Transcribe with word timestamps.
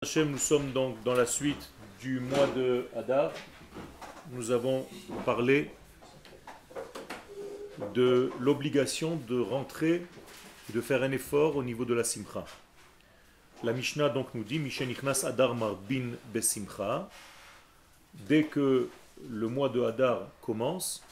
Nous 0.00 0.38
sommes 0.38 0.70
donc 0.70 1.02
dans 1.02 1.14
la 1.14 1.26
suite 1.26 1.70
du 1.98 2.20
mois 2.20 2.46
de 2.54 2.86
Hadar. 2.94 3.32
Nous 4.30 4.52
avons 4.52 4.86
parlé 5.24 5.72
de 7.94 8.30
l'obligation 8.38 9.16
de 9.28 9.40
rentrer, 9.40 10.06
de 10.72 10.80
faire 10.80 11.02
un 11.02 11.10
effort 11.10 11.56
au 11.56 11.64
niveau 11.64 11.84
de 11.84 11.94
la 11.94 12.04
simcha. 12.04 12.44
La 13.64 13.72
Mishnah 13.72 14.08
donc 14.08 14.32
nous 14.34 14.44
dit 14.44 14.60
Mishenichnas 14.60 15.24
Hadar 15.26 15.56
Marbin 15.56 16.12
Besimcha. 16.32 17.10
Dès 18.14 18.44
que 18.44 18.88
le 19.28 19.48
mois 19.48 19.68
de 19.68 19.82
Hadar 19.82 20.28
commence, 20.42 21.02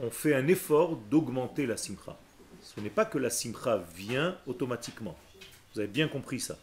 on 0.00 0.08
fait 0.08 0.34
un 0.34 0.48
effort 0.48 0.96
d'augmenter 0.96 1.66
la 1.66 1.76
simcha. 1.76 2.16
Ce 2.62 2.80
n'est 2.80 2.88
pas 2.88 3.04
que 3.04 3.18
la 3.18 3.28
simcha 3.28 3.76
vient 3.94 4.38
automatiquement. 4.46 5.18
Vous 5.74 5.80
avez 5.80 5.88
bien 5.88 6.08
compris 6.08 6.40
ça 6.40 6.56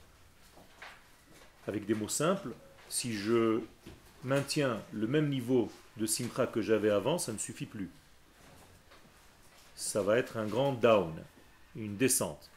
avec 1.68 1.86
des 1.86 1.93
mots 1.93 2.07
simples, 2.07 2.50
si 2.89 3.14
je 3.14 3.61
maintiens 4.24 4.82
le 4.93 5.07
même 5.07 5.29
niveau 5.29 5.69
de 5.97 6.05
simcha 6.05 6.47
que 6.47 6.61
j'avais 6.61 6.89
avant, 6.89 7.18
ça 7.18 7.32
ne 7.33 7.38
suffit 7.38 7.65
plus. 7.65 7.89
Ça 9.75 10.01
va 10.01 10.18
être 10.18 10.38
un 10.38 10.46
grand 10.46 10.74
down, 10.74 11.14
une 11.75 11.97
descente. 11.97 12.50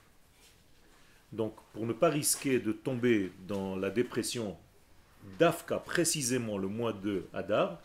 Donc, 1.32 1.54
pour 1.72 1.86
ne 1.86 1.92
pas 1.92 2.08
risquer 2.08 2.58
de 2.58 2.72
tomber 2.72 3.32
dans 3.46 3.76
la 3.76 3.90
dépression 3.90 4.56
d'Afka, 5.38 5.78
précisément 5.78 6.56
le 6.56 6.68
mois 6.68 6.92
de 6.92 7.26
Hadar, 7.34 7.78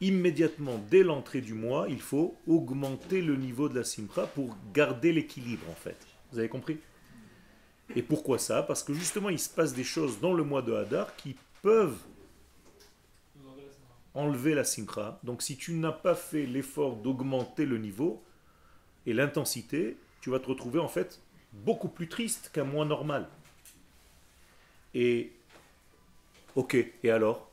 immédiatement 0.00 0.80
dès 0.90 1.02
l'entrée 1.02 1.40
du 1.40 1.54
mois, 1.54 1.86
il 1.88 2.00
faut 2.00 2.36
augmenter 2.46 3.20
le 3.20 3.36
niveau 3.36 3.68
de 3.68 3.76
la 3.78 3.84
simcha 3.84 4.26
pour 4.26 4.56
garder 4.72 5.12
l'équilibre 5.12 5.68
en 5.70 5.74
fait. 5.74 5.96
Vous 6.32 6.38
avez 6.38 6.48
compris? 6.48 6.78
Et 7.96 8.02
pourquoi 8.02 8.38
ça? 8.38 8.62
Parce 8.62 8.82
que 8.82 8.94
justement, 8.94 9.28
il 9.28 9.38
se 9.38 9.48
passe 9.48 9.74
des 9.74 9.84
choses 9.84 10.20
dans 10.20 10.32
le 10.32 10.44
mois 10.44 10.62
de 10.62 10.72
Hadar 10.72 11.14
qui 11.16 11.36
peuvent 11.62 11.98
enlever 14.14 14.54
la 14.54 14.64
simcha. 14.64 15.20
Donc 15.22 15.42
si 15.42 15.56
tu 15.56 15.74
n'as 15.74 15.92
pas 15.92 16.14
fait 16.14 16.46
l'effort 16.46 16.96
d'augmenter 16.96 17.66
le 17.66 17.78
niveau 17.78 18.22
et 19.06 19.12
l'intensité, 19.12 19.96
tu 20.20 20.30
vas 20.30 20.40
te 20.40 20.48
retrouver 20.48 20.78
en 20.78 20.88
fait 20.88 21.20
beaucoup 21.52 21.88
plus 21.88 22.08
triste 22.08 22.50
qu'un 22.52 22.64
mois 22.64 22.84
normal. 22.84 23.28
Et 24.94 25.32
ok, 26.56 26.74
et 27.02 27.10
alors? 27.10 27.50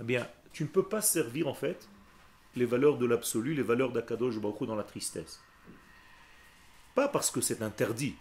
Eh 0.00 0.04
bien, 0.04 0.26
tu 0.52 0.64
ne 0.64 0.68
peux 0.68 0.82
pas 0.82 1.00
servir 1.00 1.46
en 1.46 1.54
fait 1.54 1.88
les 2.56 2.64
valeurs 2.64 2.98
de 2.98 3.06
l'absolu, 3.06 3.54
les 3.54 3.62
valeurs 3.62 3.92
d'Akadosh 3.92 4.38
Baruch 4.38 4.66
dans 4.66 4.74
la 4.74 4.82
tristesse. 4.82 5.40
Pas 6.94 7.06
parce 7.06 7.30
que 7.30 7.40
c'est 7.40 7.62
interdit, 7.62 8.16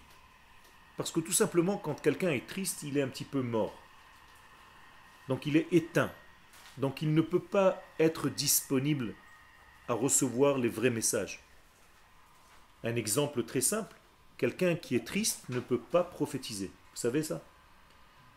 parce 1.00 1.14
que 1.14 1.22
tout 1.22 1.32
simplement, 1.32 1.78
quand 1.78 2.02
quelqu'un 2.02 2.32
est 2.32 2.46
triste, 2.46 2.84
il 2.84 2.98
est 2.98 3.02
un 3.02 3.08
petit 3.08 3.24
peu 3.24 3.42
mort. 3.42 3.74
Donc 5.30 5.46
il 5.46 5.56
est 5.56 5.72
éteint. 5.72 6.12
Donc 6.78 7.02
il 7.02 7.14
ne 7.14 7.22
peut 7.22 7.40
pas 7.40 7.82
être 8.00 8.28
disponible 8.28 9.16
à 9.88 9.94
recevoir 9.94 10.58
les 10.58 10.68
vrais 10.68 10.90
messages. 10.90 11.42
Un 12.84 12.98
exemple 12.98 13.46
très 13.46 13.62
simple, 13.62 13.96
quelqu'un 14.38 14.76
qui 14.76 14.94
est 14.94 15.08
triste 15.08 15.48
ne 15.48 15.62
peut 15.62 15.80
pas 15.80 16.04
prophétiser. 16.04 16.68
Vous 16.68 17.00
savez 17.00 17.24
ça? 17.24 17.42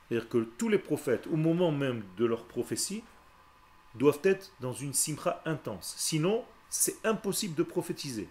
C'est-à-dire 0.06 0.28
que 0.28 0.38
tous 0.56 0.68
les 0.68 0.78
prophètes, 0.78 1.26
au 1.26 1.36
moment 1.36 1.72
même 1.72 2.04
de 2.16 2.26
leur 2.26 2.44
prophétie, 2.44 3.02
doivent 3.96 4.20
être 4.22 4.52
dans 4.60 4.72
une 4.72 4.92
simra 4.92 5.42
intense. 5.46 5.96
Sinon, 5.98 6.44
c'est 6.70 7.04
impossible 7.04 7.56
de 7.56 7.64
prophétiser. 7.64 8.28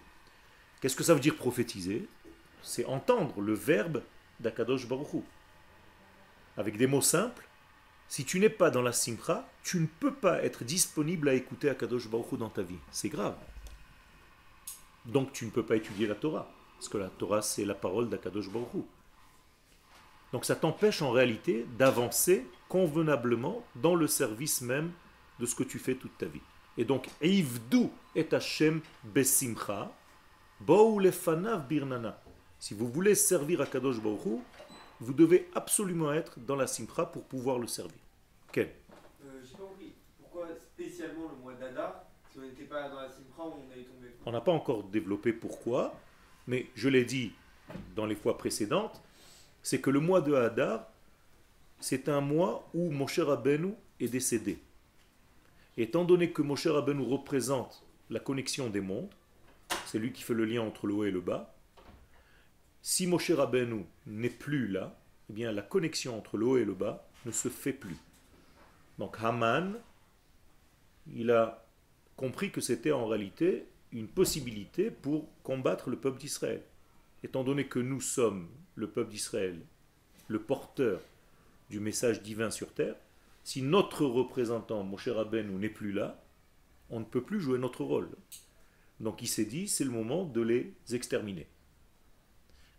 Qu'est-ce 0.80 0.96
que 0.96 1.04
ça 1.04 1.12
veut 1.12 1.20
dire 1.20 1.36
prophétiser? 1.36 2.08
C'est 2.62 2.86
entendre 2.86 3.42
le 3.42 3.52
verbe 3.52 4.02
d'Akadosh 4.42 4.86
Baruchou. 4.86 5.24
Avec 6.56 6.76
des 6.76 6.86
mots 6.86 7.00
simples, 7.00 7.46
si 8.08 8.24
tu 8.24 8.38
n'es 8.38 8.50
pas 8.50 8.70
dans 8.70 8.82
la 8.82 8.92
simcha, 8.92 9.48
tu 9.62 9.80
ne 9.80 9.86
peux 9.86 10.12
pas 10.12 10.42
être 10.42 10.64
disponible 10.64 11.28
à 11.28 11.34
écouter 11.34 11.70
Akadosh 11.70 12.08
Baruchou 12.08 12.36
dans 12.36 12.50
ta 12.50 12.62
vie. 12.62 12.78
C'est 12.90 13.08
grave. 13.08 13.36
Donc 15.06 15.32
tu 15.32 15.46
ne 15.46 15.50
peux 15.50 15.64
pas 15.64 15.76
étudier 15.76 16.06
la 16.06 16.14
Torah. 16.14 16.50
Parce 16.76 16.88
que 16.88 16.98
la 16.98 17.08
Torah, 17.08 17.42
c'est 17.42 17.64
la 17.64 17.74
parole 17.74 18.08
d'Akadosh 18.08 18.50
Baruchou. 18.50 18.86
Donc 20.32 20.44
ça 20.44 20.56
t'empêche 20.56 21.02
en 21.02 21.10
réalité 21.10 21.66
d'avancer 21.78 22.46
convenablement 22.68 23.64
dans 23.76 23.94
le 23.94 24.06
service 24.06 24.62
même 24.62 24.92
de 25.38 25.46
ce 25.46 25.54
que 25.54 25.62
tu 25.62 25.78
fais 25.78 25.94
toute 25.94 26.16
ta 26.18 26.26
vie. 26.26 26.40
Et 26.78 26.84
donc, 26.84 27.08
Eivdu 27.20 27.88
et 28.14 28.26
Hashem 28.32 28.80
besimcha, 29.04 29.92
lefanav 30.66 31.66
birnana. 31.66 32.21
Si 32.62 32.74
vous 32.74 32.86
voulez 32.86 33.16
servir 33.16 33.60
à 33.60 33.66
Kadosh 33.66 34.00
Baruch 34.00 34.38
vous 35.00 35.12
devez 35.12 35.48
absolument 35.52 36.12
être 36.12 36.38
dans 36.38 36.54
la 36.54 36.68
Simcha 36.68 37.04
pour 37.06 37.24
pouvoir 37.24 37.58
le 37.58 37.66
servir. 37.66 37.98
Quel 38.52 38.68
euh, 39.24 39.42
J'ai 39.42 39.56
pas 39.56 39.64
compris. 39.64 39.92
Pourquoi 40.20 40.46
spécialement 40.54 41.28
le 41.28 41.42
mois 41.42 41.54
d'Adar 41.54 42.04
Si 42.30 42.38
on 42.38 42.42
n'était 42.42 42.62
pas 42.62 42.88
dans 42.88 43.00
la 43.00 43.08
Simcha, 43.08 43.40
on 43.40 43.72
allait 43.72 43.82
tomber. 43.82 44.14
On 44.24 44.30
n'a 44.30 44.40
pas 44.40 44.52
encore 44.52 44.84
développé 44.84 45.32
pourquoi, 45.32 45.92
mais 46.46 46.66
je 46.76 46.88
l'ai 46.88 47.04
dit 47.04 47.32
dans 47.96 48.06
les 48.06 48.14
fois 48.14 48.38
précédentes, 48.38 49.02
c'est 49.64 49.80
que 49.80 49.90
le 49.90 49.98
mois 49.98 50.20
de 50.20 50.32
Hadar, 50.32 50.86
c'est 51.80 52.08
un 52.08 52.20
mois 52.20 52.68
où 52.74 52.92
Moshe 52.92 53.18
Rabbeinu 53.18 53.74
est 53.98 54.06
décédé. 54.06 54.60
Étant 55.76 56.04
donné 56.04 56.30
que 56.30 56.42
Moshe 56.42 56.68
Rabbeinu 56.68 57.02
représente 57.02 57.82
la 58.08 58.20
connexion 58.20 58.70
des 58.70 58.80
mondes, 58.80 59.10
c'est 59.86 59.98
lui 59.98 60.12
qui 60.12 60.22
fait 60.22 60.34
le 60.34 60.44
lien 60.44 60.62
entre 60.62 60.86
le 60.86 60.94
haut 60.94 61.04
et 61.04 61.10
le 61.10 61.20
bas, 61.20 61.51
si 62.82 63.06
Moshe 63.06 63.30
Rabbeinu 63.30 63.86
n'est 64.06 64.28
plus 64.28 64.66
là, 64.66 64.98
eh 65.30 65.32
bien 65.32 65.52
la 65.52 65.62
connexion 65.62 66.18
entre 66.18 66.36
le 66.36 66.46
haut 66.46 66.58
et 66.58 66.64
le 66.64 66.74
bas 66.74 67.08
ne 67.24 67.30
se 67.30 67.48
fait 67.48 67.72
plus. 67.72 67.96
Donc 68.98 69.16
Haman, 69.20 69.78
il 71.14 71.30
a 71.30 71.64
compris 72.16 72.50
que 72.50 72.60
c'était 72.60 72.92
en 72.92 73.06
réalité 73.06 73.66
une 73.92 74.08
possibilité 74.08 74.90
pour 74.90 75.28
combattre 75.44 75.90
le 75.90 75.96
peuple 75.96 76.18
d'Israël. 76.18 76.62
Étant 77.22 77.44
donné 77.44 77.66
que 77.66 77.78
nous 77.78 78.00
sommes 78.00 78.48
le 78.74 78.90
peuple 78.90 79.10
d'Israël, 79.10 79.60
le 80.26 80.40
porteur 80.40 81.00
du 81.70 81.78
message 81.78 82.20
divin 82.22 82.50
sur 82.50 82.72
terre, 82.74 82.96
si 83.44 83.62
notre 83.62 84.04
représentant, 84.04 84.82
Moshe 84.82 85.08
Rabbeinu, 85.08 85.52
n'est 85.52 85.68
plus 85.68 85.92
là, 85.92 86.22
on 86.90 87.00
ne 87.00 87.04
peut 87.04 87.22
plus 87.22 87.40
jouer 87.40 87.58
notre 87.58 87.84
rôle. 87.84 88.10
Donc 89.00 89.22
il 89.22 89.28
s'est 89.28 89.44
dit, 89.44 89.68
c'est 89.68 89.84
le 89.84 89.90
moment 89.90 90.24
de 90.24 90.40
les 90.40 90.74
exterminer. 90.92 91.46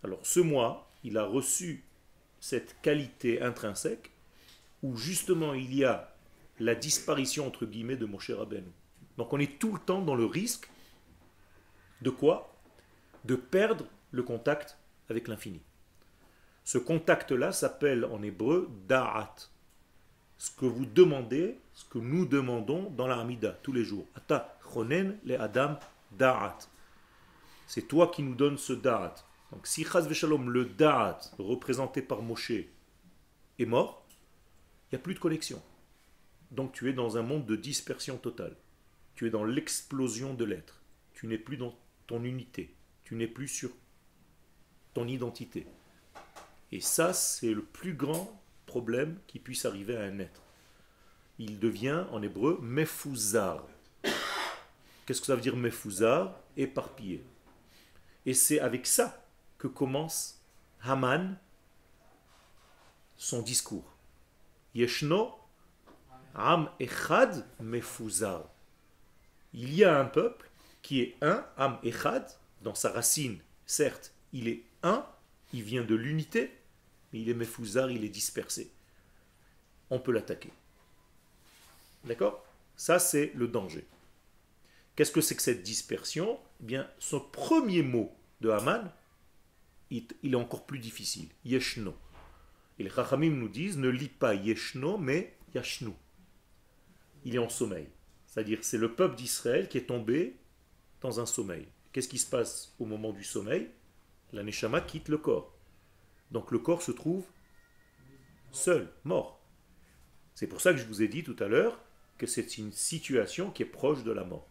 Alors 0.03 0.19
ce 0.23 0.39
mois, 0.39 0.89
il 1.03 1.17
a 1.17 1.25
reçu 1.25 1.83
cette 2.39 2.75
qualité 2.81 3.41
intrinsèque 3.41 4.11
où 4.81 4.97
justement 4.97 5.53
il 5.53 5.73
y 5.73 5.85
a 5.85 6.13
la 6.59 6.75
disparition 6.75 7.47
entre 7.47 7.65
guillemets 7.65 7.95
de 7.95 8.05
Moshe 8.05 8.31
Rabbeinu. 8.31 8.71
Donc 9.17 9.31
on 9.33 9.39
est 9.39 9.59
tout 9.59 9.73
le 9.73 9.79
temps 9.79 10.01
dans 10.01 10.15
le 10.15 10.25
risque 10.25 10.69
de 12.01 12.09
quoi? 12.09 12.53
De 13.23 13.35
perdre 13.35 13.85
le 14.11 14.23
contact 14.23 14.77
avec 15.09 15.27
l'infini. 15.29 15.61
Ce 16.65 16.77
contact-là 16.77 17.51
s'appelle 17.51 18.05
en 18.05 18.21
hébreu 18.21 18.69
da'at. 18.87 19.35
Ce 20.37 20.51
que 20.51 20.65
vous 20.65 20.85
demandez, 20.85 21.57
ce 21.73 21.85
que 21.85 21.99
nous 21.99 22.25
demandons 22.25 22.89
dans 22.89 23.07
la 23.07 23.25
tous 23.61 23.71
les 23.71 23.85
jours. 23.85 24.05
Ata 24.15 24.57
chonen 24.73 25.17
le 25.23 25.39
adam. 25.39 25.79
C'est 27.67 27.87
toi 27.87 28.07
qui 28.07 28.23
nous 28.23 28.35
donnes 28.35 28.57
ce 28.57 28.73
da'at. 28.73 29.15
Donc 29.53 29.67
si 29.67 29.85
Chaz 29.85 30.07
Veshalom, 30.07 30.49
le 30.49 30.65
Da'at, 30.65 31.19
représenté 31.37 32.01
par 32.01 32.23
Moshe, 32.23 32.51
est 33.59 33.65
mort, 33.65 34.03
il 34.91 34.95
n'y 34.95 34.99
a 34.99 35.01
plus 35.01 35.13
de 35.13 35.19
connexion. 35.19 35.61
Donc 36.49 36.73
tu 36.73 36.89
es 36.89 36.93
dans 36.93 37.17
un 37.17 37.21
monde 37.21 37.45
de 37.45 37.55
dispersion 37.55 38.17
totale. 38.17 38.55
Tu 39.13 39.27
es 39.27 39.29
dans 39.29 39.43
l'explosion 39.43 40.33
de 40.33 40.43
l'être. 40.43 40.81
Tu 41.13 41.27
n'es 41.27 41.37
plus 41.37 41.57
dans 41.57 41.77
ton 42.07 42.23
unité. 42.23 42.73
Tu 43.03 43.13
n'es 43.13 43.27
plus 43.27 43.47
sur 43.47 43.69
ton 44.95 45.07
identité. 45.07 45.67
Et 46.71 46.81
ça, 46.81 47.13
c'est 47.13 47.53
le 47.53 47.61
plus 47.61 47.93
grand 47.93 48.41
problème 48.65 49.19
qui 49.27 49.37
puisse 49.37 49.65
arriver 49.65 49.95
à 49.95 50.01
un 50.01 50.17
être. 50.17 50.41
Il 51.37 51.59
devient 51.59 52.05
en 52.11 52.23
hébreu 52.23 52.57
mefuzar. 52.63 53.67
Qu'est-ce 55.05 55.21
que 55.21 55.27
ça 55.27 55.35
veut 55.35 55.41
dire 55.41 55.55
mefuzar 55.55 56.39
Éparpillé. 56.57 57.23
Et 58.25 58.33
c'est 58.33 58.59
avec 58.59 58.87
ça 58.87 59.22
que 59.63 59.69
commence 59.69 60.41
Haman 60.81 61.37
son 63.15 63.41
discours. 63.41 63.95
Yeshno 64.75 65.39
Am 66.35 66.69
Echad 66.81 67.45
Mefuzar. 67.61 68.49
Il 69.53 69.73
y 69.73 69.85
a 69.85 69.97
un 69.97 70.03
peuple 70.03 70.49
qui 70.81 70.99
est 70.99 71.15
un, 71.21 71.47
Am 71.55 71.79
Echad, 71.81 72.29
dans 72.61 72.75
sa 72.75 72.91
racine, 72.91 73.39
certes, 73.65 74.13
il 74.33 74.49
est 74.49 74.65
un, 74.81 75.05
il 75.53 75.63
vient 75.63 75.85
de 75.85 75.95
l'unité, 75.95 76.51
mais 77.13 77.21
il 77.21 77.29
est 77.29 77.33
Mefuzar, 77.33 77.89
il 77.89 78.03
est 78.03 78.09
dispersé. 78.09 78.69
On 79.89 79.99
peut 79.99 80.11
l'attaquer. 80.11 80.51
D'accord? 82.03 82.45
Ça, 82.75 82.99
c'est 82.99 83.31
le 83.33 83.47
danger. 83.47 83.87
Qu'est-ce 84.97 85.11
que 85.13 85.21
c'est 85.21 85.37
que 85.37 85.41
cette 85.41 85.63
dispersion? 85.63 86.37
Eh 86.59 86.65
bien, 86.65 86.89
son 86.99 87.21
premier 87.21 87.81
mot 87.81 88.13
de 88.41 88.49
Haman, 88.49 88.91
il 90.23 90.33
est 90.33 90.35
encore 90.35 90.65
plus 90.65 90.79
difficile. 90.79 91.29
Yeshno. 91.45 91.95
Et 92.79 92.83
les 92.83 92.89
Chachamim 92.89 93.31
nous 93.31 93.49
disent 93.49 93.77
ne 93.77 93.89
lis 93.89 94.09
pas 94.09 94.33
Yeshno, 94.33 94.97
mais 94.97 95.37
Yashnu. 95.53 95.91
Il 97.25 97.35
est 97.35 97.39
en 97.39 97.49
sommeil. 97.49 97.87
C'est-à-dire 98.25 98.59
c'est 98.61 98.77
le 98.77 98.95
peuple 98.95 99.15
d'Israël 99.15 99.69
qui 99.69 99.77
est 99.77 99.85
tombé 99.85 100.35
dans 101.01 101.19
un 101.19 101.25
sommeil. 101.25 101.67
Qu'est-ce 101.91 102.07
qui 102.07 102.17
se 102.17 102.29
passe 102.29 102.73
au 102.79 102.85
moment 102.85 103.13
du 103.13 103.23
sommeil? 103.23 103.69
La 104.31 104.43
Neshama 104.43 104.81
quitte 104.81 105.09
le 105.09 105.19
corps. 105.19 105.55
Donc 106.31 106.49
le 106.51 106.57
corps 106.57 106.81
se 106.81 106.91
trouve 106.91 107.25
seul, 108.51 108.91
mort. 109.03 109.39
C'est 110.33 110.47
pour 110.47 110.61
ça 110.61 110.73
que 110.73 110.79
je 110.79 110.85
vous 110.85 111.03
ai 111.03 111.07
dit 111.07 111.23
tout 111.23 111.35
à 111.39 111.47
l'heure 111.47 111.79
que 112.17 112.25
c'est 112.25 112.57
une 112.57 112.71
situation 112.71 113.51
qui 113.51 113.61
est 113.61 113.67
proche 113.67 114.03
de 114.03 114.11
la 114.11 114.23
mort. 114.23 114.49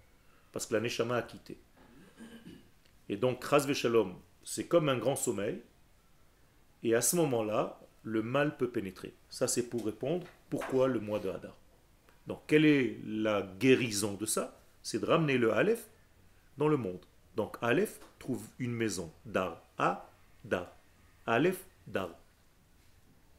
Parce 0.52 0.66
que 0.66 0.74
la 0.74 0.80
Neshama 0.80 1.16
a 1.16 1.22
quitté. 1.22 1.58
Et 3.08 3.16
donc, 3.16 3.42
Ras 3.42 3.72
Shalom, 3.72 4.14
c'est 4.44 4.66
comme 4.66 4.88
un 4.88 4.98
grand 4.98 5.16
sommeil. 5.16 5.62
Et 6.82 6.94
à 6.94 7.00
ce 7.00 7.16
moment-là, 7.16 7.80
le 8.02 8.22
mal 8.22 8.56
peut 8.56 8.70
pénétrer. 8.70 9.14
Ça, 9.30 9.46
c'est 9.46 9.68
pour 9.68 9.84
répondre 9.86 10.26
pourquoi 10.50 10.88
le 10.88 11.00
mois 11.00 11.20
de 11.20 11.28
Hadar? 11.30 11.56
Donc, 12.26 12.40
quelle 12.46 12.64
est 12.64 12.98
la 13.04 13.42
guérison 13.42 14.14
de 14.14 14.26
ça? 14.26 14.58
C'est 14.82 15.00
de 15.00 15.06
ramener 15.06 15.38
le 15.38 15.52
Aleph 15.52 15.88
dans 16.58 16.68
le 16.68 16.76
monde. 16.76 17.04
Donc, 17.36 17.56
Aleph 17.62 18.00
trouve 18.18 18.46
une 18.58 18.72
maison. 18.72 19.12
Dar. 19.24 19.62
A, 19.78 20.08
Dar. 20.44 20.72
Aleph, 21.26 21.64
Dar. 21.86 22.10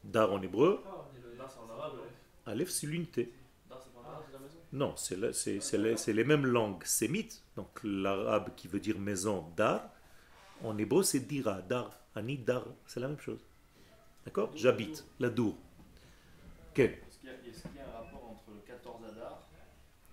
Dar 0.02 0.32
en 0.32 0.42
hébreu. 0.42 0.82
Aleph, 2.46 2.70
c'est 2.70 2.86
l'unité. 2.86 3.32
Non, 4.74 4.94
c'est 4.96 6.12
les, 6.12 6.24
mêmes 6.24 6.46
langues 6.46 6.82
sémites. 6.84 7.44
Donc 7.54 7.68
l'arabe 7.84 8.50
qui 8.56 8.66
veut 8.66 8.80
dire 8.80 8.98
maison, 8.98 9.46
dar. 9.56 9.88
En 10.64 10.78
hébreu, 10.78 11.02
c'est 11.02 11.20
dira, 11.20 11.60
dar. 11.60 12.00
Ani, 12.14 12.38
dar. 12.38 12.66
C'est 12.86 13.00
la 13.00 13.08
même 13.08 13.20
chose. 13.20 13.46
D'accord? 14.24 14.50
J'habite, 14.56 15.04
la 15.20 15.28
dour. 15.28 15.56
Quel 16.72 16.92
Est-ce 16.92 17.18
qu'il 17.18 17.28
y, 17.28 17.78
a 17.78 17.86
un 17.86 17.92
rapport 17.92 18.30
entre 18.30 18.50
le 18.50 18.60
14 18.66 19.04
Adar 19.04 19.46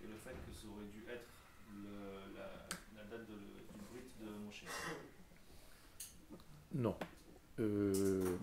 et 0.03 0.07
le 0.07 0.15
fait 0.17 0.31
que 0.31 0.53
ça 0.53 0.67
aurait 0.67 0.85
dû 0.91 1.03
être 1.09 1.25
la, 2.95 3.03
date 3.05 3.27
de, 3.27 3.33
du 3.33 3.85
bruit 3.89 4.03
de 4.19 4.45
Moshe? 4.45 4.65
Non. 6.73 6.97
Euh, 7.59 8.37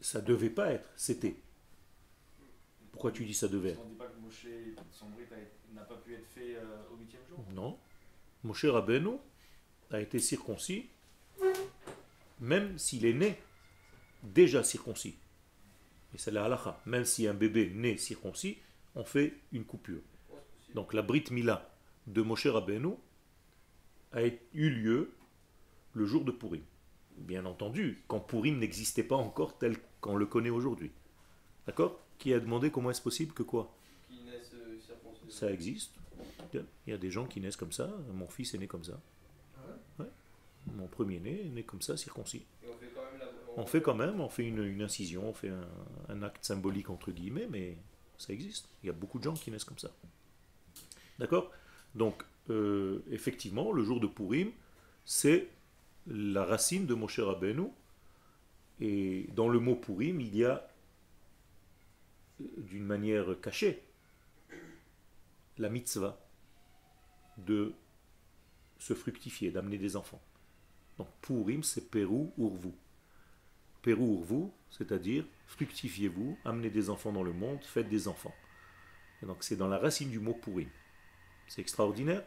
ça 0.00 0.20
devait 0.20 0.50
pas 0.50 0.72
être, 0.72 0.90
c'était. 0.94 1.36
Pourquoi 2.92 3.12
tu 3.12 3.24
dis 3.24 3.34
ça 3.34 3.48
devait 3.48 3.76
On 3.80 3.84
ne 3.84 3.90
dit 3.90 3.96
pas 3.96 4.06
que 4.06 4.20
Moshe, 4.20 4.46
son 4.90 5.08
brut 5.08 5.28
n'a 5.72 5.82
pas 5.82 5.96
pu 5.96 6.14
être 6.14 6.26
fait 6.26 6.56
euh, 6.56 6.92
au 6.92 6.96
huitième 6.98 7.22
jour? 7.26 7.38
Non. 7.54 7.78
Moshe 8.44 8.66
Rabbeinu 8.66 9.18
a 9.94 10.00
été 10.00 10.18
circoncis, 10.18 10.86
même 12.40 12.78
s'il 12.78 13.06
est 13.06 13.12
né 13.12 13.38
déjà 14.22 14.62
circoncis. 14.62 15.16
Et 16.14 16.18
c'est 16.18 16.30
la 16.30 16.44
halakha. 16.44 16.80
Même 16.86 17.04
si 17.04 17.26
un 17.26 17.34
bébé 17.34 17.70
né 17.74 17.96
circoncis, 17.96 18.58
on 18.94 19.04
fait 19.04 19.34
une 19.52 19.64
coupure. 19.64 20.00
Donc 20.74 20.92
la 20.92 21.02
Brit 21.02 21.24
Mila 21.30 21.70
de 22.06 22.22
Moshe 22.22 22.46
Rabbeinu 22.46 22.94
a 24.12 24.22
eu 24.24 24.70
lieu 24.70 25.12
le 25.94 26.06
jour 26.06 26.24
de 26.24 26.32
Purim. 26.32 26.62
Bien 27.16 27.44
entendu, 27.46 28.02
quand 28.08 28.20
Purim 28.20 28.58
n'existait 28.58 29.04
pas 29.04 29.16
encore 29.16 29.58
tel 29.58 29.76
qu'on 30.00 30.16
le 30.16 30.26
connaît 30.26 30.50
aujourd'hui. 30.50 30.90
D'accord? 31.66 32.00
Qui 32.18 32.32
a 32.32 32.40
demandé 32.40 32.70
comment 32.70 32.90
est-ce 32.90 33.02
possible 33.02 33.32
que 33.32 33.42
quoi? 33.42 33.74
Euh, 34.12 34.78
Ça 35.28 35.50
existe. 35.50 35.92
Il 36.52 36.90
y 36.90 36.92
a 36.92 36.98
des 36.98 37.10
gens 37.10 37.26
qui 37.26 37.40
naissent 37.40 37.56
comme 37.56 37.72
ça. 37.72 37.90
Mon 38.12 38.28
fils 38.28 38.54
est 38.54 38.58
né 38.58 38.66
comme 38.66 38.84
ça. 38.84 39.00
Mon 40.74 40.86
premier 40.86 41.20
né 41.20 41.46
est 41.46 41.50
né 41.50 41.62
comme 41.62 41.82
ça, 41.82 41.96
circoncis. 41.96 42.44
on 43.56 43.66
fait 43.66 43.80
quand 43.80 43.94
même, 43.94 44.20
on 44.20 44.28
fait, 44.28 44.44
une, 44.46 44.82
incision, 44.82 45.28
on 45.28 45.34
fait 45.34 45.52
un, 46.08 46.22
acte 46.22 46.44
symbolique 46.44 46.90
entre 46.90 47.12
guillemets, 47.12 47.46
mais 47.50 47.76
ça 48.18 48.32
existe. 48.32 48.68
Il 48.82 48.86
y 48.86 48.90
a 48.90 48.92
beaucoup 48.92 49.18
de 49.18 49.24
gens 49.24 49.34
qui 49.34 49.50
naissent 49.50 49.64
comme 49.64 49.78
ça. 49.78 49.90
D'accord? 51.18 51.50
Donc, 51.94 52.24
euh, 52.50 53.00
effectivement, 53.10 53.72
le 53.72 53.84
jour 53.84 54.00
de 54.00 54.06
Purim, 54.06 54.50
c'est 55.04 55.48
la 56.06 56.44
racine 56.44 56.86
de 56.86 56.94
Moshe 56.94 57.20
Rabbeinu. 57.20 57.68
Et 58.80 59.28
dans 59.34 59.48
le 59.48 59.60
mot 59.60 59.76
Purim, 59.76 60.20
il 60.20 60.36
y 60.36 60.44
a 60.44 60.68
d'une 62.40 62.84
manière 62.84 63.40
cachée 63.40 63.82
la 65.58 65.68
mitzvah 65.68 66.18
de 67.38 67.72
se 68.78 68.94
fructifier, 68.94 69.50
d'amener 69.50 69.78
des 69.78 69.96
enfants. 69.96 70.20
Donc 70.98 71.08
Purim, 71.22 71.62
c'est 71.62 71.90
Pérou 71.90 72.32
Urvu. 72.38 72.72
Pérou 73.82 74.18
Urvu, 74.20 74.48
c'est-à-dire 74.70 75.24
fructifiez-vous, 75.46 76.38
amenez 76.44 76.70
des 76.70 76.90
enfants 76.90 77.12
dans 77.12 77.22
le 77.22 77.32
monde, 77.32 77.62
faites 77.62 77.88
des 77.88 78.08
enfants. 78.08 78.34
Et 79.22 79.26
donc 79.26 79.42
c'est 79.42 79.56
dans 79.56 79.68
la 79.68 79.78
racine 79.78 80.10
du 80.10 80.20
mot 80.20 80.34
Purim. 80.34 80.68
C'est 81.48 81.60
extraordinaire, 81.60 82.24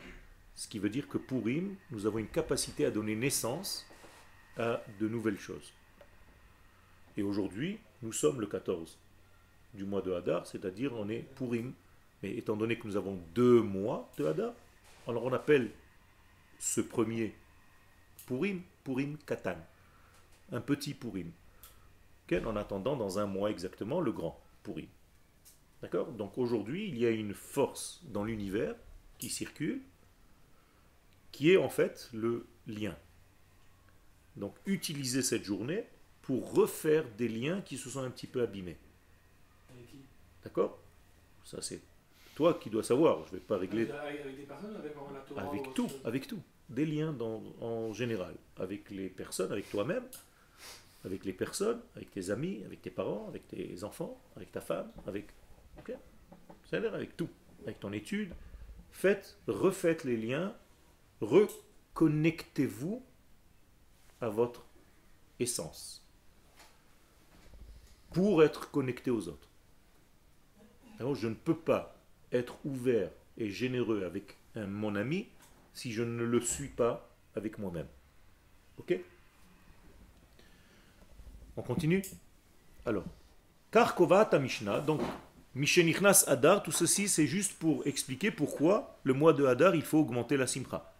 ce 0.55 0.67
qui 0.67 0.79
veut 0.79 0.89
dire 0.89 1.07
que 1.07 1.17
Purim, 1.17 1.75
nous 1.91 2.05
avons 2.05 2.19
une 2.19 2.27
capacité 2.27 2.85
à 2.85 2.91
donner 2.91 3.15
naissance 3.15 3.87
à 4.57 4.81
de 4.99 5.07
nouvelles 5.07 5.39
choses. 5.39 5.73
Et 7.15 7.23
aujourd'hui, 7.23 7.79
nous 8.01 8.11
sommes 8.11 8.41
le 8.41 8.47
14 8.47 8.97
du 9.73 9.85
mois 9.85 10.01
de 10.01 10.11
Hadar, 10.13 10.45
c'est-à-dire 10.45 10.93
on 10.93 11.09
est 11.09 11.25
Purim. 11.35 11.73
Mais 12.21 12.35
étant 12.35 12.55
donné 12.57 12.77
que 12.77 12.87
nous 12.87 12.97
avons 12.97 13.19
deux 13.35 13.61
mois 13.61 14.11
de 14.17 14.25
Hadar, 14.25 14.53
alors 15.07 15.23
on 15.23 15.33
appelle 15.33 15.71
ce 16.59 16.81
premier 16.81 17.35
Purim, 18.27 18.61
Purim 18.83 19.17
Katan, 19.25 19.57
un 20.51 20.61
petit 20.61 20.93
Purim. 20.93 21.31
En 22.45 22.57
attendant, 22.57 22.97
dans 22.97 23.19
un 23.19 23.25
mois 23.25 23.49
exactement, 23.49 24.01
le 24.01 24.11
grand 24.11 24.39
Purim. 24.61 24.87
D'accord? 25.81 26.11
Donc 26.11 26.37
aujourd'hui, 26.37 26.89
il 26.89 26.97
y 26.97 27.05
a 27.05 27.09
une 27.09 27.33
force 27.33 28.01
dans 28.03 28.25
l'univers 28.25 28.75
qui 29.17 29.29
circule, 29.29 29.81
qui 31.31 31.51
est 31.51 31.57
en 31.57 31.69
fait 31.69 32.09
le 32.13 32.45
lien. 32.67 32.95
Donc 34.35 34.55
utilisez 34.65 35.21
cette 35.21 35.45
journée 35.45 35.85
pour 36.21 36.53
refaire 36.53 37.05
des 37.17 37.29
liens 37.29 37.61
qui 37.61 37.77
se 37.77 37.89
sont 37.89 38.01
un 38.01 38.09
petit 38.09 38.27
peu 38.27 38.41
abîmés. 38.41 38.77
D'accord? 40.43 40.79
Ça, 41.45 41.61
c'est 41.61 41.81
toi 42.35 42.55
qui 42.55 42.69
dois 42.69 42.83
savoir. 42.83 43.25
Je 43.27 43.33
ne 43.33 43.39
vais 43.39 43.45
pas 43.45 43.57
régler. 43.57 43.89
Avec, 43.89 44.35
des 44.35 44.43
personnes, 44.43 44.75
avec, 44.75 44.93
avec 45.37 45.73
tout, 45.73 45.89
avec 46.03 46.27
tout. 46.27 46.41
Des 46.69 46.85
liens 46.85 47.15
en 47.61 47.93
général. 47.93 48.35
Avec 48.57 48.89
les 48.89 49.09
personnes, 49.09 49.51
avec 49.51 49.69
toi-même, 49.69 50.03
avec 51.05 51.23
les 51.25 51.33
personnes, 51.33 51.81
avec 51.95 52.11
tes 52.11 52.29
amis, 52.29 52.63
avec 52.65 52.81
tes 52.81 52.89
parents, 52.89 53.27
avec 53.27 53.47
tes 53.47 53.83
enfants, 53.83 54.21
avec 54.35 54.51
ta 54.51 54.61
femme, 54.61 54.91
avec. 55.05 55.27
Avec 56.71 57.15
tout. 57.15 57.29
Avec 57.63 57.79
ton 57.79 57.93
étude. 57.93 58.33
Faites, 58.91 59.37
refaites 59.47 60.03
les 60.03 60.17
liens. 60.17 60.55
Reconnectez-vous 61.21 63.03
à 64.19 64.29
votre 64.29 64.65
essence. 65.39 66.05
Pour 68.11 68.43
être 68.43 68.71
connecté 68.71 69.11
aux 69.11 69.27
autres 69.27 69.47
je 71.13 71.27
ne 71.27 71.33
peux 71.33 71.55
pas 71.55 71.95
être 72.31 72.57
ouvert 72.65 73.11
et 73.37 73.49
généreux 73.49 74.03
avec 74.03 74.37
mon 74.55 74.95
ami 74.95 75.27
si 75.77 75.93
je 75.93 76.01
ne 76.01 76.23
le 76.23 76.41
suis 76.41 76.69
pas 76.69 77.07
avec 77.35 77.59
moi-même. 77.59 77.87
Ok? 78.79 78.99
On 81.55 81.61
continue? 81.61 82.01
Alors, 82.83 83.03
Karkovat 83.69 84.39
Mishnah, 84.39 84.79
donc 84.79 85.01
Mishenichnas 85.53 86.23
Adar, 86.27 86.63
tout 86.63 86.71
ceci 86.71 87.07
c'est 87.07 87.27
juste 87.27 87.59
pour 87.59 87.85
expliquer 87.85 88.31
pourquoi 88.31 88.97
le 89.03 89.13
mois 89.13 89.33
de 89.33 89.45
Hadar 89.45 89.75
il 89.75 89.83
faut 89.83 89.99
augmenter 89.99 90.35
la 90.35 90.47
simcha. 90.47 90.91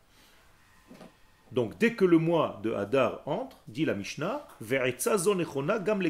Donc 1.51 1.79
dès 1.79 1.93
que 1.93 2.05
le 2.05 2.19
mois 2.19 2.59
de 2.61 2.73
Hadar 2.73 3.21
entre, 3.25 3.57
dit 3.67 3.85
la 3.85 3.95
Mishnah, 3.95 4.47
gam 4.61 6.03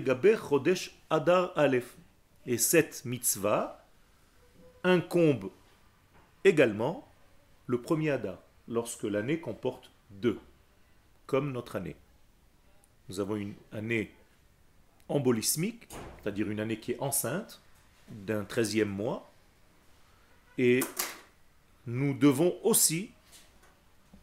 chodesh 0.50 0.92
Adar 1.10 1.54
Aleph. 1.56 1.96
Et 2.46 2.58
cette 2.58 3.06
mitzvah 3.06 3.86
incombe 4.84 5.52
également 6.44 7.08
le 7.66 7.82
premier 7.82 8.12
Hadar, 8.12 8.40
lorsque 8.68 9.04
l'année 9.04 9.40
comporte 9.40 9.92
deux, 10.10 10.40
comme 11.26 11.52
notre 11.52 11.76
année. 11.76 11.96
Nous 13.10 13.20
avons 13.20 13.36
une 13.36 13.56
année 13.72 14.14
embolismique, 15.08 15.88
c'est-à-dire 16.22 16.50
une 16.50 16.60
année 16.60 16.80
qui 16.80 16.92
est 16.92 17.00
enceinte 17.00 17.62
d'un 18.10 18.44
treizième 18.44 18.90
mois, 18.90 19.32
et 20.58 20.82
nous 21.86 22.14
devons 22.14 22.58
aussi 22.64 23.12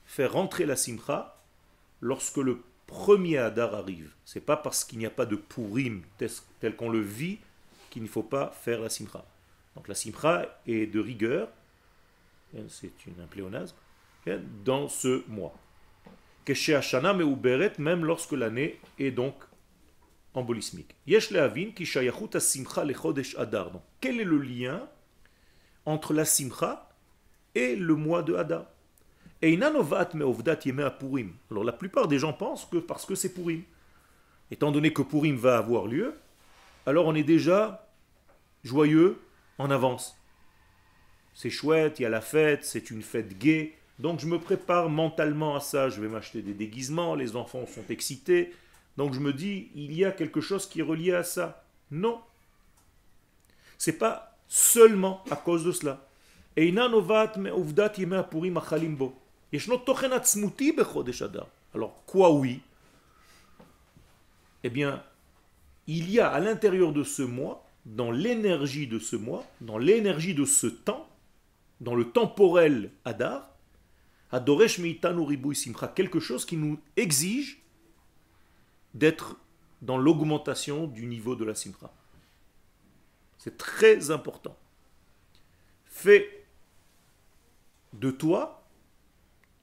faire 0.07 0.33
rentrer 0.33 0.67
la 0.67 0.77
simcha 0.77 1.37
lorsque 2.01 2.37
le 2.37 2.63
premier 2.87 3.39
Hadar 3.39 3.75
arrive. 3.75 4.13
C'est 4.25 4.41
pas 4.41 4.57
parce 4.57 4.85
qu'il 4.85 4.99
n'y 4.99 5.07
a 5.07 5.11
pas 5.11 5.27
de 5.27 5.37
pourim 5.37 6.03
tel 6.61 6.77
qu'on 6.77 6.91
le 6.91 7.01
vit 7.01 7.39
qu'il 7.91 8.03
ne 8.03 8.09
faut 8.09 8.23
pas 8.23 8.51
faire 8.51 8.81
la 8.81 8.91
simcha. 8.91 9.25
Donc 9.77 9.89
la 9.89 9.95
simcha 9.95 10.61
est 10.67 10.87
de 10.87 11.01
rigueur, 11.01 11.49
c'est 12.69 12.93
un 13.21 13.27
pléonasme, 13.27 13.77
dans 14.65 14.89
ce 14.89 15.23
mois. 15.29 15.55
Même 17.79 18.05
lorsque 18.05 18.33
l'année 18.33 18.79
est 18.99 19.11
donc 19.11 19.35
embolismique. 20.35 20.95
Donc, 21.07 21.19
quel 24.01 24.21
est 24.21 24.25
le 24.25 24.39
lien 24.39 24.89
entre 25.87 26.13
la 26.13 26.25
simcha 26.25 26.89
et 27.55 27.77
le 27.77 27.95
mois 27.95 28.23
de 28.23 28.35
Hadar. 28.35 28.67
Alors 31.51 31.65
la 31.65 31.73
plupart 31.73 32.09
des 32.09 32.19
gens 32.19 32.33
pensent 32.33 32.65
que 32.65 32.79
parce 32.79 33.05
que 33.05 33.15
c'est 33.15 33.35
Purim. 33.35 33.63
Étant 34.51 34.73
donné 34.73 34.93
que 34.93 35.03
Purim 35.03 35.37
va 35.37 35.59
avoir 35.59 35.87
lieu, 35.87 36.15
alors 36.87 37.07
on 37.07 37.15
est 37.15 37.25
déjà 37.25 37.89
joyeux 38.63 39.21
en 39.59 39.71
avance. 39.71 40.19
C'est 41.35 41.51
chouette, 41.51 41.99
il 41.99 42.05
y 42.05 42.07
a 42.07 42.11
la 42.11 42.21
fête, 42.21 42.65
c'est 42.65 42.91
une 42.91 43.03
fête 43.03 43.39
gaie. 43.39 43.77
Donc 43.99 44.21
je 44.21 44.27
me 44.27 44.39
prépare 44.39 44.89
mentalement 44.89 45.57
à 45.57 45.61
ça. 45.61 45.89
Je 45.89 46.01
vais 46.01 46.09
m'acheter 46.09 46.43
des 46.43 46.55
déguisements, 46.55 47.15
les 47.15 47.37
enfants 47.37 47.67
sont 47.67 47.85
excités. 47.89 48.53
Donc 48.97 49.15
je 49.15 49.21
me 49.21 49.33
dis, 49.33 49.71
il 49.75 49.93
y 49.93 50.05
a 50.05 50.13
quelque 50.13 50.41
chose 50.41 50.67
qui 50.67 50.81
est 50.81 50.85
relié 50.85 51.13
à 51.15 51.25
ça. 51.25 51.65
Non. 51.91 52.21
C'est 53.79 53.99
pas 53.99 54.37
seulement 54.49 55.23
à 55.31 55.37
cause 55.37 55.65
de 55.65 55.73
cela. 55.73 56.07
Alors 61.75 62.03
quoi 62.07 62.33
oui? 62.33 62.61
Eh 64.63 64.71
bien, 64.71 65.03
il 65.87 66.11
y 66.11 66.21
a 66.21 66.31
à 66.31 66.41
l'intérieur 66.41 66.93
de 66.93 67.03
ce 67.03 67.23
mois, 67.23 67.67
dans 67.85 68.11
l'énergie 68.11 68.87
de 68.87 68.99
ce 68.99 69.17
mois, 69.17 69.45
dans 69.61 69.79
l'énergie 69.79 70.35
de 70.35 70.45
ce 70.45 70.67
temps, 70.67 71.09
dans 71.81 71.95
le 71.95 72.11
temporel 72.11 72.91
Adar, 73.05 73.54
Adoresh 74.35 74.81
Simcha, 75.55 75.89
quelque 75.89 76.19
chose 76.19 76.45
qui 76.45 76.57
nous 76.57 76.81
exige 76.97 77.63
d'être 78.93 79.37
dans 79.81 79.97
l'augmentation 79.97 80.89
du 80.89 81.07
niveau 81.07 81.37
de 81.37 81.45
la 81.45 81.55
Simcha. 81.55 81.93
C'est 83.39 83.57
très 83.57 84.11
important. 84.11 84.57
Fais 85.87 86.45
de 87.93 88.11
toi 88.11 88.67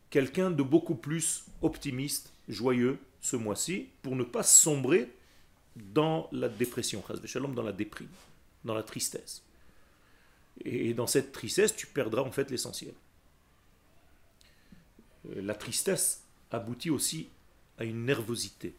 quelqu'un 0.09 0.51
de 0.51 0.63
beaucoup 0.63 0.95
plus 0.95 1.43
optimiste, 1.61 2.31
joyeux 2.47 2.97
ce 3.19 3.35
mois-ci, 3.35 3.89
pour 4.01 4.15
ne 4.15 4.23
pas 4.23 4.43
sombrer 4.43 5.11
dans 5.75 6.29
la 6.31 6.47
dépression, 6.47 7.03
dans 7.53 7.63
la 7.63 7.73
déprime, 7.73 8.07
dans 8.63 8.73
la 8.73 8.83
tristesse. 8.83 9.43
Et 10.63 10.93
dans 10.93 11.07
cette 11.07 11.33
tristesse, 11.33 11.75
tu 11.75 11.87
perdras 11.87 12.21
en 12.21 12.31
fait 12.31 12.49
l'essentiel. 12.49 12.93
Euh, 15.31 15.41
la 15.41 15.55
tristesse 15.55 16.23
aboutit 16.51 16.89
aussi 16.89 17.29
à 17.77 17.83
une 17.83 18.05
nervosité. 18.05 18.75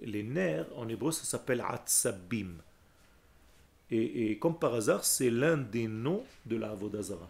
Les 0.00 0.22
nerfs, 0.22 0.66
en 0.76 0.88
hébreu, 0.88 1.12
ça 1.12 1.24
s'appelle 1.24 1.64
atzabim. 1.66 2.56
Et, 3.90 4.38
comme 4.38 4.58
par 4.58 4.74
hasard, 4.74 5.02
c'est 5.02 5.30
l'un 5.30 5.56
des 5.56 5.88
noms 5.88 6.22
de 6.44 6.56
la 6.56 6.72
Avodazara. 6.72 7.28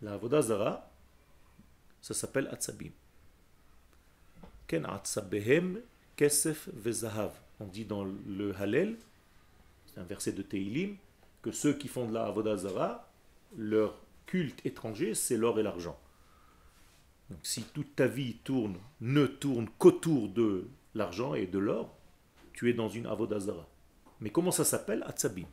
La 0.00 0.14
Avodazara, 0.14 0.90
ça 2.00 2.14
s'appelle 2.14 2.48
atzabim. 2.50 2.90
Ken 4.66 4.86
atzabehem 4.86 5.80
kesef 6.16 6.70
vezahav. 6.72 7.32
On 7.60 7.66
dit 7.66 7.84
dans 7.84 8.02
le 8.04 8.54
Hallel, 8.58 8.96
c'est 9.86 10.00
un 10.00 10.04
verset 10.04 10.32
de 10.32 10.40
Teilim, 10.42 10.96
que 11.42 11.52
ceux 11.52 11.74
qui 11.74 11.88
font 11.88 12.06
de 12.06 12.14
la 12.14 12.24
Avodazara, 12.24 13.10
leur 13.54 14.00
culte 14.24 14.64
étranger, 14.64 15.14
c'est 15.14 15.36
l'or 15.36 15.60
et 15.60 15.62
l'argent. 15.62 16.00
Si 17.42 17.62
toute 17.64 17.96
ta 17.96 18.06
vie 18.06 18.36
tourne, 18.44 18.76
ne 19.00 19.26
tourne 19.26 19.68
qu'autour 19.78 20.28
de 20.28 20.68
l'argent 20.94 21.34
et 21.34 21.46
de 21.46 21.58
l'or, 21.58 21.96
tu 22.52 22.70
es 22.70 22.72
dans 22.72 22.88
une 22.88 23.06
avodazara. 23.06 23.68
Mais 24.20 24.30
comment 24.30 24.50
ça 24.50 24.64
s'appelle? 24.64 25.02
Atzabim. 25.06 25.46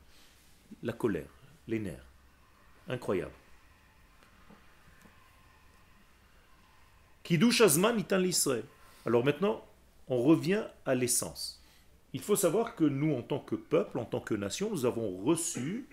La 0.83 0.93
colère, 0.93 1.29
les 1.67 1.79
nerfs. 1.79 2.05
Incroyable. 2.87 3.33
Azman 7.61 7.99
itan 7.99 8.23
Alors 9.05 9.23
maintenant, 9.23 9.63
on 10.07 10.21
revient 10.21 10.63
à 10.85 10.95
l'essence. 10.95 11.63
Il 12.13 12.21
faut 12.21 12.35
savoir 12.35 12.75
que 12.75 12.83
nous, 12.83 13.13
en 13.13 13.21
tant 13.21 13.39
que 13.39 13.55
peuple, 13.55 13.99
en 13.99 14.05
tant 14.05 14.19
que 14.19 14.33
nation, 14.33 14.71
nous 14.71 14.85
avons 14.85 15.17
reçu 15.23 15.87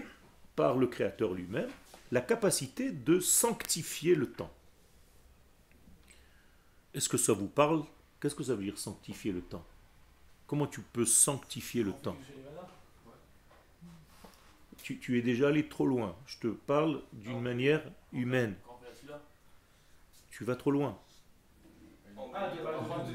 par 0.54 0.78
le 0.78 0.86
Créateur 0.86 1.34
lui-même 1.34 1.68
la 2.10 2.20
capacité 2.20 2.90
de 2.90 3.20
sanctifier 3.20 4.14
le 4.14 4.30
temps. 4.30 4.52
Est-ce 6.96 7.10
que 7.10 7.18
ça 7.18 7.34
vous 7.34 7.46
parle? 7.46 7.84
Qu'est-ce 8.20 8.34
que 8.34 8.42
ça 8.42 8.54
veut 8.54 8.64
dire 8.64 8.78
sanctifier 8.78 9.30
le 9.30 9.42
temps? 9.42 9.64
Comment 10.46 10.66
tu 10.66 10.80
peux 10.80 11.04
sanctifier 11.04 11.82
le 11.82 11.92
temps? 11.92 12.16
Tu, 14.82 15.18
es 15.18 15.20
déjà 15.20 15.48
allé 15.48 15.68
trop 15.68 15.86
loin. 15.86 16.16
Je 16.26 16.38
te 16.38 16.46
parle 16.46 17.02
d'une 17.12 17.42
manière 17.42 17.82
humaine. 18.12 18.54
Tu 20.30 20.44
vas 20.44 20.56
trop 20.56 20.70
loin. 20.70 20.98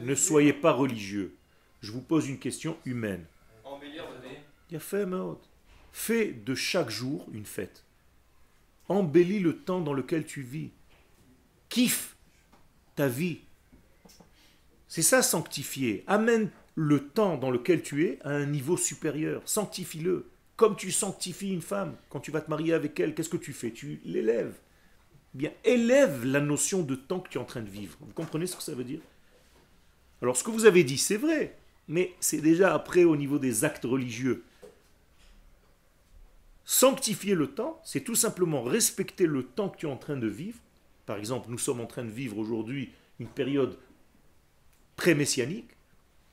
Ne 0.03 0.13
soyez 0.13 0.53
pas 0.53 0.73
religieux. 0.73 1.35
Je 1.81 1.91
vous 1.91 2.01
pose 2.01 2.29
une 2.29 2.37
question 2.37 2.77
humaine. 2.85 3.25
Il 4.69 4.75
a 4.75 4.79
fait 4.79 5.07
Fais 5.91 6.31
de 6.33 6.53
chaque 6.53 6.91
jour 6.91 7.25
une 7.31 7.45
fête. 7.45 7.83
Embellis 8.89 9.39
le 9.39 9.57
temps 9.57 9.81
dans 9.81 9.93
lequel 9.93 10.25
tu 10.25 10.43
vis. 10.43 10.69
Kiffe 11.69 12.15
ta 12.95 13.07
vie. 13.07 13.39
C'est 14.91 15.03
ça 15.03 15.21
sanctifier. 15.21 16.03
Amène 16.05 16.49
le 16.75 17.07
temps 17.07 17.37
dans 17.37 17.49
lequel 17.49 17.81
tu 17.81 18.05
es 18.05 18.19
à 18.25 18.31
un 18.31 18.45
niveau 18.45 18.75
supérieur. 18.75 19.41
Sanctifie-le. 19.45 20.29
Comme 20.57 20.75
tu 20.75 20.91
sanctifies 20.91 21.53
une 21.53 21.61
femme, 21.61 21.95
quand 22.09 22.19
tu 22.19 22.29
vas 22.29 22.41
te 22.41 22.49
marier 22.49 22.73
avec 22.73 22.99
elle, 22.99 23.15
qu'est-ce 23.15 23.29
que 23.29 23.37
tu 23.37 23.53
fais? 23.53 23.71
Tu 23.71 24.01
l'élèves. 24.03 24.53
Bien, 25.33 25.53
élève 25.63 26.25
la 26.25 26.41
notion 26.41 26.81
de 26.81 26.95
temps 26.95 27.21
que 27.21 27.29
tu 27.29 27.37
es 27.37 27.41
en 27.41 27.45
train 27.45 27.61
de 27.61 27.69
vivre. 27.69 27.97
Vous 28.01 28.11
comprenez 28.11 28.47
ce 28.47 28.57
que 28.57 28.63
ça 28.63 28.75
veut 28.75 28.83
dire? 28.83 28.99
Alors, 30.21 30.35
ce 30.35 30.43
que 30.43 30.51
vous 30.51 30.65
avez 30.65 30.83
dit, 30.83 30.97
c'est 30.97 31.15
vrai, 31.15 31.57
mais 31.87 32.13
c'est 32.19 32.41
déjà 32.41 32.73
après 32.73 33.05
au 33.05 33.15
niveau 33.15 33.39
des 33.39 33.63
actes 33.63 33.85
religieux. 33.85 34.43
Sanctifier 36.65 37.33
le 37.33 37.47
temps, 37.47 37.79
c'est 37.85 38.03
tout 38.03 38.15
simplement 38.15 38.61
respecter 38.61 39.25
le 39.25 39.43
temps 39.43 39.69
que 39.69 39.77
tu 39.77 39.85
es 39.85 39.89
en 39.89 39.95
train 39.95 40.17
de 40.17 40.27
vivre. 40.27 40.59
Par 41.05 41.15
exemple, 41.15 41.49
nous 41.49 41.57
sommes 41.57 41.79
en 41.79 41.87
train 41.87 42.03
de 42.03 42.11
vivre 42.11 42.37
aujourd'hui 42.37 42.91
une 43.21 43.29
période 43.29 43.77
pré-messianique, 45.01 45.71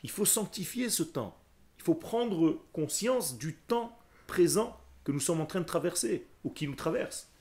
il 0.02 0.10
faut 0.10 0.26
sanctifier 0.26 0.90
ce 0.90 1.02
temps. 1.02 1.34
Il 1.78 1.82
faut 1.82 1.94
prendre 1.94 2.62
conscience 2.74 3.38
du 3.38 3.54
temps 3.54 3.98
présent 4.26 4.78
que 5.04 5.10
nous 5.10 5.20
sommes 5.20 5.40
en 5.40 5.46
train 5.46 5.60
de 5.60 5.64
traverser 5.64 6.26
ou 6.44 6.50
qui 6.50 6.68
nous 6.68 6.74
traverse. 6.74 7.32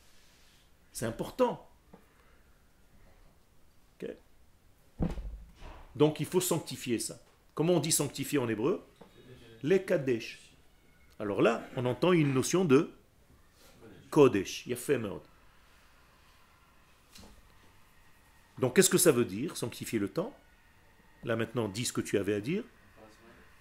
C'est 0.94 1.06
important. 1.06 1.70
Donc 5.98 6.22
il 6.22 6.26
faut 6.26 6.40
sanctifier 6.40 6.98
ça. 6.98 7.20
Comment 7.56 7.74
on 7.74 7.80
dit 7.82 7.92
sanctifier 7.92 8.38
en 8.38 8.48
hébreu? 8.48 8.86
Les 9.64 9.84
kadesh. 9.84 10.40
Alors 11.20 11.42
là, 11.42 11.68
on 11.76 11.86
entend 11.86 12.14
une 12.14 12.34
notion 12.34 12.64
de 12.64 12.90
kodesh. 14.12 14.66
Donc 18.60 18.76
qu'est-ce 18.78 18.90
que 18.90 18.98
ça 18.98 19.12
veut 19.12 19.26
dire, 19.26 19.58
sanctifier 19.58 20.00
le 20.00 20.08
temps? 20.08 20.34
Là 21.28 21.36
maintenant, 21.36 21.68
dis 21.68 21.84
ce 21.84 21.92
que 21.92 22.00
tu 22.00 22.18
avais 22.18 22.34
à 22.34 22.40
dire. 22.40 22.64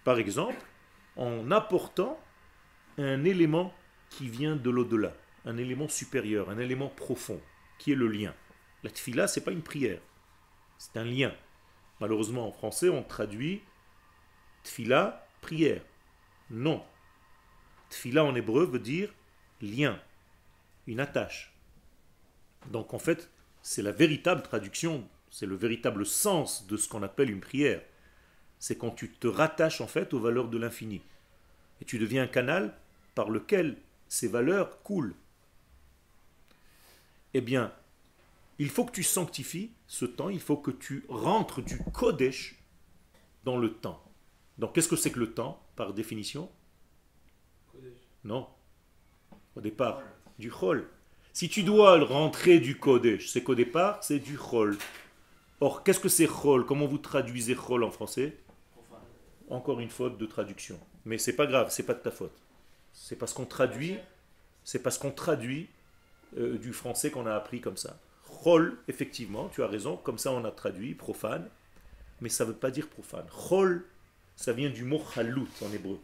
Par 0.04 0.18
exemple, 0.18 0.64
en 1.16 1.50
apportant 1.50 2.16
un 2.96 3.24
élément 3.24 3.74
qui 4.08 4.28
vient 4.28 4.54
de 4.54 4.70
l'au-delà, 4.70 5.12
un 5.44 5.56
élément 5.56 5.88
supérieur, 5.88 6.48
un 6.48 6.58
élément 6.58 6.88
profond, 6.88 7.40
qui 7.78 7.90
est 7.90 7.96
le 7.96 8.06
lien. 8.06 8.32
La 8.84 8.90
tfila, 8.90 9.26
c'est 9.26 9.40
pas 9.40 9.50
une 9.50 9.64
prière, 9.64 10.00
c'est 10.78 10.96
un 10.96 11.04
lien. 11.04 11.34
Malheureusement, 12.00 12.46
en 12.46 12.52
français, 12.52 12.88
on 12.88 13.02
traduit 13.02 13.62
tfila, 14.62 15.26
prière. 15.40 15.82
Non. 16.50 16.84
Tfila 17.90 18.22
en 18.22 18.36
hébreu 18.36 18.64
veut 18.64 18.78
dire 18.78 19.12
lien, 19.60 20.00
une 20.86 21.00
attache. 21.00 21.52
Donc 22.70 22.94
en 22.94 23.00
fait, 23.00 23.28
c'est 23.60 23.82
la 23.82 23.90
véritable 23.90 24.42
traduction 24.42 25.08
c'est 25.36 25.44
le 25.44 25.54
véritable 25.54 26.06
sens 26.06 26.66
de 26.66 26.78
ce 26.78 26.88
qu'on 26.88 27.02
appelle 27.02 27.28
une 27.28 27.42
prière. 27.42 27.82
C'est 28.58 28.78
quand 28.78 28.92
tu 28.92 29.10
te 29.10 29.26
rattaches 29.26 29.82
en 29.82 29.86
fait 29.86 30.14
aux 30.14 30.18
valeurs 30.18 30.48
de 30.48 30.56
l'infini. 30.56 31.02
Et 31.82 31.84
tu 31.84 31.98
deviens 31.98 32.22
un 32.22 32.26
canal 32.26 32.74
par 33.14 33.28
lequel 33.28 33.76
ces 34.08 34.28
valeurs 34.28 34.82
coulent. 34.82 35.14
Eh 37.34 37.42
bien, 37.42 37.70
il 38.58 38.70
faut 38.70 38.86
que 38.86 38.92
tu 38.92 39.02
sanctifies 39.02 39.72
ce 39.86 40.06
temps, 40.06 40.30
il 40.30 40.40
faut 40.40 40.56
que 40.56 40.70
tu 40.70 41.04
rentres 41.10 41.60
du 41.60 41.80
Kodesh 41.92 42.56
dans 43.44 43.58
le 43.58 43.74
temps. 43.74 44.02
Donc 44.56 44.74
qu'est-ce 44.74 44.88
que 44.88 44.96
c'est 44.96 45.12
que 45.12 45.20
le 45.20 45.34
temps, 45.34 45.62
par 45.76 45.92
définition? 45.92 46.50
Non. 48.24 48.48
Au 49.54 49.60
départ, 49.60 50.00
du 50.38 50.50
Chol. 50.50 50.88
Si 51.34 51.50
tu 51.50 51.62
dois 51.62 52.02
rentrer 52.02 52.58
du 52.58 52.78
Kodesh, 52.78 53.28
c'est 53.28 53.42
qu'au 53.42 53.54
départ, 53.54 54.02
c'est 54.02 54.18
du 54.18 54.38
Chol. 54.38 54.78
Or, 55.60 55.82
qu'est-ce 55.82 56.00
que 56.00 56.08
c'est 56.08 56.26
chol? 56.26 56.66
Comment 56.66 56.86
vous 56.86 56.98
traduisez 56.98 57.54
chol 57.54 57.82
en 57.82 57.90
français? 57.90 58.36
Encore 59.48 59.80
une 59.80 59.88
faute 59.88 60.18
de 60.18 60.26
traduction. 60.26 60.78
Mais 61.04 61.18
c'est 61.18 61.34
pas 61.34 61.46
grave, 61.46 61.68
c'est 61.70 61.84
pas 61.84 61.94
de 61.94 62.00
ta 62.00 62.10
faute. 62.10 62.36
C'est 62.92 63.16
parce 63.16 63.32
qu'on 63.32 63.46
traduit, 63.46 63.96
c'est 64.64 64.82
parce 64.82 64.98
qu'on 64.98 65.12
traduit 65.12 65.68
euh, 66.36 66.58
du 66.58 66.72
français 66.72 67.10
qu'on 67.10 67.26
a 67.26 67.34
appris 67.34 67.60
comme 67.60 67.76
ça. 67.76 67.98
Chol, 68.42 68.78
effectivement, 68.88 69.48
tu 69.48 69.62
as 69.62 69.66
raison, 69.66 69.96
comme 69.96 70.18
ça 70.18 70.32
on 70.32 70.44
a 70.44 70.50
traduit, 70.50 70.94
profane, 70.94 71.48
mais 72.20 72.28
ça 72.28 72.44
ne 72.44 72.50
veut 72.50 72.56
pas 72.56 72.70
dire 72.70 72.88
profane. 72.88 73.26
Chol, 73.30 73.84
ça 74.34 74.52
vient 74.52 74.70
du 74.70 74.84
mot 74.84 75.00
chalut 75.14 75.46
en 75.62 75.72
hébreu. 75.72 75.98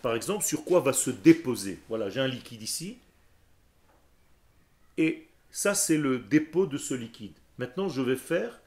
Par 0.00 0.14
exemple, 0.14 0.44
sur 0.44 0.64
quoi 0.64 0.80
va 0.80 0.92
se 0.92 1.10
déposer? 1.10 1.80
Voilà, 1.88 2.08
j'ai 2.08 2.20
un 2.20 2.28
liquide 2.28 2.62
ici, 2.62 2.98
et 4.96 5.26
ça 5.50 5.74
c'est 5.74 5.98
le 5.98 6.18
dépôt 6.20 6.66
de 6.66 6.78
ce 6.78 6.94
liquide. 6.94 7.34
Maintenant, 7.58 7.88
je 7.88 8.02
vais 8.02 8.16
faire 8.16 8.60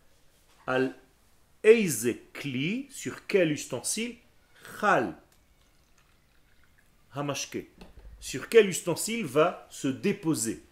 al 0.68 0.96
kli, 1.64 2.88
sur 2.90 3.26
quel 3.28 3.52
ustensile? 3.52 4.18
Chal. 4.80 5.16
Hamashke. 7.14 7.68
Sur 8.20 8.50
quel 8.50 8.70
ustensile 8.70 9.26
va 9.26 9.68
se 9.70 9.88
déposer? 9.88 10.64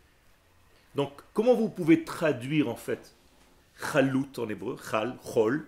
Donc, 0.95 1.13
comment 1.33 1.55
vous 1.55 1.69
pouvez 1.69 2.03
traduire 2.03 2.69
en 2.69 2.75
fait 2.75 3.15
chalut 3.91 4.27
en 4.37 4.49
hébreu, 4.49 4.77
chal, 4.89 5.17
chol, 5.23 5.65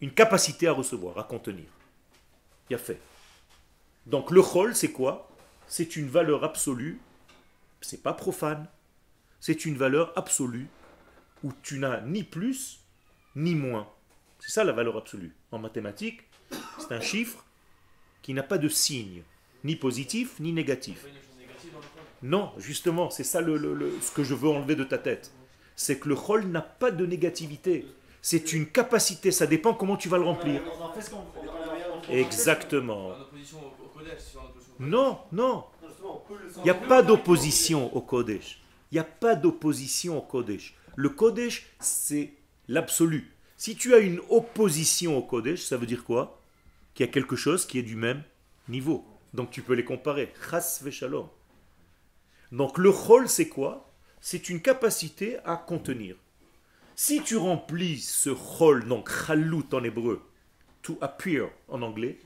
une 0.00 0.12
capacité 0.14 0.68
à 0.68 0.72
recevoir, 0.72 1.18
à 1.18 1.24
contenir? 1.24 1.66
Il 2.70 2.76
a 2.76 2.78
fait. 2.78 3.00
Donc 4.06 4.30
le 4.30 4.42
chol, 4.42 4.74
c'est 4.74 4.92
quoi? 4.92 5.28
C'est 5.66 5.96
une 5.96 6.08
valeur 6.08 6.44
absolue, 6.44 7.00
c'est 7.80 8.02
pas 8.02 8.12
profane, 8.12 8.66
c'est 9.40 9.64
une 9.64 9.76
valeur 9.76 10.12
absolue 10.16 10.68
où 11.44 11.52
tu 11.62 11.78
n'as 11.78 12.00
ni 12.02 12.24
plus 12.24 12.80
ni 13.36 13.54
moins. 13.54 13.88
C'est 14.40 14.50
ça 14.50 14.64
la 14.64 14.72
valeur 14.72 14.96
absolue. 14.96 15.34
En 15.52 15.58
mathématiques, 15.58 16.22
c'est 16.78 16.92
un 16.92 17.00
chiffre 17.00 17.44
qui 18.22 18.34
n'a 18.34 18.42
pas 18.42 18.58
de 18.58 18.68
signe, 18.68 19.22
ni 19.64 19.76
positif 19.76 20.40
ni 20.40 20.52
négatif. 20.52 21.06
Non, 22.22 22.52
justement, 22.58 23.10
c'est 23.10 23.24
ça 23.24 23.40
le, 23.40 23.92
ce 24.00 24.10
que 24.10 24.24
je 24.24 24.34
veux 24.34 24.48
enlever 24.48 24.74
de 24.74 24.84
ta 24.84 24.98
tête. 24.98 25.32
C'est 25.76 25.98
que 25.98 26.08
le 26.08 26.16
chol 26.16 26.46
n'a 26.46 26.60
pas 26.60 26.90
de 26.90 27.06
négativité. 27.06 27.86
C'est 28.20 28.52
une 28.52 28.66
capacité, 28.66 29.30
ça 29.30 29.46
dépend 29.46 29.74
comment 29.74 29.96
tu 29.96 30.08
vas 30.08 30.18
le 30.18 30.24
remplir. 30.24 30.60
Exactement. 32.10 33.12
Non, 34.80 35.18
non. 35.30 35.64
Il 36.58 36.62
n'y 36.64 36.70
a 36.70 36.74
pas 36.74 37.02
d'opposition 37.02 37.94
au 37.94 38.00
Kodesh. 38.00 38.60
Il 38.90 38.94
n'y 38.94 39.00
a 39.00 39.04
pas 39.04 39.34
d'opposition 39.34 40.18
au 40.18 40.22
Kodesh. 40.22 40.74
Le 40.96 41.10
Kodesh, 41.10 41.66
c'est 41.78 42.32
l'absolu. 42.68 43.30
Si 43.56 43.76
tu 43.76 43.94
as 43.94 43.98
une 43.98 44.20
opposition 44.30 45.16
au 45.16 45.22
Kodesh, 45.22 45.62
ça 45.62 45.76
veut 45.76 45.86
dire 45.86 46.04
quoi? 46.04 46.40
Qu'il 46.94 47.06
y 47.06 47.08
a 47.08 47.12
quelque 47.12 47.36
chose 47.36 47.66
qui 47.66 47.78
est 47.78 47.82
du 47.82 47.96
même 47.96 48.22
niveau. 48.68 49.04
Donc 49.34 49.50
tu 49.50 49.62
peux 49.62 49.74
les 49.74 49.84
comparer. 49.84 50.32
Chas 50.50 50.82
shalom. 50.90 51.28
Donc 52.50 52.78
le 52.78 52.90
chol, 52.90 53.28
c'est 53.28 53.48
quoi? 53.48 53.90
C'est 54.20 54.48
une 54.48 54.62
capacité 54.62 55.38
à 55.44 55.56
contenir. 55.56 56.16
Si 56.96 57.22
tu 57.22 57.36
remplis 57.36 57.98
ce 57.98 58.30
chol, 58.30 58.88
donc 58.88 59.10
chalut 59.10 59.62
en 59.72 59.84
hébreu, 59.84 60.22
to 60.82 60.98
appear 61.00 61.50
en 61.68 61.82
anglais, 61.82 62.18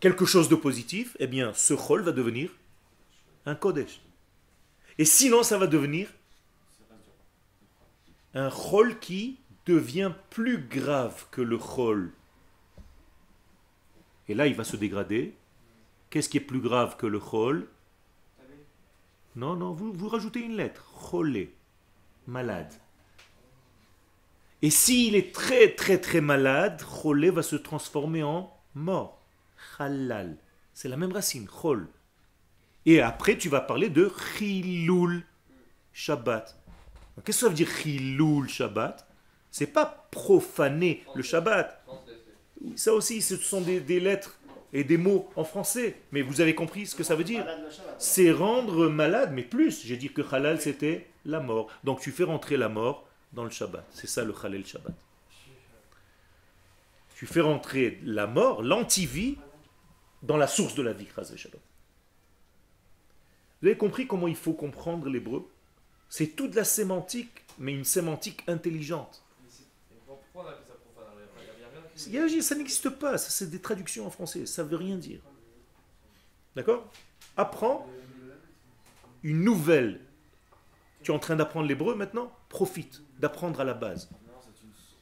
quelque 0.00 0.24
chose 0.24 0.48
de 0.48 0.56
positif, 0.56 1.16
eh 1.20 1.26
bien 1.26 1.52
ce 1.54 1.74
chol 1.74 2.02
va 2.02 2.12
devenir 2.12 2.50
un 3.46 3.54
kodesh. 3.54 4.00
Et 4.98 5.04
sinon, 5.04 5.42
ça 5.42 5.58
va 5.58 5.66
devenir 5.66 6.08
un 8.34 8.50
chol 8.50 8.98
qui 8.98 9.38
devient 9.66 10.12
plus 10.30 10.58
grave 10.58 11.26
que 11.30 11.40
le 11.40 11.58
chol. 11.58 12.12
Et 14.28 14.34
là, 14.34 14.46
il 14.46 14.54
va 14.54 14.64
se 14.64 14.76
dégrader. 14.76 15.34
Qu'est-ce 16.10 16.28
qui 16.28 16.36
est 16.36 16.40
plus 16.40 16.60
grave 16.60 16.96
que 16.96 17.06
le 17.06 17.18
chol? 17.18 17.68
Non, 19.36 19.56
non, 19.56 19.72
vous, 19.72 20.08
rajoutez 20.08 20.40
une 20.40 20.56
lettre. 20.56 20.84
Cholé, 20.92 21.54
malade. 22.26 22.72
Et 24.62 24.70
s'il 24.70 25.14
est 25.14 25.34
très 25.34 25.74
très 25.74 25.98
très 25.98 26.20
malade, 26.20 26.82
cholé 26.82 27.30
va 27.30 27.42
se 27.42 27.56
transformer 27.56 28.22
en 28.22 28.52
mort. 28.74 29.22
Halal. 29.78 30.36
C'est 30.74 30.88
la 30.88 30.96
même 30.96 31.12
racine, 31.12 31.46
chol. 31.46 31.88
Et 32.86 33.00
après, 33.00 33.36
tu 33.36 33.48
vas 33.48 33.60
parler 33.60 33.90
de 33.90 34.10
Chilul 34.36 35.24
Shabbat. 35.92 36.56
Qu'est-ce 37.24 37.38
que 37.38 37.40
ça 37.44 37.48
veut 37.48 37.54
dire 37.54 37.68
Chilul 37.68 38.48
Shabbat? 38.48 39.06
C'est 39.50 39.66
pas 39.66 40.08
profaner 40.10 41.04
le 41.14 41.22
Shabbat. 41.22 41.84
Ça 42.76 42.92
aussi, 42.94 43.20
ce 43.20 43.36
sont 43.36 43.60
des, 43.60 44.00
lettres 44.00 44.38
et 44.72 44.84
des 44.84 44.96
mots 44.96 45.28
en 45.36 45.44
français. 45.44 45.96
Mais 46.12 46.22
vous 46.22 46.40
avez 46.40 46.54
compris 46.54 46.86
ce 46.86 46.94
que 46.94 47.02
ça 47.02 47.16
veut 47.16 47.24
dire? 47.24 47.46
C'est 47.98 48.30
rendre 48.30 48.88
malade, 48.88 49.32
mais 49.34 49.42
plus. 49.42 49.84
J'ai 49.84 49.96
dit 49.96 50.10
que 50.10 50.22
halal, 50.34 50.60
c'était 50.60 51.08
la 51.26 51.40
mort. 51.40 51.68
Donc 51.84 52.00
tu 52.00 52.12
fais 52.12 52.24
rentrer 52.24 52.56
la 52.56 52.68
mort 52.68 53.06
dans 53.32 53.44
le 53.44 53.50
Shabbat. 53.50 53.84
C'est 53.90 54.08
ça 54.08 54.24
le 54.24 54.34
halal 54.42 54.64
Shabbat. 54.64 54.94
Tu 57.16 57.26
fais 57.26 57.42
rentrer 57.42 57.98
la 58.02 58.26
mort, 58.26 58.62
l'antivie, 58.62 59.36
dans 60.22 60.38
la 60.38 60.46
source 60.46 60.74
de 60.74 60.82
la 60.82 60.94
vie. 60.94 61.06
Shabbat. 61.36 61.60
Vous 63.60 63.68
avez 63.68 63.76
compris 63.76 64.06
comment 64.06 64.28
il 64.28 64.36
faut 64.36 64.54
comprendre 64.54 65.08
l'hébreu? 65.08 65.46
C'est 66.08 66.28
toute 66.28 66.54
la 66.54 66.64
sémantique, 66.64 67.44
mais 67.58 67.72
une 67.72 67.84
sémantique 67.84 68.42
intelligente. 68.48 69.22
Ça 71.94 72.54
n'existe 72.54 72.88
pas, 72.90 73.18
ça 73.18 73.30
c'est 73.30 73.50
des 73.50 73.60
traductions 73.60 74.06
en 74.06 74.10
français, 74.10 74.46
ça 74.46 74.64
ne 74.64 74.68
veut 74.68 74.76
rien 74.76 74.96
dire. 74.96 75.20
D'accord? 76.56 76.90
Apprends 77.36 77.86
une 79.22 79.44
nouvelle. 79.44 80.00
Tu 81.02 81.12
es 81.12 81.14
en 81.14 81.18
train 81.18 81.36
d'apprendre 81.36 81.68
l'hébreu 81.68 81.94
maintenant? 81.94 82.32
Profite 82.48 83.02
d'apprendre 83.18 83.60
à 83.60 83.64
la 83.64 83.74
base. 83.74 84.08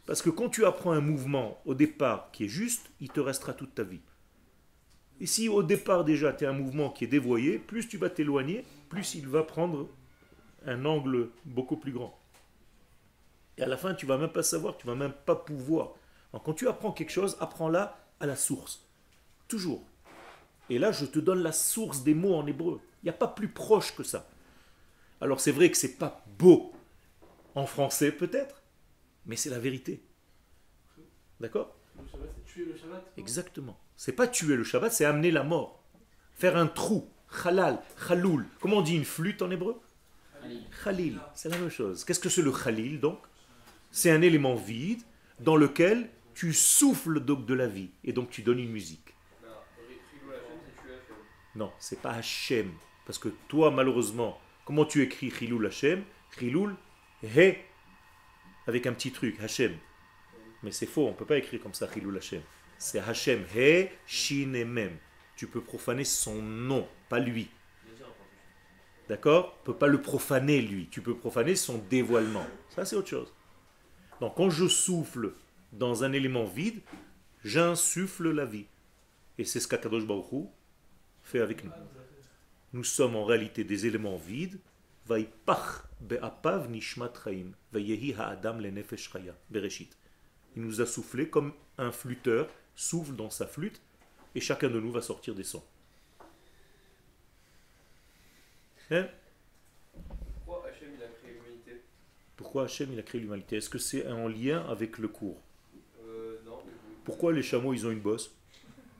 Parce 0.07 0.23
que 0.23 0.31
quand 0.31 0.49
tu 0.49 0.65
apprends 0.65 0.93
un 0.93 1.01
mouvement 1.01 1.61
au 1.65 1.75
départ 1.75 2.31
qui 2.33 2.45
est 2.45 2.49
juste, 2.49 2.91
il 3.01 3.11
te 3.11 3.21
restera 3.21 3.53
toute 3.53 3.75
ta 3.75 3.85
vie. 3.85 4.01
Et 5.21 5.27
si 5.27 5.49
au 5.49 5.63
départ 5.63 6.05
déjà 6.05 6.33
tu 6.33 6.47
as 6.47 6.51
un 6.51 6.53
mouvement 6.53 6.91
qui 6.91 7.05
est 7.05 7.09
dévoyé, 7.09 7.59
plus 7.59 7.89
tu 7.89 7.97
vas 7.97 8.11
t'éloigner, 8.11 8.65
plus 8.89 9.15
il 9.15 9.27
va 9.27 9.43
prendre 9.43 9.89
un 10.67 10.85
angle 10.85 11.31
beaucoup 11.45 11.77
plus 11.77 11.93
grand. 11.93 12.19
Et 13.57 13.63
à 13.63 13.67
la 13.67 13.77
fin, 13.77 13.95
tu 13.95 14.07
vas 14.07 14.19
même 14.19 14.31
pas 14.31 14.45
savoir, 14.45 14.77
tu 14.77 14.87
vas 14.87 14.95
même 14.95 15.13
pas 15.13 15.35
pouvoir. 15.35 15.95
Donc, 16.33 16.45
quand 16.45 16.55
tu 16.55 16.69
apprends 16.69 16.93
quelque 16.93 17.11
chose, 17.11 17.37
apprends-la 17.41 17.99
à 18.21 18.27
la 18.27 18.37
source. 18.37 18.87
Toujours. 19.49 19.83
Et 20.71 20.79
là, 20.79 20.93
je 20.93 21.07
te 21.07 21.19
donne 21.19 21.43
la 21.43 21.53
source 21.53 22.05
des 22.05 22.15
mots 22.15 22.35
en 22.35 22.47
hébreu. 22.47 22.81
Il 23.03 23.07
n'y 23.07 23.11
a 23.11 23.15
pas 23.15 23.29
plus 23.29 23.49
proche 23.49 23.97
que 23.97 24.03
ça. 24.05 24.29
Alors 25.21 25.41
c'est 25.41 25.53
vrai 25.53 25.71
que 25.71 25.77
c'est 25.77 25.97
pas 25.97 26.25
beau 26.39 26.73
en 27.55 27.67
français 27.67 28.13
peut-être, 28.13 28.63
mais 29.27 29.37
c'est 29.37 29.51
la 29.51 29.59
vérité. 29.59 30.03
D'accord? 31.41 31.75
Exactement. 33.17 33.79
C'est 33.99 34.13
pas 34.13 34.29
tuer 34.29 34.55
le 34.55 34.63
Shabbat, 34.63 34.93
c'est 34.93 35.05
amener 35.05 35.33
la 35.33 35.43
mort. 35.43 35.83
Faire 36.37 36.57
un 36.57 36.69
trou. 36.69 37.11
Halal, 37.45 37.83
chaloul. 38.07 38.47
Comment 38.61 38.77
on 38.77 38.81
dit 38.81 38.95
une 38.95 39.05
flûte 39.05 39.43
en 39.43 39.51
hébreu? 39.51 39.81
Khalil. 40.85 41.19
C'est 41.35 41.49
la 41.49 41.59
même 41.59 41.69
chose. 41.69 42.05
Qu'est-ce 42.05 42.21
que 42.21 42.29
c'est 42.29 42.43
le 42.43 42.53
khalil 42.53 43.01
donc? 43.01 43.19
C'est 43.91 44.13
un 44.13 44.23
élément 44.23 44.55
vide 44.55 45.03
dans 45.41 45.57
lequel 45.57 46.09
tu 46.33 46.53
souffles 46.53 47.19
donc 47.19 47.45
de 47.45 47.55
la 47.55 47.67
vie 47.67 47.91
et 48.05 48.13
donc 48.13 48.31
tu 48.31 48.43
donnes 48.43 48.61
une 48.61 48.71
musique. 48.71 49.17
Non, 51.57 51.73
c'est 51.81 52.01
pas 52.01 52.13
Hachem. 52.13 52.71
Parce 53.05 53.19
que 53.19 53.31
toi, 53.49 53.73
malheureusement, 53.73 54.41
comment 54.65 54.85
tu 54.85 55.03
écris 55.03 55.33
Chiloul 55.33 55.67
Hachem? 55.67 56.05
Chiloul, 56.39 56.77
He, 57.25 57.57
avec 58.69 58.87
un 58.87 58.93
petit 58.93 59.11
truc, 59.11 59.41
Hachem. 59.41 59.77
Mais 60.63 60.71
c'est 60.71 60.87
faux, 60.87 61.09
on 61.09 61.11
ne 61.11 61.17
peut 61.17 61.27
pas 61.27 61.39
écrire 61.39 61.61
comme 61.61 61.75
ça 61.75 61.89
Chiloul 61.93 62.17
Hachem. 62.17 62.43
C'est 62.79 63.01
Hachem, 63.01 63.45
He, 63.55 63.89
Shin 64.07 64.55
et 64.55 64.65
Mem. 64.65 64.97
Tu 65.37 65.47
peux 65.47 65.61
profaner 65.61 66.05
son 66.05 66.41
nom, 66.41 66.89
pas 67.09 67.19
lui. 67.19 67.51
D'accord? 69.09 69.53
Tu 69.53 69.59
ne 69.61 69.65
peux 69.73 69.79
pas 69.79 69.87
le 69.87 70.01
profaner 70.01 70.61
lui. 70.61 70.89
Tu 70.91 71.01
peux 71.01 71.17
profaner 71.17 71.57
son 71.57 71.79
dévoilement. 71.79 72.47
Ça, 72.71 72.85
c'est 72.85 72.97
autre 72.97 73.09
chose. 73.09 73.35
Donc, 74.21 74.37
quand 74.37 74.51
je 74.51 74.69
souffle 74.69 75.33
dans 75.73 76.05
un 76.05 76.13
élément 76.13 76.45
vide, 76.45 76.81
j'insuffle 77.45 78.31
la 78.31 78.45
vie. 78.45 78.67
Et 79.39 79.45
c'est 79.45 79.61
ce 79.61 79.69
qu'Akadosh 79.69 80.07
Baruch 80.07 80.49
fait 81.23 81.41
avec 81.41 81.65
nous. 81.65 81.71
Nous 82.73 82.85
sommes 82.85 83.17
en 83.17 83.25
réalité 83.25 83.65
des 83.65 83.87
éléments 83.87 84.19
vides. 84.19 84.61
Il 85.11 85.27
nous 90.57 90.81
a 90.81 90.87
soufflé 90.87 91.31
comme 91.31 91.53
un 91.79 91.93
flûteur 91.93 92.49
souffle 92.79 93.15
dans 93.17 93.29
sa 93.29 93.47
flûte 93.47 93.81
et 94.37 94.41
chacun 94.41 94.69
de 94.71 94.79
nous 94.79 94.93
va 94.93 95.03
sortir 95.03 95.35
des 95.35 95.43
sons. 95.43 95.65
Hein? 98.91 99.07
Pourquoi 102.37 102.65
Hachem 102.65 102.89
il 102.93 102.99
a 103.01 103.03
créé 103.03 103.21
l'humanité? 103.21 103.57
Est-ce 103.57 103.69
que 103.69 103.79
c'est 103.79 104.07
en 104.07 104.29
lien 104.29 104.65
avec 104.69 104.99
le 104.99 105.09
cours? 105.09 105.41
Euh, 106.07 106.39
non. 106.47 106.59
Pourquoi 107.05 107.33
les 107.33 107.43
chameaux 107.43 107.75
ils 107.75 107.85
ont 107.85 107.91
une 107.91 107.99
bosse? 108.01 108.33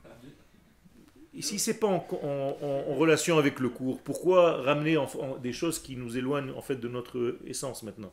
Ici 1.33 1.57
c'est 1.57 1.79
pas 1.79 1.87
en, 1.87 2.05
en- 2.21 2.57
en- 2.61 2.91
en 2.91 2.95
relation 2.95 3.37
avec 3.37 3.59
le 3.61 3.69
cours. 3.69 4.01
Pourquoi 4.01 4.57
ramener 4.61 4.97
en- 4.97 5.05
en- 5.05 5.37
des 5.37 5.53
choses 5.53 5.79
qui 5.79 5.95
nous 5.95 6.17
éloignent 6.17 6.51
en 6.51 6.61
fait 6.61 6.75
de 6.75 6.87
notre 6.89 7.37
essence 7.45 7.81
maintenant? 7.83 8.11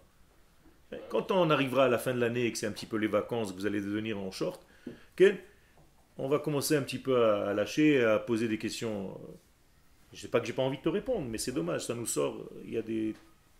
Quand 1.11 1.33
on 1.33 1.51
arrivera 1.51 1.87
à 1.87 1.89
la 1.89 1.99
fin 1.99 2.15
de 2.15 2.21
l'année 2.21 2.47
et 2.47 2.53
que 2.53 2.59
c'est 2.59 2.69
un 2.69 2.73
petit 2.73 2.87
peu 2.87 2.97
les 2.97 3.09
vacances, 3.09 3.51
que 3.51 3.57
vous 3.57 3.67
allez 3.67 3.81
devenir 3.81 4.19
en 4.21 4.31
short, 4.31 4.65
on 6.19 6.29
va 6.29 6.39
commencer 6.39 6.77
un 6.77 6.83
petit 6.83 6.99
peu 6.99 7.25
à, 7.25 7.53
lâcher, 7.55 8.03
à 8.05 8.19
poser 8.19 8.49
des 8.49 8.59
questions. 8.59 9.19
Je 10.13 10.21
sais 10.21 10.29
pas 10.29 10.41
que 10.41 10.47
j'ai 10.47 10.53
pas 10.53 10.63
envie 10.63 10.79
de 10.79 10.83
te 10.83 10.89
répondre, 10.89 11.27
mais 11.29 11.39
c'est 11.39 11.53
dommage, 11.53 11.87
ça 11.87 11.95
nous 11.95 12.07
sort. 12.07 12.39
Il 12.65 12.71
y 12.73 12.79
a 12.79 12.83
des 12.83 13.15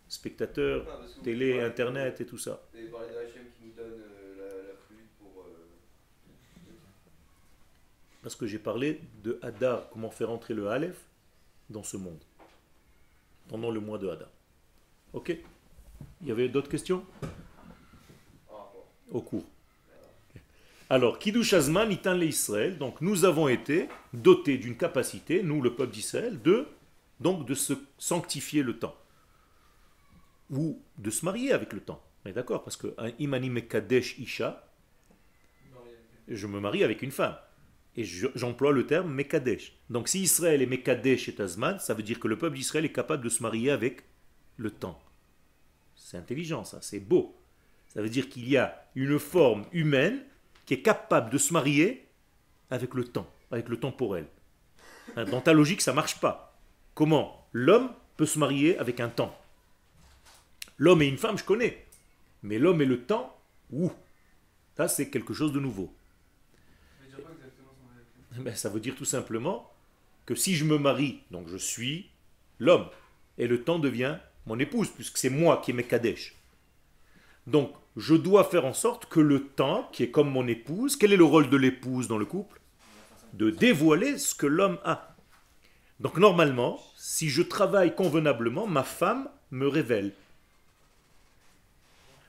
spectateurs, 0.09 0.87
Ah, 0.89 1.05
télé, 1.23 1.53
parlez- 1.55 1.65
internet 1.67 2.21
et 2.21 2.27
tout 2.27 2.39
ça. 2.39 2.63
Vous 2.73 2.79
avez 2.79 2.89
parlé 2.89 3.09
de 3.09 3.17
Hachem 3.19 3.43
qui 3.59 3.67
nous 3.67 3.73
donne 3.77 4.01
euh, 4.01 4.37
la, 4.39 4.45
la 4.69 4.75
pluie 4.87 5.05
pour. 5.19 5.43
euh, 5.43 6.73
Parce 8.23 8.37
que 8.37 8.47
j'ai 8.47 8.59
parlé 8.59 9.01
de 9.23 9.39
Hadar, 9.43 9.89
comment 9.91 10.11
faire 10.11 10.31
entrer 10.31 10.55
le 10.55 10.69
Aleph 10.69 11.01
dans 11.71 11.83
ce 11.83 11.97
monde. 11.97 12.21
Pendant 13.49 13.71
le 13.71 13.81
mois 13.81 13.99
de 13.99 14.09
Hadar. 14.09 14.29
Ok? 15.13 15.37
Il 16.23 16.29
y 16.29 16.31
avait 16.31 16.49
d'autres 16.49 16.69
questions? 16.71 17.05
Rapport. 18.49 18.87
Au 19.11 19.21
cours. 19.21 19.45
Alors, 20.89 21.19
Kiddush 21.19 21.53
Azman 21.53 21.91
Itan 21.91 22.21
Israël. 22.21 22.79
Donc, 22.79 23.01
nous 23.01 23.25
avons 23.25 23.49
été 23.49 23.89
dotés 24.13 24.59
d'une 24.59 24.77
capacité, 24.77 25.43
nous, 25.43 25.61
le 25.61 25.75
peuple 25.75 25.93
d'Israël, 25.93 26.41
de, 26.41 26.67
donc, 27.21 27.49
se 27.57 27.73
sanctifier 27.99 28.63
le 28.63 28.79
temps. 28.79 28.97
Ou 30.51 30.81
de 30.99 31.11
se 31.11 31.25
marier 31.25 31.53
avec 31.53 31.73
le 31.73 31.81
temps. 31.81 32.03
Mais 32.25 32.33
d'accord, 32.33 32.63
parce 32.63 32.77
que 32.77 32.95
un 32.99 33.11
Imani 33.19 33.51
Mekadesh 33.51 34.19
Isha, 34.19 34.69
je 36.29 36.47
me 36.47 36.61
marie 36.61 36.85
avec 36.85 37.03
une 37.03 37.11
femme. 37.11 37.37
Et 37.97 38.05
je- 38.05 38.29
j'emploie 38.35 38.73
le 38.73 38.87
terme 38.87 39.13
Mekadesh. 39.13 39.77
Donc 39.91 40.09
si 40.09 40.21
Israël 40.23 40.61
est 40.63 40.67
Mekadesh 40.67 41.29
et 41.29 41.35
Tazman, 41.35 41.79
ça 41.79 41.95
veut 41.95 42.03
dire 42.03 42.21
que 42.21 42.29
le 42.29 42.37
peuple 42.37 42.57
d'Israël 42.57 42.85
est 42.85 42.93
capable 42.93 43.25
de 43.25 43.29
se 43.29 43.43
marier 43.43 43.71
avec 43.71 44.03
le 44.57 44.71
temps. 44.71 45.01
C'est 45.95 46.17
intelligent 46.17 46.63
ça, 46.65 46.81
c'est 46.83 47.01
beau. 47.01 47.37
Ça 47.89 48.03
veut 48.03 48.09
dire 48.11 48.29
qu'il 48.29 48.49
y 48.49 48.57
a 48.57 48.85
une 48.97 49.19
forme 49.19 49.65
humaine 49.73 50.23
qui 50.67 50.75
est 50.75 50.83
capable 50.83 51.31
de 51.31 51.39
se 51.39 51.53
marier 51.53 52.07
avec 52.71 52.95
le 52.95 53.05
temps, 53.05 53.29
avec 53.51 53.69
le 53.69 53.79
temporel. 53.79 54.27
Hein, 55.17 55.25
Dans 55.25 55.41
ta 55.41 55.53
logique, 55.53 55.81
ça 55.81 55.93
marche 55.93 56.21
pas. 56.21 56.59
Comment 56.95 57.47
L'homme 57.53 57.91
peut 58.17 58.27
se 58.27 58.39
marier 58.39 58.77
avec 58.79 59.01
un 59.01 59.09
temps? 59.09 59.37
L'homme 60.77 61.03
et 61.03 61.07
une 61.07 61.19
femme, 61.19 61.39
je 61.39 61.45
connais. 61.45 61.87
Mais 62.43 62.59
l'homme 62.59 62.83
et 62.83 62.87
le 62.87 63.03
temps, 63.03 63.37
ouh, 63.71 63.93
ça 64.77 64.89
c'est 64.89 65.09
quelque 65.09 65.33
chose 65.33 65.53
de 65.53 65.61
nouveau. 65.61 65.93
Ben, 68.39 68.55
ça 68.55 68.69
veut 68.69 68.81
dire 68.81 68.95
tout 68.95 69.07
simplement 69.07 69.73
que 70.27 70.35
si 70.35 70.57
je 70.57 70.65
me 70.65 70.77
marie, 70.77 71.23
donc 71.31 71.49
je 71.49 71.57
suis 71.57 72.11
l'homme, 72.59 72.89
et 73.39 73.47
le 73.47 73.63
temps 73.63 73.79
devient 73.79 74.19
mon 74.47 74.59
épouse, 74.59 74.91
puisque 74.91 75.17
c'est 75.17 75.31
moi 75.31 75.63
qui 75.65 75.71
est 75.71 75.75
Mekadesh. 75.75 76.35
Donc, 77.47 77.73
je 77.97 78.15
dois 78.15 78.45
faire 78.45 78.67
en 78.67 78.75
sorte 78.75 79.07
que 79.07 79.21
le 79.21 79.45
temps, 79.45 79.89
qui 79.93 80.03
est 80.03 80.11
comme 80.11 80.31
mon 80.31 80.47
épouse, 80.47 80.97
quel 80.97 81.13
est 81.13 81.17
le 81.17 81.25
rôle 81.25 81.49
de 81.49 81.57
l'épouse 81.57 82.09
dans 82.09 82.19
le 82.19 82.27
couple? 82.27 82.61
De 83.33 83.51
dévoiler 83.51 84.19
ce 84.19 84.35
que 84.35 84.47
l'homme 84.47 84.79
a. 84.85 85.17
Donc, 86.01 86.19
normalement, 86.19 86.79
si 86.97 87.31
je 87.31 87.43
travaille 87.43 87.95
convenablement, 87.95 88.67
ma 88.67 88.83
femme 88.83 89.31
me 89.51 89.67
révèle. 89.67 90.13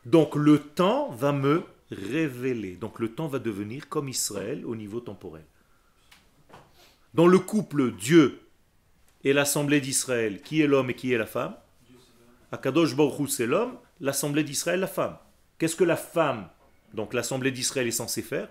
Donc, 0.05 0.35
le 0.35 0.59
temps 0.59 1.09
va 1.11 1.33
me 1.33 1.63
révéler. 1.91 2.77
Donc, 2.77 2.99
le 2.99 3.09
temps 3.09 3.27
va 3.27 3.39
devenir 3.39 3.89
comme 3.89 4.07
Israël 4.07 4.65
au 4.65 4.75
niveau 4.75 5.01
temporel. 5.01 5.43
Dans 7.13 7.27
le 7.27 7.39
couple 7.39 7.91
Dieu 7.91 8.39
et 9.25 9.33
l'assemblée 9.33 9.81
d'Israël, 9.81 10.41
qui 10.41 10.61
est 10.61 10.67
l'homme 10.67 10.91
et 10.91 10.93
qui 10.93 11.11
est 11.11 11.17
la 11.17 11.25
femme? 11.25 11.55
Akadosh 12.53 12.95
Baruch 12.95 13.29
c'est 13.29 13.47
l'homme, 13.47 13.77
l'assemblée 13.99 14.43
d'Israël, 14.43 14.79
la 14.79 14.87
femme. 14.87 15.17
Qu'est-ce 15.57 15.75
que 15.75 15.83
la 15.83 15.97
femme, 15.97 16.49
donc 16.93 17.13
l'assemblée 17.13 17.51
d'Israël, 17.51 17.87
est 17.87 17.91
censée 17.91 18.21
faire 18.21 18.49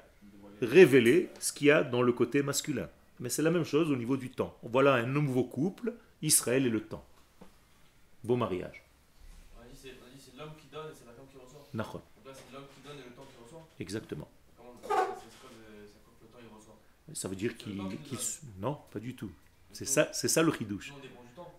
Révéler 0.62 1.28
ce 1.38 1.52
qu'il 1.52 1.66
y 1.68 1.70
a 1.70 1.82
dans 1.84 2.02
le 2.02 2.12
côté 2.12 2.42
masculin. 2.42 2.88
Mais 3.20 3.28
c'est 3.28 3.42
la 3.42 3.50
même 3.50 3.64
chose 3.64 3.90
au 3.90 3.96
niveau 3.96 4.16
du 4.16 4.30
temps. 4.30 4.56
Voilà 4.62 4.94
un 4.94 5.06
nouveau 5.06 5.44
couple, 5.44 5.92
Israël 6.22 6.66
et 6.66 6.70
le 6.70 6.80
temps. 6.82 7.04
Beau 8.24 8.36
mariage. 8.36 8.82
C'est 9.74 9.88
l'homme 10.38 10.50
qui 10.60 10.66
donne 10.72 10.86
et 10.90 10.94
c'est 10.94 11.06
la 11.06 11.12
femme 11.12 11.26
qui 11.30 11.36
reçoit. 11.38 11.66
Nachon. 11.74 11.98
Donc 11.98 12.26
là 12.26 12.32
c'est 12.34 12.52
l'homme 12.54 12.64
qui 12.74 12.88
donne 12.88 12.98
et 12.98 13.08
le 13.08 13.14
temps 13.14 13.26
qui. 13.76 13.82
Exactement. 13.82 14.28
Comment 14.56 14.70
le- 14.82 14.88
temps 14.88 16.38
il 16.40 16.54
reçoit 16.56 16.76
Ça 17.14 17.28
veut 17.28 17.36
dire 17.36 17.56
qu'il... 17.56 17.80
Non, 18.58 18.78
pas 18.90 18.98
du 18.98 19.14
tout. 19.14 19.30
C'est 19.72 19.84
ça, 19.84 20.08
c'est 20.12 20.28
ça 20.28 20.42
le 20.42 20.52
chidouche. 20.52 20.92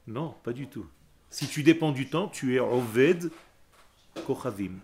Non, 0.07 0.36
pas 0.43 0.53
du 0.53 0.67
tout. 0.67 0.88
Si 1.29 1.47
tu 1.47 1.62
dépends 1.63 1.91
du 1.91 2.10
temps, 2.10 2.27
tu 2.27 2.55
es 2.55 2.60
Oved 2.60 3.29
Kochavim. 4.25 4.79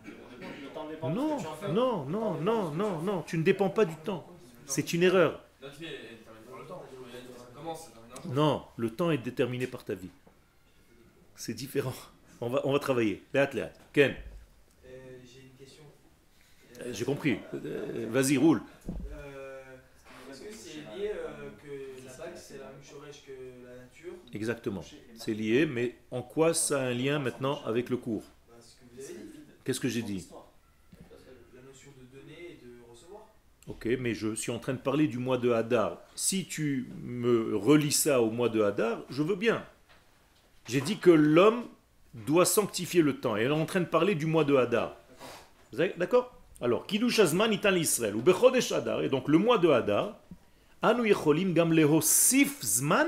De 1.10 1.16
ce 1.16 1.20
Non, 1.20 1.38
que 1.38 1.42
tu 1.42 1.48
en 1.48 1.54
fais. 1.56 1.72
non, 1.72 2.06
non, 2.06 2.34
non, 2.42 2.72
non, 2.72 3.02
non, 3.02 3.22
tu 3.24 3.38
ne 3.38 3.44
dépends 3.44 3.70
pas 3.70 3.86
du 3.86 3.96
temps. 3.96 4.26
C'est 4.66 4.94
une 4.94 5.04
erreur. 5.04 5.42
Notre 5.62 5.76
vie 5.80 5.86
est 5.86 5.90
déterminée 5.90 6.46
par 6.50 6.60
le 6.60 6.66
temps. 6.68 6.84
Ça 7.38 7.46
commence, 7.56 7.80
ça 7.86 7.92
termine 7.92 8.12
un 8.18 8.22
jour. 8.24 8.34
Non, 8.34 8.64
le 8.78 8.90
temps 8.90 9.12
est 9.12 9.18
déterminé 9.18 9.68
par 9.68 9.84
ta 9.84 9.94
vie. 9.96 10.10
C'est 11.36 11.54
différent. 11.54 11.94
On 12.42 12.50
va, 12.50 12.62
on 12.66 12.74
va 12.74 12.80
travailler. 12.80 13.24
Léat, 13.34 13.50
léat. 13.54 13.72
Ken, 13.94 14.16
Euh, 14.86 14.90
J'ai 15.26 15.42
une 15.42 15.50
question. 15.58 15.84
euh, 16.82 16.92
j'ai 16.94 17.06
compris. 17.06 17.40
Euh, 17.54 18.08
Vas-y, 18.10 18.38
roule. 18.38 18.62
Est-ce 20.30 20.42
que 20.42 20.52
c'est 20.54 20.98
lié 20.98 21.12
que 21.64 22.06
la 22.06 22.14
bague 22.18 22.34
c'est 22.36 22.58
la 22.58 22.66
même 22.66 22.82
chorèche 22.90 23.24
que 23.26 23.32
la 23.66 23.76
nature? 23.84 24.14
Exactement. 24.34 24.84
C'est 25.16 25.34
lié, 25.34 25.66
mais 25.66 25.96
en 26.12 26.22
quoi 26.22 26.54
ça 26.54 26.82
a 26.82 26.86
un 26.88 26.94
lien 26.94 27.20
maintenant 27.20 27.62
avec 27.66 27.90
le 27.90 27.98
cours? 27.98 28.24
Qu'est-ce 29.64 29.80
que 29.80 29.88
j'ai 29.90 30.02
dit 30.02 30.28
la 31.56 31.62
notion 31.62 31.92
de 31.98 32.18
donner 32.20 32.52
et 32.52 32.66
de 32.66 32.82
recevoir. 32.92 33.28
Ok, 33.68 33.88
mais 34.00 34.14
je 34.14 34.36
suis 34.36 34.52
en 34.52 34.60
train 34.60 34.74
de 34.74 34.80
parler 34.80 35.08
du 35.08 35.20
mois 35.20 35.38
de 35.38 35.52
Hadar. 35.52 35.98
Si 36.16 36.46
tu 36.46 36.90
me 37.02 37.56
relis 37.56 37.94
ça 37.94 38.22
au 38.22 38.30
mois 38.30 38.50
de 38.50 38.62
Hadar, 38.62 39.00
je 39.10 39.24
veux 39.24 39.36
bien. 39.36 39.66
J'ai 40.68 40.82
dit 40.82 40.98
que 40.98 41.10
l'homme 41.10 41.64
doit 42.14 42.46
sanctifier 42.46 43.02
le 43.02 43.20
temps. 43.20 43.38
Et 43.38 43.48
on 43.48 43.58
est 43.58 43.62
en 43.62 43.66
train 43.66 43.80
de 43.80 43.86
parler 43.86 44.16
du 44.16 44.26
mois 44.26 44.44
de 44.44 44.56
Hadar. 44.56 44.98
D'accord 45.98 46.34
Alors, 46.62 46.86
Kiddush 46.86 47.20
Azman 47.20 47.54
itan 47.54 47.72
l'Israël, 47.72 48.16
ou 48.16 48.22
Bechodesh 48.22 48.72
Hadar, 48.72 49.02
et 49.02 49.10
donc 49.10 49.28
le 49.28 49.38
mois 49.38 49.58
de 49.58 49.70
Hadar, 49.70 50.18
Anu 50.82 51.08
yecholim 51.08 51.54
gam 51.54 51.72
lehosif 51.72 52.62
zman 52.62 53.08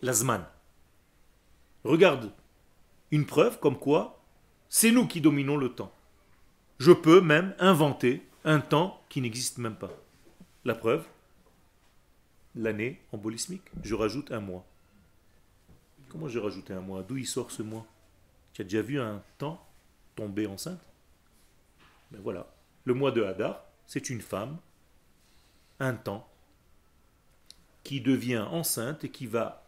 lazman. 0.00 0.46
Regarde, 1.82 2.30
une 3.10 3.26
preuve 3.26 3.58
comme 3.58 3.78
quoi 3.78 4.22
c'est 4.68 4.92
nous 4.92 5.06
qui 5.06 5.20
dominons 5.20 5.56
le 5.56 5.70
temps. 5.70 5.92
Je 6.78 6.92
peux 6.92 7.20
même 7.20 7.54
inventer 7.58 8.22
un 8.44 8.60
temps 8.60 9.02
qui 9.08 9.20
n'existe 9.20 9.58
même 9.58 9.76
pas. 9.76 9.90
La 10.64 10.74
preuve, 10.74 11.06
l'année 12.54 13.00
embolismique. 13.12 13.64
Je 13.82 13.94
rajoute 13.94 14.32
un 14.32 14.40
mois. 14.40 14.64
Comment 16.08 16.28
j'ai 16.28 16.40
rajouté 16.40 16.72
un 16.72 16.80
mois? 16.80 17.02
D'où 17.02 17.16
il 17.16 17.26
sort 17.26 17.50
ce 17.50 17.62
mois? 17.62 17.86
Tu 18.52 18.62
as 18.62 18.64
déjà 18.64 18.82
vu 18.82 19.00
un 19.00 19.22
temps 19.38 19.64
tomber 20.16 20.46
enceinte? 20.46 20.80
Ben 22.10 22.20
voilà. 22.22 22.46
Le 22.84 22.94
mois 22.94 23.12
de 23.12 23.22
Hadar, 23.22 23.64
c'est 23.86 24.08
une 24.08 24.22
femme, 24.22 24.58
un 25.80 25.94
temps, 25.94 26.28
qui 27.84 28.00
devient 28.00 28.44
enceinte 28.50 29.04
et 29.04 29.10
qui 29.10 29.26
va 29.26 29.64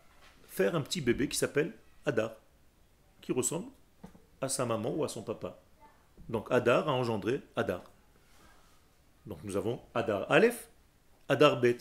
faire 0.46 0.74
un 0.74 0.80
petit 0.80 1.00
bébé 1.00 1.28
qui 1.28 1.37
s'appelle 1.37 1.72
Hadar, 2.06 2.33
qui 3.20 3.33
ressemble 3.33 3.70
à 4.40 4.48
sa 4.48 4.64
maman 4.64 4.90
ou 4.90 5.04
à 5.04 5.09
son 5.09 5.22
papa. 5.22 5.59
Donc 6.28 6.50
Hadar 6.50 6.88
a 6.88 6.92
engendré 6.92 7.42
Hadar. 7.56 7.83
Donc 9.26 9.38
nous 9.44 9.56
avons 9.56 9.80
Hadar 9.94 10.30
Aleph, 10.30 10.68
Hadar 11.28 11.61
Bet. 11.61 11.78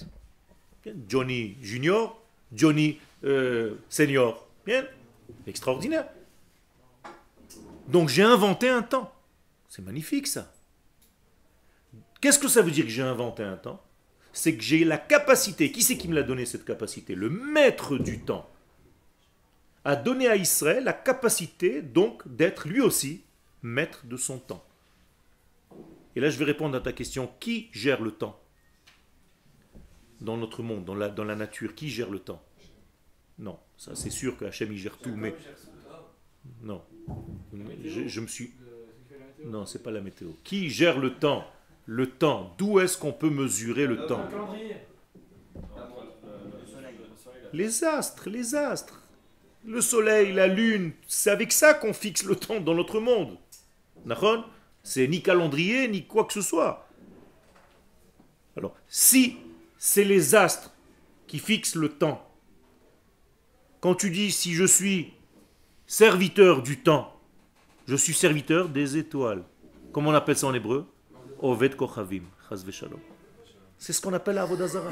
Johnny 1.07 1.57
Junior, 1.61 2.21
Johnny 2.53 2.99
euh, 3.23 3.75
Senior. 3.89 4.47
Bien. 4.65 4.85
Extraordinaire. 5.45 6.07
Donc 7.87 8.09
j'ai 8.09 8.23
inventé 8.23 8.69
un 8.69 8.81
temps. 8.81 9.13
C'est 9.67 9.81
magnifique 9.81 10.27
ça. 10.27 10.51
Qu'est-ce 12.21 12.39
que 12.39 12.47
ça 12.47 12.61
veut 12.61 12.71
dire 12.71 12.85
que 12.85 12.91
j'ai 12.91 13.01
inventé 13.01 13.43
un 13.43 13.55
temps? 13.55 13.81
C'est 14.33 14.55
que 14.55 14.61
j'ai 14.61 14.83
la 14.83 14.97
capacité, 14.97 15.71
qui 15.71 15.81
c'est 15.81 15.97
qui 15.97 16.07
me 16.07 16.15
l'a 16.15 16.23
donné 16.23 16.45
cette 16.45 16.65
capacité? 16.65 17.15
Le 17.15 17.29
maître 17.29 17.97
du 17.97 18.19
temps 18.19 18.49
a 19.85 19.95
donné 19.95 20.27
à 20.27 20.35
Israël 20.35 20.83
la 20.83 20.93
capacité 20.93 21.81
donc 21.81 22.27
d'être 22.27 22.67
lui 22.67 22.81
aussi 22.81 23.23
maître 23.63 24.05
de 24.05 24.17
son 24.17 24.37
temps. 24.37 24.63
Et 26.15 26.19
là 26.19 26.29
je 26.29 26.37
vais 26.37 26.45
répondre 26.45 26.75
à 26.75 26.81
ta 26.81 26.93
question, 26.93 27.29
qui 27.39 27.69
gère 27.71 28.01
le 28.01 28.11
temps 28.11 28.39
dans 30.21 30.37
notre 30.37 30.63
monde, 30.63 30.85
dans 30.85 30.95
la, 30.95 31.35
nature, 31.35 31.75
qui 31.75 31.89
gère 31.89 32.09
le 32.09 32.19
temps? 32.19 32.43
Non, 33.37 33.57
ça 33.77 33.95
c'est 33.95 34.09
sûr 34.09 34.37
que 34.37 34.45
Hachem 34.45 34.73
gère 34.73 34.97
tout, 34.97 35.15
mais 35.15 35.33
non. 36.61 36.81
Je, 37.83 38.19
me 38.19 38.27
suis... 38.27 38.51
Non, 39.45 39.65
c'est 39.65 39.81
pas 39.81 39.91
la 39.91 40.01
météo. 40.01 40.29
Qui 40.43 40.69
gère 40.69 40.99
le 40.99 41.15
temps? 41.15 41.45
Le 41.85 42.07
temps. 42.09 42.53
D'où 42.57 42.79
est-ce 42.79 42.97
qu'on 42.97 43.13
peut 43.13 43.29
mesurer 43.29 43.87
le 43.87 44.05
temps? 44.05 44.27
Les 47.53 47.83
astres, 47.83 48.29
les 48.29 48.55
astres. 48.55 49.01
Le 49.65 49.81
soleil, 49.81 50.33
la 50.33 50.47
lune, 50.47 50.91
c'est 51.07 51.31
avec 51.31 51.51
ça 51.51 51.73
qu'on 51.73 51.93
fixe 51.93 52.23
le 52.23 52.35
temps 52.35 52.59
dans 52.59 52.75
notre 52.75 52.99
monde. 52.99 53.37
D'accord 54.05 54.49
C'est 54.83 55.07
ni 55.07 55.21
calendrier, 55.21 55.87
ni 55.87 56.05
quoi 56.05 56.25
que 56.25 56.33
ce 56.33 56.41
soit. 56.41 56.87
Alors, 58.57 58.75
si 58.87 59.37
c'est 59.77 60.03
les 60.03 60.35
astres 60.35 60.71
qui 61.27 61.39
fixent 61.39 61.75
le 61.75 61.89
temps, 61.89 62.25
quand 63.81 63.95
tu 63.95 64.09
dis 64.09 64.31
si 64.31 64.53
je 64.53 64.65
suis 64.65 65.13
serviteur 65.87 66.61
du 66.61 66.79
temps, 66.81 67.15
je 67.87 67.95
suis 67.95 68.13
serviteur 68.13 68.69
des 68.69 68.97
étoiles. 68.97 69.43
Comment 69.91 70.11
on 70.11 70.13
appelle 70.13 70.37
ça 70.37 70.47
en 70.47 70.53
hébreu? 70.53 70.87
Oved 71.39 71.75
Kochavim. 71.75 72.23
C'est 73.77 73.93
ce 73.93 74.01
qu'on 74.01 74.13
appelle 74.13 74.35
la 74.35 74.43
Avodazara. 74.43 74.91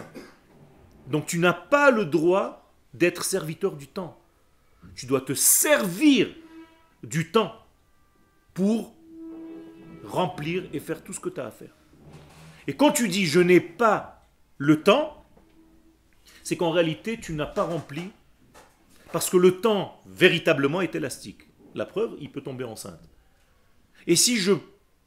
Donc 1.08 1.26
tu 1.26 1.40
n'as 1.40 1.54
pas 1.54 1.92
le 1.92 2.06
droit 2.06 2.72
d'être 2.94 3.24
serviteur 3.24 3.76
du 3.76 3.88
temps. 3.88 4.18
Tu 4.96 5.06
dois 5.06 5.22
te 5.22 5.34
servir 5.34 6.30
du 7.04 7.32
temps 7.32 7.54
pour 8.54 8.96
remplir 10.08 10.64
et 10.74 10.80
faire 10.80 11.04
tout 11.04 11.14
ce 11.14 11.20
que 11.20 11.30
tu 11.30 11.40
as 11.40 11.48
à 11.48 11.52
faire. 11.52 11.76
Et 12.68 12.76
quand 12.76 12.92
tu 12.92 13.08
dis 13.08 13.26
je 13.26 13.40
n'ai 13.40 13.60
pas 13.60 14.26
le 14.58 14.82
temps, 14.84 15.26
c'est 16.44 16.58
qu'en 16.58 16.72
réalité 16.72 17.20
tu 17.20 17.34
n'as 17.34 17.46
pas 17.46 17.64
rempli 17.64 18.12
parce 19.12 19.30
que 19.30 19.38
le 19.38 19.62
temps 19.62 20.02
véritablement 20.06 20.82
est 20.82 20.96
élastique. 20.96 21.44
La 21.76 21.86
preuve, 21.86 22.16
il 22.20 22.32
peut 22.32 22.42
tomber 22.42 22.64
enceinte. 22.64 23.10
Et 24.06 24.16
si 24.16 24.38
je 24.38 24.54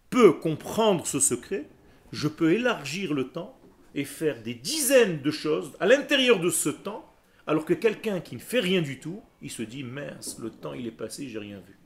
peux 0.08 0.32
comprendre 0.32 1.06
ce 1.06 1.20
secret, 1.20 1.68
je 2.12 2.28
peux 2.28 2.52
élargir 2.52 3.14
le 3.14 3.28
temps 3.28 3.58
et 3.94 4.04
faire 4.04 4.42
des 4.42 4.54
dizaines 4.54 5.20
de 5.20 5.30
choses 5.30 5.72
à 5.80 5.86
l'intérieur 5.86 6.40
de 6.40 6.50
ce 6.50 6.68
temps, 6.68 7.12
alors 7.46 7.64
que 7.64 7.74
quelqu'un 7.74 8.20
qui 8.20 8.36
ne 8.36 8.40
fait 8.40 8.60
rien 8.60 8.82
du 8.82 9.00
tout, 9.00 9.22
il 9.42 9.50
se 9.50 9.62
dit 9.62 9.82
mince, 9.82 10.38
le 10.38 10.50
temps 10.50 10.74
il 10.74 10.86
est 10.86 10.92
passé, 10.92 11.28
j'ai 11.28 11.38
rien 11.38 11.58
vu. 11.58 11.76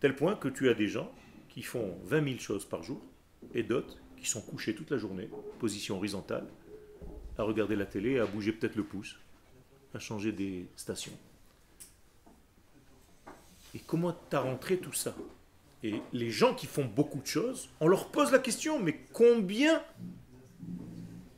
Tel 0.00 0.14
point 0.14 0.36
que 0.36 0.48
tu 0.48 0.68
as 0.68 0.74
des 0.74 0.88
gens 0.88 1.10
qui 1.48 1.62
font 1.62 1.98
20 2.04 2.24
000 2.24 2.38
choses 2.38 2.64
par 2.64 2.82
jour 2.82 3.00
et 3.54 3.62
d'autres 3.62 3.96
qui 4.16 4.28
sont 4.28 4.40
couchés 4.40 4.74
toute 4.74 4.90
la 4.90 4.98
journée, 4.98 5.28
position 5.58 5.96
horizontale, 5.96 6.46
à 7.36 7.42
regarder 7.42 7.76
la 7.76 7.86
télé, 7.86 8.18
à 8.18 8.26
bouger 8.26 8.52
peut-être 8.52 8.76
le 8.76 8.84
pouce, 8.84 9.16
à 9.94 9.98
changer 9.98 10.32
des 10.32 10.66
stations. 10.76 11.12
Et 13.74 13.80
comment 13.80 14.12
t'as 14.30 14.40
rentré 14.40 14.78
tout 14.78 14.92
ça? 14.92 15.14
Et 15.84 16.00
les 16.12 16.30
gens 16.30 16.54
qui 16.54 16.66
font 16.66 16.84
beaucoup 16.84 17.20
de 17.20 17.26
choses, 17.26 17.68
on 17.80 17.86
leur 17.86 18.08
pose 18.08 18.32
la 18.32 18.40
question, 18.40 18.80
mais 18.80 18.98
combien 19.12 19.82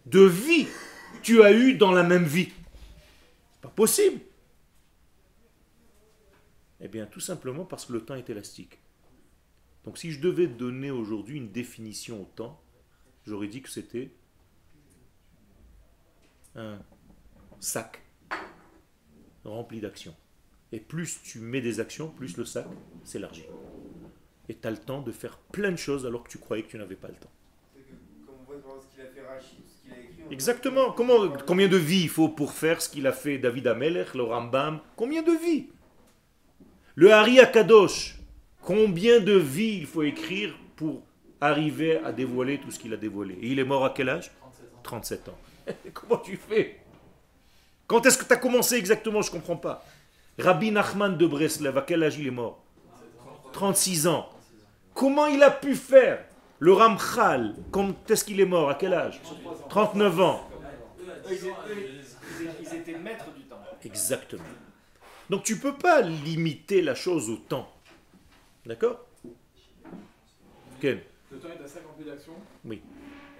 de 0.06 0.20
vies 0.20 0.66
tu 1.22 1.42
as 1.42 1.52
eu 1.52 1.74
dans 1.74 1.92
la 1.92 2.02
même 2.02 2.24
vie? 2.24 2.48
C'est 3.52 3.60
pas 3.60 3.68
possible. 3.68 4.20
Eh 6.80 6.88
bien, 6.88 7.06
tout 7.06 7.20
simplement 7.20 7.64
parce 7.64 7.86
que 7.86 7.92
le 7.92 8.04
temps 8.04 8.14
est 8.14 8.30
élastique. 8.30 8.78
Donc, 9.84 9.98
si 9.98 10.12
je 10.12 10.20
devais 10.20 10.46
donner 10.46 10.90
aujourd'hui 10.90 11.36
une 11.38 11.50
définition 11.50 12.22
au 12.22 12.24
temps, 12.24 12.62
j'aurais 13.26 13.48
dit 13.48 13.62
que 13.62 13.70
c'était 13.70 14.10
un 16.54 16.78
sac 17.60 18.02
rempli 19.44 19.80
d'actions. 19.80 20.14
Et 20.72 20.80
plus 20.80 21.20
tu 21.22 21.40
mets 21.40 21.60
des 21.60 21.80
actions, 21.80 22.08
plus 22.08 22.36
le 22.36 22.44
sac 22.44 22.66
s'élargit. 23.04 23.46
Et 24.48 24.56
tu 24.56 24.66
as 24.66 24.70
le 24.70 24.78
temps 24.78 25.00
de 25.00 25.12
faire 25.12 25.38
plein 25.38 25.70
de 25.70 25.76
choses 25.76 26.06
alors 26.06 26.24
que 26.24 26.28
tu 26.28 26.38
croyais 26.38 26.62
que 26.62 26.68
tu 26.68 26.78
n'avais 26.78 26.96
pas 26.96 27.08
le 27.08 27.14
temps. 27.14 27.30
Exactement. 30.30 30.92
Comment, 30.92 31.28
combien 31.46 31.68
de 31.68 31.76
vies 31.76 32.02
il 32.02 32.08
faut 32.08 32.28
pour 32.28 32.52
faire 32.52 32.80
ce 32.80 32.88
qu'il 32.88 33.06
a 33.06 33.12
fait 33.12 33.38
David 33.38 33.66
Ameler, 33.66 34.04
le 34.14 34.22
Rambam 34.22 34.80
Combien 34.96 35.22
de 35.22 35.32
vies? 35.32 35.68
Le 37.00 37.14
Hari 37.14 37.40
Akadosh. 37.40 38.14
Combien 38.60 39.20
de 39.20 39.32
vies 39.32 39.78
il 39.78 39.86
faut 39.86 40.02
écrire 40.02 40.54
pour 40.76 41.00
arriver 41.40 41.96
à 42.04 42.12
dévoiler 42.12 42.60
tout 42.60 42.70
ce 42.70 42.78
qu'il 42.78 42.92
a 42.92 42.98
dévoilé? 42.98 43.38
Et 43.40 43.46
il 43.46 43.58
est 43.58 43.64
mort 43.64 43.86
à 43.86 43.94
quel 43.96 44.10
âge? 44.10 44.30
37 44.82 45.30
ans. 45.30 45.38
Comment 45.94 46.18
tu 46.18 46.36
fais? 46.36 46.78
Quand 47.86 48.04
est-ce 48.04 48.18
que 48.18 48.24
tu 48.26 48.32
as 48.34 48.36
commencé 48.36 48.74
exactement? 48.74 49.22
Je 49.22 49.30
ne 49.30 49.36
comprends 49.36 49.56
pas. 49.56 49.82
Rabbi 50.38 50.70
Nachman 50.72 51.16
de 51.16 51.26
Breslev, 51.26 51.78
à 51.78 51.80
quel 51.80 52.02
âge 52.02 52.18
il 52.18 52.26
est 52.26 52.30
mort? 52.30 52.62
36 53.54 54.06
ans. 54.06 54.28
Comment 54.92 55.24
il 55.24 55.42
a 55.42 55.50
pu 55.50 55.76
faire? 55.76 56.22
Le 56.58 56.74
Ramchal, 56.74 57.54
quand 57.70 58.10
est-ce 58.10 58.26
qu'il 58.26 58.40
est 58.40 58.44
mort? 58.44 58.68
À 58.68 58.74
quel 58.74 58.92
âge? 58.92 59.22
39 59.70 60.20
ans. 60.20 60.46
Ils 61.30 62.74
étaient 62.74 62.98
maîtres 62.98 63.32
du 63.34 63.44
temps. 63.44 63.56
Exactement. 63.82 64.44
Donc 65.30 65.44
tu 65.44 65.56
peux 65.58 65.76
pas 65.76 66.02
limiter 66.02 66.82
la 66.82 66.94
chose 66.94 67.30
au 67.30 67.36
temps. 67.36 67.72
D'accord? 68.66 69.06
Ken 70.80 71.00
Le 71.30 71.38
temps 71.38 71.48
est 71.48 71.62
à 71.64 71.68
50 71.68 71.92
000 72.02 72.10
actions. 72.10 72.34
Oui. 72.64 72.82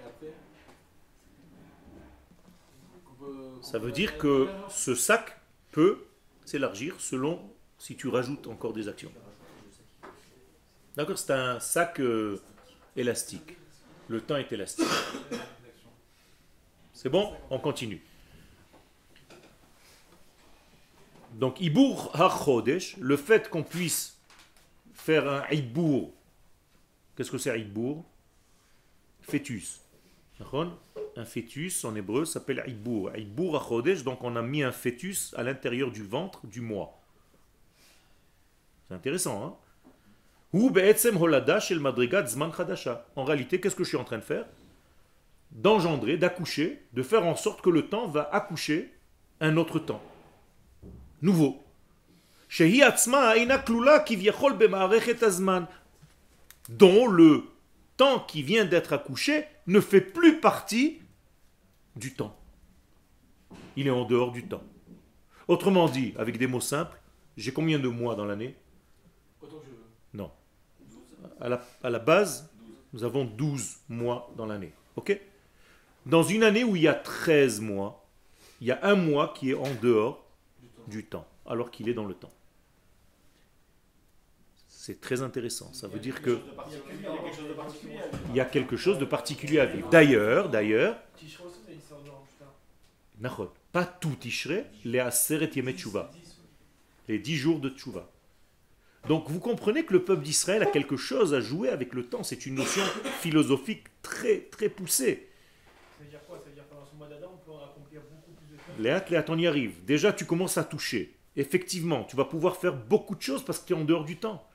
Et 0.01 0.05
après 0.07 0.33
peut- 3.19 3.61
Ça 3.61 3.77
veut 3.77 3.91
dire 3.91 4.17
que 4.17 4.47
ce 4.69 4.95
sac 4.95 5.37
peut 5.71 6.05
s'élargir 6.45 6.95
selon 6.99 7.39
si 7.77 7.95
tu 7.95 8.07
rajoutes 8.07 8.47
encore 8.47 8.73
des 8.73 8.87
actions. 8.87 9.11
D'accord 10.95 11.17
C'est 11.19 11.33
un 11.33 11.59
sac 11.59 11.99
euh, 11.99 12.39
élastique. 12.95 13.57
Le 14.07 14.21
temps 14.21 14.37
est 14.37 14.51
élastique. 14.51 14.85
C'est 16.93 17.09
bon? 17.09 17.33
On 17.49 17.59
continue. 17.59 18.01
Donc, 21.33 21.59
Ibour 21.61 22.11
HaChodesh, 22.13 22.97
le 22.97 23.17
fait 23.17 23.49
qu'on 23.49 23.63
puisse 23.63 24.19
faire 24.93 25.27
un 25.27 25.43
Ibour, 25.51 26.11
qu'est-ce 27.15 27.31
que 27.31 27.37
c'est 27.37 27.57
Ibour? 27.59 28.05
Fœtus. 29.21 29.79
Un 31.15 31.25
fœtus 31.25 31.85
en 31.85 31.95
hébreu 31.95 32.25
s'appelle 32.25 32.63
Ibour. 32.67 33.11
Ibour 33.15 33.57
HaChodesh, 33.57 34.03
donc 34.03 34.23
on 34.23 34.35
a 34.35 34.41
mis 34.41 34.63
un 34.63 34.71
fœtus 34.71 35.33
à 35.37 35.43
l'intérieur 35.43 35.91
du 35.91 36.03
ventre 36.03 36.47
du 36.47 36.61
mois. 36.61 36.99
C'est 38.87 38.95
intéressant, 38.95 39.45
hein? 39.45 39.55
En 43.15 43.23
réalité, 43.23 43.61
qu'est-ce 43.61 43.75
que 43.75 43.83
je 43.83 43.89
suis 43.89 43.97
en 43.97 44.03
train 44.03 44.17
de 44.17 44.23
faire? 44.23 44.45
D'engendrer, 45.51 46.17
d'accoucher, 46.17 46.85
de 46.91 47.03
faire 47.03 47.25
en 47.25 47.35
sorte 47.35 47.61
que 47.61 47.69
le 47.69 47.87
temps 47.87 48.07
va 48.07 48.29
accoucher 48.33 48.93
un 49.39 49.55
autre 49.55 49.79
temps. 49.79 50.01
Nouveau. 51.21 51.63
Dont 56.69 57.07
le 57.07 57.43
temps 57.97 58.19
qui 58.19 58.43
vient 58.43 58.65
d'être 58.65 58.93
accouché 58.93 59.45
ne 59.67 59.79
fait 59.79 60.01
plus 60.01 60.39
partie 60.39 60.99
du 61.95 62.13
temps. 62.13 62.37
Il 63.75 63.87
est 63.87 63.91
en 63.91 64.05
dehors 64.05 64.31
du 64.31 64.47
temps. 64.47 64.63
Autrement 65.47 65.87
dit, 65.87 66.13
avec 66.17 66.37
des 66.37 66.47
mots 66.47 66.61
simples, 66.61 66.99
j'ai 67.37 67.53
combien 67.53 67.79
de 67.79 67.87
mois 67.87 68.15
dans 68.15 68.25
l'année? 68.25 68.55
Autant 69.41 69.57
que 69.57 69.65
je 69.65 69.71
veux. 69.71 69.77
Non. 70.13 70.31
À 71.39 71.49
la, 71.49 71.61
à 71.83 71.89
la 71.89 71.99
base, 71.99 72.49
nous 72.93 73.03
avons 73.03 73.25
12 73.25 73.77
mois 73.89 74.31
dans 74.35 74.45
l'année. 74.45 74.73
Ok? 74.95 75.19
Dans 76.05 76.23
une 76.23 76.43
année 76.43 76.63
où 76.63 76.75
il 76.75 76.81
y 76.81 76.87
a 76.87 76.93
13 76.93 77.61
mois, 77.61 78.07
il 78.59 78.67
y 78.67 78.71
a 78.71 78.79
un 78.83 78.95
mois 78.95 79.33
qui 79.35 79.51
est 79.51 79.55
en 79.55 79.73
dehors 79.81 80.25
Du 80.87 81.05
temps. 81.05 81.27
alors 81.45 81.71
qu'il 81.71 81.89
est 81.89 81.93
dans 81.93 82.05
le 82.05 82.13
temps. 82.13 82.31
C'est 84.67 84.99
très 84.99 85.21
intéressant. 85.21 85.71
Ça 85.73 85.87
veut 85.87 85.99
dire 85.99 86.21
que 86.21 86.39
Il 88.29 88.35
y 88.35 88.39
a 88.39 88.45
quelque 88.45 88.77
chose 88.77 88.97
de 88.97 89.05
particulier. 89.05 89.59
à 89.59 89.65
vivre. 89.65 89.89
D'ailleurs, 89.89 90.49
d'ailleurs, 90.49 90.97
pas 93.71 93.85
tout 93.85 94.15
Tishrei, 94.19 94.65
les 94.83 94.99
Aseret 94.99 95.51
Yemet 95.55 95.73
Tshuva, 95.73 96.09
les 97.07 97.19
10 97.19 97.35
jours 97.35 97.59
de 97.59 97.69
Tshuva. 97.69 98.09
Donc 99.07 99.29
vous 99.29 99.39
comprenez 99.39 99.85
que 99.85 99.93
le 99.93 100.03
peuple 100.03 100.23
d'Israël 100.23 100.61
a 100.63 100.67
quelque 100.67 100.97
chose 100.97 101.33
à 101.33 101.41
jouer 101.41 101.69
avec 101.69 101.93
le 101.93 102.05
temps. 102.07 102.23
C'est 102.23 102.45
une 102.45 102.55
notion 102.55 102.83
philosophique 103.19 103.85
très 104.01 104.41
très 104.51 104.69
poussée. 104.69 105.29
Ça 105.97 106.03
veut 106.03 106.09
dire 106.09 106.19
quoi 106.27 106.37
Ça 106.39 106.45
veut 106.45 106.51
dire 106.55 106.63
que 106.65 106.69
pendant 106.73 106.85
ce 106.85 106.95
mois 106.95 107.07
d'Adam, 107.07 107.31
on 107.33 107.37
peut 107.45 107.57
accomplir 107.63 108.01
beaucoup 108.01 108.31
plus 108.33 108.47
de 108.47 108.57
choses. 108.57 108.70
Léa, 108.70 108.70
Léa, 108.70 108.70
on 109.29 109.37
y 109.37 109.47
arrive. 109.47 109.83
Déjà, 109.85 110.13
tu 110.13 110.25
commences 110.25 110.57
à 110.57 110.63
toucher. 110.63 111.17
Effectivement, 111.35 112.03
tu 112.03 112.15
vas 112.15 112.25
pouvoir 112.25 112.57
faire 112.57 112.75
beaucoup 112.75 113.15
de 113.15 113.21
choses 113.21 113.43
parce 113.43 113.59
que 113.59 113.67
tu 113.67 113.73
es 113.73 113.75
en 113.75 113.85
dehors 113.85 114.05
du 114.05 114.17
temps. 114.17 114.47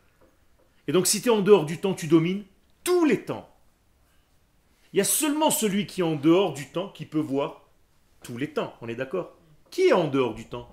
Et 0.89 0.93
donc, 0.93 1.07
si 1.07 1.23
tu 1.23 1.29
es 1.29 1.33
en 1.33 1.41
dehors 1.41 1.67
du 1.67 1.79
temps, 1.79 1.95
tu 1.95 2.07
domines 2.07 2.45
tous 2.85 3.05
les 3.05 3.23
temps. 3.23 3.49
Il 4.93 4.99
y 4.99 5.01
a 5.01 5.05
seulement 5.05 5.51
celui 5.51 5.87
qui 5.87 6.01
est 6.01 6.05
en 6.05 6.17
dehors 6.17 6.53
du 6.55 6.67
temps 6.69 6.89
qui 6.89 7.07
peut 7.07 7.19
voir 7.19 7.69
tous 8.23 8.37
les 8.37 8.51
temps. 8.51 8.75
On 8.81 8.89
est 8.89 8.95
d'accord? 8.95 9.37
Qui 9.71 9.89
est 9.89 9.93
en 9.93 10.09
dehors 10.09 10.35
du 10.35 10.47
temps? 10.47 10.73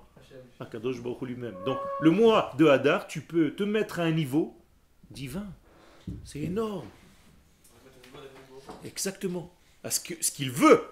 Akadosh 0.60 1.02
Baruch 1.02 1.22
lui-même. 1.22 1.56
Donc, 1.66 1.78
le 2.00 2.10
mois 2.10 2.52
de 2.58 2.66
Hadar, 2.66 3.06
tu 3.06 3.20
peux 3.20 3.54
te 3.54 3.62
mettre 3.64 4.00
à 4.00 4.04
un 4.04 4.12
niveau 4.12 4.56
divin. 5.10 5.46
C'est 6.24 6.40
énorme. 6.40 6.86
Exactement. 8.84 9.52
Ce 9.88 10.30
qu'il 10.30 10.50
veut. 10.50 10.82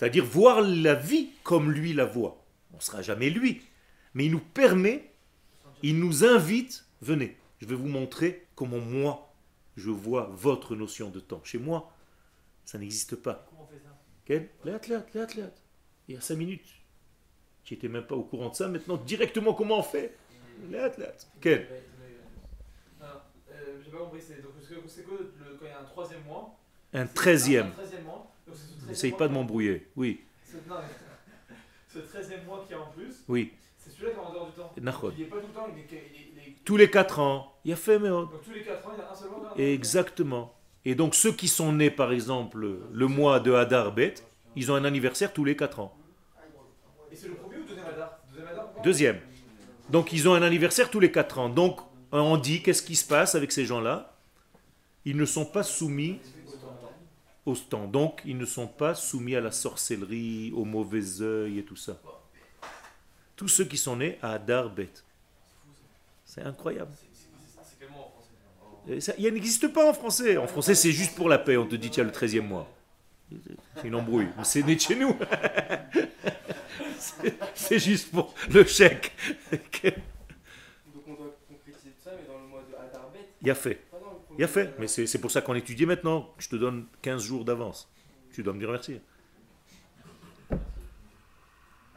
C'est-à-dire 0.00 0.24
voir 0.24 0.62
la 0.62 0.94
vie 0.94 1.28
comme 1.44 1.70
lui 1.70 1.92
la 1.92 2.06
voit. 2.06 2.42
On 2.72 2.76
ne 2.76 2.80
sera 2.80 3.02
jamais 3.02 3.28
lui. 3.28 3.60
Mais 4.14 4.24
il 4.24 4.32
nous 4.32 4.40
permet, 4.40 5.10
il 5.82 5.98
nous 5.98 6.24
invite, 6.24 6.86
venez, 7.02 7.36
je 7.60 7.66
vais 7.66 7.74
vous 7.74 7.86
montrer 7.86 8.46
comment 8.54 8.78
moi, 8.78 9.30
je 9.76 9.90
vois 9.90 10.30
votre 10.32 10.74
notion 10.74 11.10
de 11.10 11.20
temps. 11.20 11.42
Chez 11.44 11.58
moi, 11.58 11.92
ça 12.64 12.78
n'existe 12.78 13.14
pas. 13.14 13.44
Comment 13.50 13.64
on 13.64 13.66
fait 13.66 13.82
ça? 13.84 13.90
Léat. 14.64 14.78
Il 16.08 16.14
y 16.14 16.16
a 16.16 16.20
cinq 16.22 16.36
minutes. 16.36 16.70
Tu 17.62 17.74
n'étais 17.74 17.88
même 17.88 18.06
pas 18.06 18.14
au 18.14 18.22
courant 18.22 18.48
de 18.48 18.54
ça. 18.54 18.68
Maintenant, 18.68 18.96
directement, 18.96 19.52
comment 19.52 19.80
on 19.80 19.82
fait? 19.82 20.16
Mais- 21.70 21.82
Non, 22.98 23.06
euh, 23.52 23.82
j'ai 23.84 23.90
pas 23.90 23.98
compris. 23.98 24.22
C'est 24.22 24.36
le- 24.36 25.58
quand 25.58 25.66
il 25.66 25.68
y 25.68 25.72
a 25.72 25.80
un 25.80 25.84
troisième 25.84 26.24
mois? 26.24 26.58
Un 26.94 27.06
treizième. 27.06 27.66
Un 27.66 27.70
treizième 27.72 28.04
mois. 28.04 28.32
N'essaye 28.88 29.12
pas 29.12 29.28
de 29.28 29.32
m'embrouiller. 29.34 29.86
Oui, 29.96 30.20
ce- 30.44 30.56
non, 30.68 30.76
mais- 30.80 31.54
Ce 31.92 31.98
treizième 31.98 32.44
mois 32.44 32.64
qui 32.66 32.72
est 32.72 32.76
en 32.76 32.86
plus, 32.90 33.24
oui. 33.28 33.52
c'est 33.78 33.90
celui-là 33.90 34.10
qui 34.12 34.16
est 34.16 34.20
en 34.22 34.32
dehors 34.32 34.46
du 34.46 34.52
temps. 34.52 34.72
Il 34.76 34.82
n'est 34.84 34.90
pas 34.92 35.36
tout 35.36 35.46
le 35.48 35.52
temps, 35.52 35.66
il 35.74 35.78
est, 35.80 35.86
il 35.90 35.96
est- 35.96 36.30
il 36.32 36.38
est- 36.38 36.56
Tous 36.64 36.76
les 36.76 36.88
quatre 36.90 37.18
ans, 37.20 37.54
il 37.64 37.70
y 37.70 37.72
a 37.72 37.76
fait, 37.76 37.98
mais 37.98 38.08
Donc 38.08 38.30
tous 38.44 38.52
les 38.52 38.62
4 38.62 38.86
ans, 38.86 38.90
il 38.94 38.98
y 38.98 39.02
a 39.02 39.10
un 39.10 39.14
seul 39.14 39.30
mois. 39.30 39.52
Exactement. 39.56 40.54
Et 40.84 40.94
donc, 40.94 41.14
ceux 41.14 41.32
qui 41.32 41.48
sont 41.48 41.72
nés, 41.72 41.90
par 41.90 42.12
exemple, 42.12 42.78
le 42.92 43.06
mois 43.06 43.40
de 43.40 43.52
Hadar 43.52 43.92
Bet, 43.92 44.14
ils 44.56 44.70
ont 44.70 44.74
un 44.76 44.84
anniversaire 44.84 45.32
tous 45.32 45.44
les 45.44 45.56
quatre 45.56 45.80
ans. 45.80 45.96
Et 47.12 47.16
c'est 47.16 47.28
le 47.28 47.34
premier 47.34 47.56
ou 47.56 47.60
le 47.60 47.66
deuxième 47.66 47.86
Hadar? 47.86 48.18
Deuxième 48.32 48.76
Deuxième. 48.84 49.20
Donc, 49.90 50.12
ils 50.12 50.28
ont 50.28 50.34
un 50.34 50.42
anniversaire 50.42 50.90
tous 50.90 51.00
les 51.00 51.10
quatre 51.10 51.38
ans. 51.38 51.48
Donc, 51.48 51.80
on 52.12 52.36
dit, 52.36 52.62
qu'est-ce 52.62 52.82
qui 52.82 52.94
se 52.96 53.06
passe 53.06 53.34
avec 53.34 53.50
ces 53.52 53.64
gens-là? 53.66 54.16
Ils 55.04 55.16
ne 55.16 55.24
sont 55.24 55.44
pas 55.46 55.62
soumis 55.62 56.20
Donc, 57.90 58.20
ils 58.24 58.36
ne 58.36 58.44
sont 58.44 58.66
pas 58.68 58.94
soumis 58.94 59.34
à 59.34 59.40
la 59.40 59.50
sorcellerie, 59.50 60.52
au 60.54 60.64
mauvais 60.64 61.20
œil 61.22 61.58
et 61.58 61.64
tout 61.64 61.76
ça. 61.76 62.00
Tous 63.34 63.48
ceux 63.48 63.64
qui 63.64 63.76
sont 63.78 63.96
nés 63.96 64.18
à 64.22 64.32
Hadar 64.34 64.70
Bet. 64.70 64.90
C'est 66.24 66.42
incroyable. 66.42 66.92
Ça- 69.00 69.14
Il 69.18 69.32
n'existe 69.32 69.68
pas 69.68 69.88
en 69.88 69.94
français. 69.94 70.36
En 70.36 70.46
français, 70.46 70.74
c'est 70.74 70.92
juste 70.92 71.14
pour 71.16 71.28
la 71.28 71.38
paix. 71.38 71.56
On 71.56 71.66
te 71.66 71.74
dit, 71.76 71.90
tiens, 71.90 72.04
le 72.04 72.12
13e 72.12 72.46
mois. 72.46 72.68
C'est 73.76 73.86
une 73.88 73.94
embrouille. 73.94 74.28
C'est 74.42 74.62
né 74.62 74.74
de 74.76 74.80
chez 74.80 74.96
nous. 74.96 75.16
C'est- 76.98 77.34
C'est 77.54 77.78
juste 77.78 78.10
pour 78.10 78.34
le 78.50 78.64
chèque. 78.64 79.12
Donc 79.50 81.02
on 81.06 81.14
doit 81.14 81.36
concrétiser 81.48 81.90
tout 81.90 82.02
ça, 82.04 82.10
mais 82.16 82.26
dans 82.26 82.40
le 82.40 82.46
mois 82.48 82.62
de 82.68 82.74
Adarbet, 82.74 83.20
Il 83.40 83.48
y 83.48 83.50
a 83.50 83.54
fait. 83.54 83.80
Il 84.40 84.44
a 84.44 84.48
fait. 84.48 84.74
Mais 84.78 84.88
c'est 84.88 85.20
pour 85.20 85.30
ça 85.30 85.42
qu'on 85.42 85.54
étudie 85.54 85.84
maintenant. 85.84 86.32
Je 86.38 86.48
te 86.48 86.56
donne 86.56 86.86
15 87.02 87.22
jours 87.22 87.44
d'avance. 87.44 87.92
Tu 88.32 88.42
dois 88.42 88.54
me 88.54 88.58
dire 88.58 88.70
merci. 88.70 88.98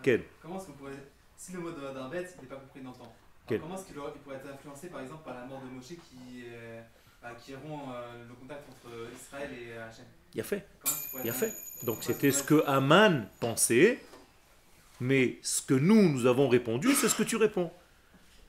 Quel 0.01 0.25
Comment 0.41 0.57
est-ce 0.57 0.65
qu'on 0.65 0.73
pourrait. 0.73 0.91
Si 1.37 1.53
le 1.53 1.59
mot 1.59 1.71
de 1.71 1.85
Adarbet 1.85 2.27
n'est 2.41 2.47
pas 2.49 2.57
compris 2.57 2.81
dans 2.81 2.91
le 2.91 2.97
temps, 2.97 3.15
comment 3.47 3.75
est-ce 3.75 3.85
qu'il 3.85 3.95
pourrait 3.95 4.35
être 4.35 4.53
influencé 4.53 4.87
par 4.87 4.99
exemple 4.99 5.23
par 5.23 5.35
la 5.35 5.45
mort 5.45 5.61
de 5.61 5.73
Moshe 5.73 5.87
qui, 5.87 6.43
euh, 6.49 6.81
bah, 7.21 7.29
qui 7.41 7.55
rompt 7.55 7.89
euh, 7.95 8.27
le 8.27 8.33
contact 8.33 8.67
entre 8.69 8.91
Israël 9.15 9.49
et 9.53 9.77
Hachem? 9.77 10.05
Il 10.33 10.41
a 10.41 10.43
fait. 10.43 10.67
Il 11.23 11.29
a 11.29 11.33
fait. 11.33 11.53
Donc 11.85 12.03
c'était 12.03 12.31
ce 12.31 12.43
que 12.43 12.61
Aman 12.67 13.25
pensait. 13.39 14.03
Mais 14.99 15.39
ce 15.43 15.61
que 15.61 15.75
nous, 15.75 16.09
nous 16.09 16.25
avons 16.25 16.49
répondu, 16.49 16.93
c'est 16.93 17.07
ce 17.07 17.15
que 17.15 17.23
tu 17.23 17.37
réponds. 17.37 17.71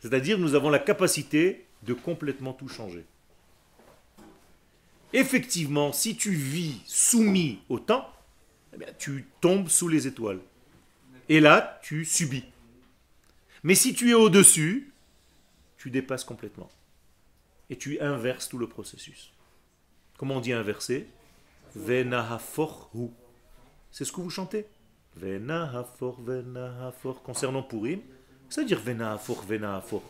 C'est-à-dire, 0.01 0.37
nous 0.37 0.57
avons 0.57 0.71
la 0.71 0.81
capacité 0.81 1.69
de 1.85 1.95
complètement 1.95 2.55
tout 2.55 2.69
changer. 2.69 3.07
Effectivement, 5.15 5.93
si 5.93 6.17
tu 6.17 6.33
vis 6.33 6.83
soumis 6.87 7.61
au 7.69 7.79
temps, 7.79 8.13
eh 8.75 8.85
tu 8.99 9.27
tombes 9.41 9.69
sous 9.69 9.87
les 9.87 10.09
étoiles. 10.09 10.41
Et 11.29 11.39
là, 11.39 11.79
tu 11.85 12.05
subis. 12.05 12.45
Mais 13.63 13.77
si 13.77 13.95
tu 13.95 14.11
es 14.11 14.15
au-dessus, 14.15 14.93
tu 15.79 15.91
dépasses 15.91 16.25
complètement. 16.25 16.69
Et 17.71 17.77
tu 17.77 18.01
inverses 18.01 18.49
tout 18.49 18.59
le 18.59 18.67
processus. 18.67 19.33
Comment 20.19 20.37
on 20.37 20.41
dit 20.41 20.53
inverser? 20.53 21.07
Venahaforhu. 21.77 23.09
C'est 23.93 24.05
ce 24.05 24.11
que 24.11 24.21
vous 24.21 24.31
chantez. 24.31 24.67
Venahafor, 25.15 26.21
Venahafor. 26.21 27.23
Concernant 27.23 27.63
Purim, 27.63 28.01
c'est-à-dire 28.49 28.81
Venahafor, 28.81 29.45
Venahafor. 29.45 30.03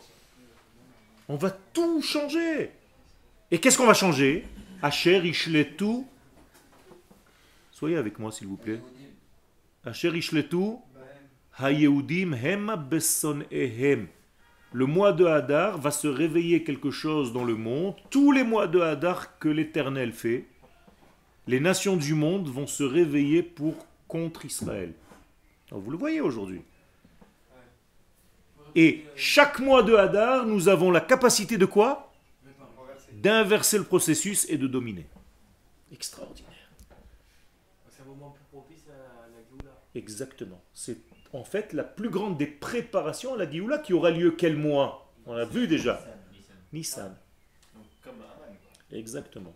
On 1.29 1.35
va 1.35 1.51
tout 1.51 2.01
changer. 2.01 2.71
Et 3.51 3.59
qu'est-ce 3.59 3.77
qu'on 3.77 3.85
va 3.85 3.93
changer? 3.93 4.45
Asher. 4.81 5.33
Soyez 7.71 7.97
avec 7.97 8.19
moi, 8.19 8.31
s'il 8.31 8.47
vous 8.47 8.57
plaît. 8.57 8.81
Asher 9.85 10.15
Ishletu. 10.15 10.77
Hayehudim 11.57 12.33
Hema 12.33 12.75
Besson 12.75 13.43
Ehem. 13.51 14.07
Le 14.73 14.85
mois 14.85 15.13
de 15.13 15.25
Hadar 15.25 15.77
va 15.77 15.91
se 15.91 16.07
réveiller 16.07 16.63
quelque 16.63 16.91
chose 16.91 17.31
dans 17.31 17.45
le 17.45 17.55
monde. 17.55 17.95
Tous 18.09 18.33
les 18.33 18.43
mois 18.43 18.67
de 18.67 18.81
Hadar 18.81 19.39
que 19.39 19.47
l'Éternel 19.47 20.11
fait, 20.11 20.45
les 21.47 21.61
nations 21.61 21.95
du 21.95 22.13
monde 22.13 22.49
vont 22.49 22.67
se 22.67 22.83
réveiller 22.83 23.41
pour 23.41 23.75
contre 24.07 24.45
Israël. 24.45 24.93
Vous 25.71 25.91
le 25.91 25.97
voyez 25.97 26.19
aujourd'hui. 26.19 26.61
Et 28.75 29.05
chaque 29.15 29.59
mois 29.59 29.81
de 29.81 29.95
Hadar, 29.95 30.45
nous 30.45 30.67
avons 30.67 30.91
la 30.91 30.99
capacité 30.99 31.57
de 31.57 31.65
quoi? 31.65 32.04
D'inverser 33.25 33.79
le 33.79 33.85
processus 33.85 34.47
et 34.51 34.57
de 34.59 34.67
dominer. 34.67 35.07
Extraordinaire. 35.91 36.69
C'est 37.89 38.03
un 38.03 38.05
moment 38.05 38.29
plus 38.29 38.43
propice 38.51 38.83
à 38.87 39.27
la 39.31 39.41
Géoula. 39.49 39.81
Exactement. 39.95 40.61
C'est 40.75 40.97
en 41.33 41.43
fait 41.43 41.73
la 41.73 41.83
plus 41.83 42.11
grande 42.11 42.37
des 42.37 42.45
préparations 42.45 43.33
à 43.33 43.37
la 43.37 43.49
Géoula 43.49 43.79
qui 43.79 43.93
aura 43.93 44.11
lieu 44.11 44.35
quel 44.37 44.55
mois? 44.55 45.11
On 45.25 45.33
l'a 45.33 45.45
vu 45.45 45.67
déjà. 45.67 46.05
Nissan. 46.71 47.17
Donc, 47.73 47.85
comme 48.03 48.21
Aman, 48.21 48.57
quoi. 48.61 48.95
Exactement. 48.95 49.55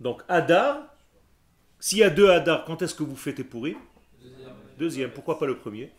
Donc 0.00 0.22
Hadar, 0.26 0.96
s'il 1.78 1.98
y 1.98 2.02
a 2.02 2.08
deux 2.08 2.30
Hadar, 2.30 2.64
quand 2.64 2.80
est-ce 2.80 2.94
que 2.94 3.02
vous 3.02 3.16
fêtez 3.16 3.44
Purim 3.44 3.76
Deuxième. 4.78 5.10
Pourquoi 5.10 5.38
pas 5.38 5.44
le 5.44 5.58
premier? 5.58 5.92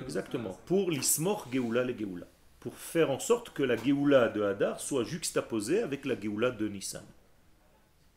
Exactement. 0.00 0.58
Pour 0.64 0.90
l'Ismor 0.90 1.48
Géoula 1.52 1.84
les 1.84 1.98
Géoula. 1.98 2.26
Pour 2.60 2.76
faire 2.76 3.10
en 3.10 3.18
sorte 3.18 3.50
que 3.50 3.62
la 3.62 3.76
Géoula 3.76 4.28
de 4.28 4.42
Hadar 4.42 4.80
soit 4.80 5.04
juxtaposée 5.04 5.82
avec 5.82 6.04
la 6.04 6.18
Géoula 6.18 6.50
de 6.50 6.68
Nissan. 6.68 7.02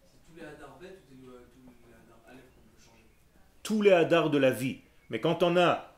C'est 0.01 0.09
tous 0.27 0.35
les 0.35 0.43
Hadar 0.45 0.77
Bet 0.79 0.99
ou 1.11 1.15
tous 1.15 1.87
les 1.87 1.93
Hadar 1.93 2.19
Aleph 2.29 2.43
qu'on 2.53 2.61
peut 2.61 2.83
changer? 2.83 3.05
Tous 3.63 3.81
les 3.81 3.91
Hadar 3.91 4.29
de 4.29 4.37
la 4.37 4.51
vie. 4.51 4.79
Mais 5.09 5.21
quand 5.21 5.43
on 5.43 5.55
a 5.55 5.95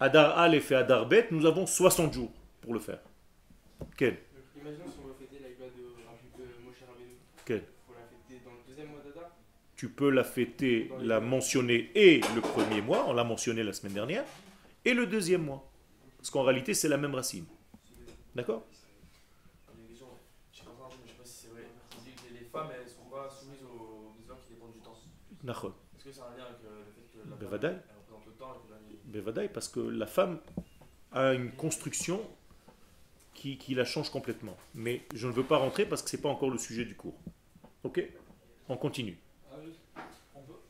Hadar 0.00 0.38
Aleph 0.38 0.72
et 0.72 0.76
Hadar 0.76 1.06
Bet, 1.06 1.28
nous 1.30 1.44
avons 1.44 1.66
60 1.66 2.14
jours 2.14 2.32
pour 2.62 2.72
le 2.72 2.80
faire. 2.80 3.00
Quel? 3.96 4.16
Imaginons 4.58 4.86
si 4.86 4.98
on 5.04 5.08
veut 5.08 5.14
fêter 5.18 5.42
la 5.42 5.48
de, 5.48 6.44
de 6.44 6.64
Moshe 6.64 6.80
Rabbeinu. 6.88 7.16
Quel? 7.44 7.62
Faut 7.86 7.92
la 7.92 8.06
fêter 8.06 8.42
dans 8.42 8.52
le 8.52 8.66
deuxième 8.66 8.88
mois 8.88 9.00
d'Adar 9.04 9.30
tu 9.76 9.90
peux 9.90 10.08
la 10.08 10.24
fêter, 10.24 10.90
la 11.02 11.20
mentionner 11.20 11.90
et 11.94 12.22
le 12.34 12.40
premier 12.40 12.80
mois, 12.80 13.04
on 13.08 13.12
l'a 13.12 13.24
mentionné 13.24 13.62
la 13.62 13.74
semaine 13.74 13.92
dernière, 13.92 14.24
et 14.86 14.94
le 14.94 15.06
deuxième 15.06 15.42
mois. 15.42 15.70
Parce 16.16 16.30
qu'en 16.30 16.42
réalité, 16.42 16.72
c'est 16.72 16.88
la 16.88 16.96
même 16.96 17.14
racine. 17.14 17.44
D'accord 18.36 18.66
je 18.68 19.94
je 20.52 20.58
sais 20.58 21.16
pas 21.16 21.24
si 21.24 21.32
c'est 21.32 21.48
vrai. 21.48 21.62
Il 21.96 22.04
dit 22.04 22.22
que 22.22 22.34
les 22.34 22.44
femmes, 22.44 22.68
elles 22.74 22.88
sont 22.88 23.08
pas 23.10 23.30
soumises 23.30 23.62
aux 23.62 24.12
besoins 24.18 24.36
qui 24.36 24.52
dépendent 24.52 24.72
du 24.74 24.80
temps. 24.80 24.96
Est-ce 25.96 26.04
que 26.04 26.12
ça 26.12 26.24
a 26.24 26.32
un 26.32 26.36
lien 26.36 26.44
avec 26.44 26.60
le 26.62 26.84
fait 26.92 27.18
que 27.18 27.30
la 27.30 27.36
femme, 27.48 27.82
elle 27.88 27.96
représente 27.96 28.26
le 28.26 28.32
temps 28.32 28.54
et 28.54 28.68
que 28.68 28.72
la 28.72 28.78
Bevadaï, 29.04 29.48
parce 29.48 29.68
que 29.68 29.80
la 29.80 30.06
femme 30.06 30.38
a 31.12 31.32
une 31.32 31.50
construction 31.52 32.20
qui, 33.32 33.56
qui 33.56 33.74
la 33.74 33.86
change 33.86 34.10
complètement. 34.10 34.56
Mais 34.74 35.06
je 35.14 35.28
ne 35.28 35.32
veux 35.32 35.44
pas 35.44 35.56
rentrer 35.56 35.86
parce 35.86 36.02
que 36.02 36.10
ce 36.10 36.16
n'est 36.16 36.22
pas 36.22 36.28
encore 36.28 36.50
le 36.50 36.58
sujet 36.58 36.84
du 36.84 36.94
cours. 36.94 37.18
Ok? 37.84 38.02
On 38.68 38.76
continue. 38.76 39.18
Ah, 39.50 39.56
on 40.34 40.42
peut, 40.42 40.60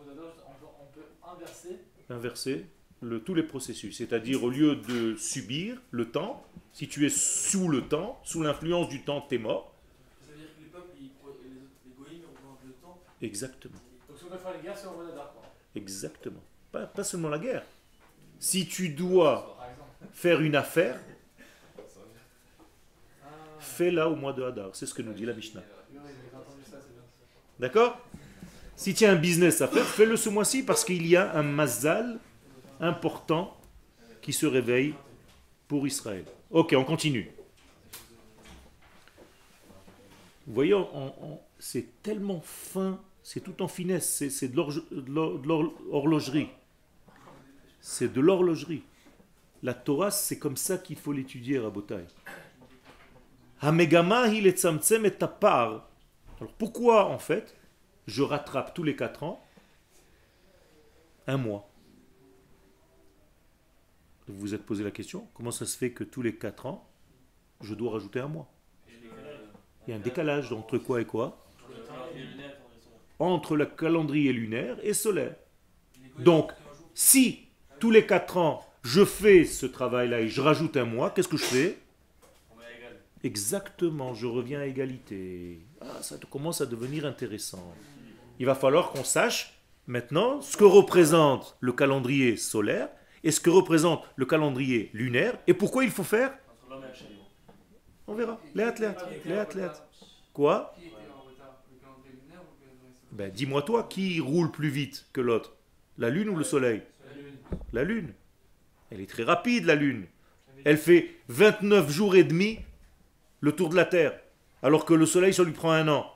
on 0.00 0.92
peut 0.92 1.06
inverser. 1.22 1.78
Inverser 2.08 2.66
le, 3.02 3.20
tous 3.20 3.34
les 3.34 3.42
processus. 3.42 3.96
C'est-à-dire, 3.96 4.42
au 4.42 4.50
lieu 4.50 4.76
de 4.76 5.16
subir 5.16 5.80
le 5.90 6.10
temps, 6.10 6.46
si 6.72 6.88
tu 6.88 7.04
es 7.04 7.10
sous 7.10 7.68
le 7.68 7.82
temps, 7.82 8.20
sous 8.24 8.42
l'influence 8.42 8.88
du 8.88 9.02
temps, 9.02 9.26
tu 9.28 9.34
es 9.34 9.38
mort. 9.38 9.74
Ça 10.20 10.32
veut 10.32 10.38
dire 10.38 10.48
que 10.56 10.62
les 10.62 10.68
peuples, 10.68 10.96
ils, 11.00 11.06
les, 11.06 11.92
goïms 11.96 12.22
représentent 12.30 12.64
le 12.64 12.72
temps. 12.74 12.98
Exactement. 13.20 13.78
Donc 14.08 14.18
si 14.18 14.24
on 14.24 14.28
doit 14.28 14.38
faire 14.38 14.52
les 14.56 14.62
guerres, 14.62 14.78
c'est. 14.78 14.88
Exactement. 15.78 16.42
Pas, 16.70 16.86
pas 16.86 17.04
seulement 17.04 17.28
la 17.28 17.38
guerre. 17.38 17.64
Si 18.38 18.66
tu 18.66 18.90
dois 18.90 19.58
faire 20.12 20.40
une 20.40 20.56
affaire, 20.56 20.98
Ah, 23.24 23.28
fais-la 23.58 24.08
au 24.08 24.16
mois 24.16 24.32
de 24.32 24.42
Hadar. 24.42 24.70
C'est 24.74 24.86
ce 24.86 24.94
que 24.94 25.02
nous 25.02 25.12
dit 25.12 25.24
la 25.24 25.32
Mishnah. 25.32 25.62
D'accord? 27.58 27.98
Si 28.74 28.94
tu 28.94 29.04
as 29.04 29.12
un 29.12 29.16
business 29.16 29.60
à 29.60 29.68
faire, 29.68 29.84
fais-le 29.84 30.16
ce 30.16 30.28
mois-ci 30.28 30.62
parce 30.64 30.84
qu'il 30.84 31.06
y 31.06 31.16
a 31.16 31.32
un 31.36 31.42
mazal 31.42 32.18
important 32.80 33.56
qui 34.20 34.32
se 34.32 34.46
réveille 34.46 34.94
pour 35.68 35.86
Israël. 35.86 36.24
Ok, 36.50 36.74
on 36.76 36.84
continue. 36.84 37.30
Vous 40.46 40.54
voyez, 40.54 40.74
c'est 41.58 42.02
tellement 42.02 42.40
fin, 42.40 43.00
c'est 43.22 43.40
tout 43.40 43.62
en 43.62 43.68
finesse, 43.68 44.28
c'est 44.28 44.48
de 44.48 44.56
l'horlogerie. 45.06 46.48
C'est 47.80 48.12
de 48.12 48.20
l'horlogerie. 48.20 48.82
La 49.62 49.74
Torah, 49.74 50.10
c'est 50.10 50.38
comme 50.38 50.56
ça 50.56 50.78
qu'il 50.78 50.96
faut 50.96 51.12
l'étudier, 51.12 51.58
Rabotai. 51.60 52.04
Hamegama 53.60 54.26
letzamtzem 54.26 55.06
et 55.06 55.12
tapar. 55.12 55.88
Alors 56.40 56.52
pourquoi, 56.54 57.06
en 57.06 57.18
fait, 57.18 57.56
je 58.08 58.22
rattrape 58.22 58.74
tous 58.74 58.82
les 58.82 58.96
4 58.96 59.22
ans 59.22 59.44
un 61.28 61.36
mois? 61.36 61.68
Vous 64.28 64.38
vous 64.38 64.54
êtes 64.54 64.64
posé 64.64 64.84
la 64.84 64.90
question, 64.90 65.26
comment 65.34 65.50
ça 65.50 65.66
se 65.66 65.76
fait 65.76 65.90
que 65.90 66.04
tous 66.04 66.22
les 66.22 66.34
4 66.34 66.66
ans, 66.66 66.88
je 67.60 67.74
dois 67.74 67.92
rajouter 67.92 68.20
un 68.20 68.28
mois? 68.28 68.48
Il 69.86 69.90
y 69.90 69.92
a 69.92 69.96
un 69.96 70.00
décalage 70.00 70.52
entre 70.52 70.78
quoi 70.78 71.00
et 71.00 71.04
quoi? 71.04 71.38
Entre 73.18 73.56
le 73.56 73.66
calendrier 73.66 74.32
lunaire 74.32 74.76
et 74.82 74.94
solaire. 74.94 75.34
Donc, 76.18 76.52
si 76.94 77.48
tous 77.80 77.90
les 77.90 78.06
4 78.06 78.36
ans, 78.36 78.66
je 78.82 79.04
fais 79.04 79.44
ce 79.44 79.66
travail-là 79.66 80.20
et 80.20 80.28
je 80.28 80.40
rajoute 80.40 80.76
un 80.76 80.84
mois, 80.84 81.10
qu'est-ce 81.10 81.28
que 81.28 81.36
je 81.36 81.44
fais? 81.44 81.78
Exactement, 83.24 84.14
je 84.14 84.26
reviens 84.26 84.60
à 84.60 84.66
égalité. 84.66 85.60
Ah, 85.80 86.02
ça 86.02 86.16
commence 86.30 86.60
à 86.60 86.66
devenir 86.66 87.06
intéressant. 87.06 87.72
Il 88.40 88.46
va 88.46 88.56
falloir 88.56 88.90
qu'on 88.90 89.04
sache 89.04 89.60
maintenant 89.86 90.40
ce 90.40 90.56
que 90.56 90.64
représente 90.64 91.56
le 91.60 91.72
calendrier 91.72 92.36
solaire 92.36 92.88
et 93.24 93.30
ce 93.30 93.40
que 93.40 93.50
représente 93.50 94.04
le 94.16 94.26
calendrier 94.26 94.90
lunaire 94.92 95.38
et 95.46 95.54
pourquoi 95.54 95.84
il 95.84 95.90
faut 95.90 96.04
faire. 96.04 96.32
On 98.06 98.14
verra. 98.14 98.40
Les 98.54 98.64
athlètes. 98.64 99.04
Les 99.24 99.38
athlètes. 99.38 99.82
Quoi 100.32 100.74
ben, 103.12 103.30
Dis-moi 103.30 103.62
toi, 103.62 103.86
qui 103.88 104.20
roule 104.20 104.50
plus 104.50 104.70
vite 104.70 105.06
que 105.12 105.20
l'autre? 105.20 105.54
La 105.98 106.10
lune 106.10 106.28
ou 106.30 106.36
le 106.36 106.44
soleil? 106.44 106.82
La 107.72 107.84
lune. 107.84 108.12
Elle 108.90 109.00
est 109.00 109.08
très 109.08 109.22
rapide, 109.22 109.64
la 109.64 109.74
lune. 109.74 110.06
Elle 110.64 110.78
fait 110.78 111.16
29 111.28 111.90
jours 111.90 112.16
et 112.16 112.24
demi 112.24 112.58
le 113.40 113.52
tour 113.52 113.68
de 113.68 113.76
la 113.76 113.84
Terre. 113.84 114.18
Alors 114.62 114.84
que 114.84 114.94
le 114.94 115.06
soleil, 115.06 115.34
ça 115.34 115.44
lui 115.44 115.52
prend 115.52 115.72
un 115.72 115.88
an. 115.88 116.06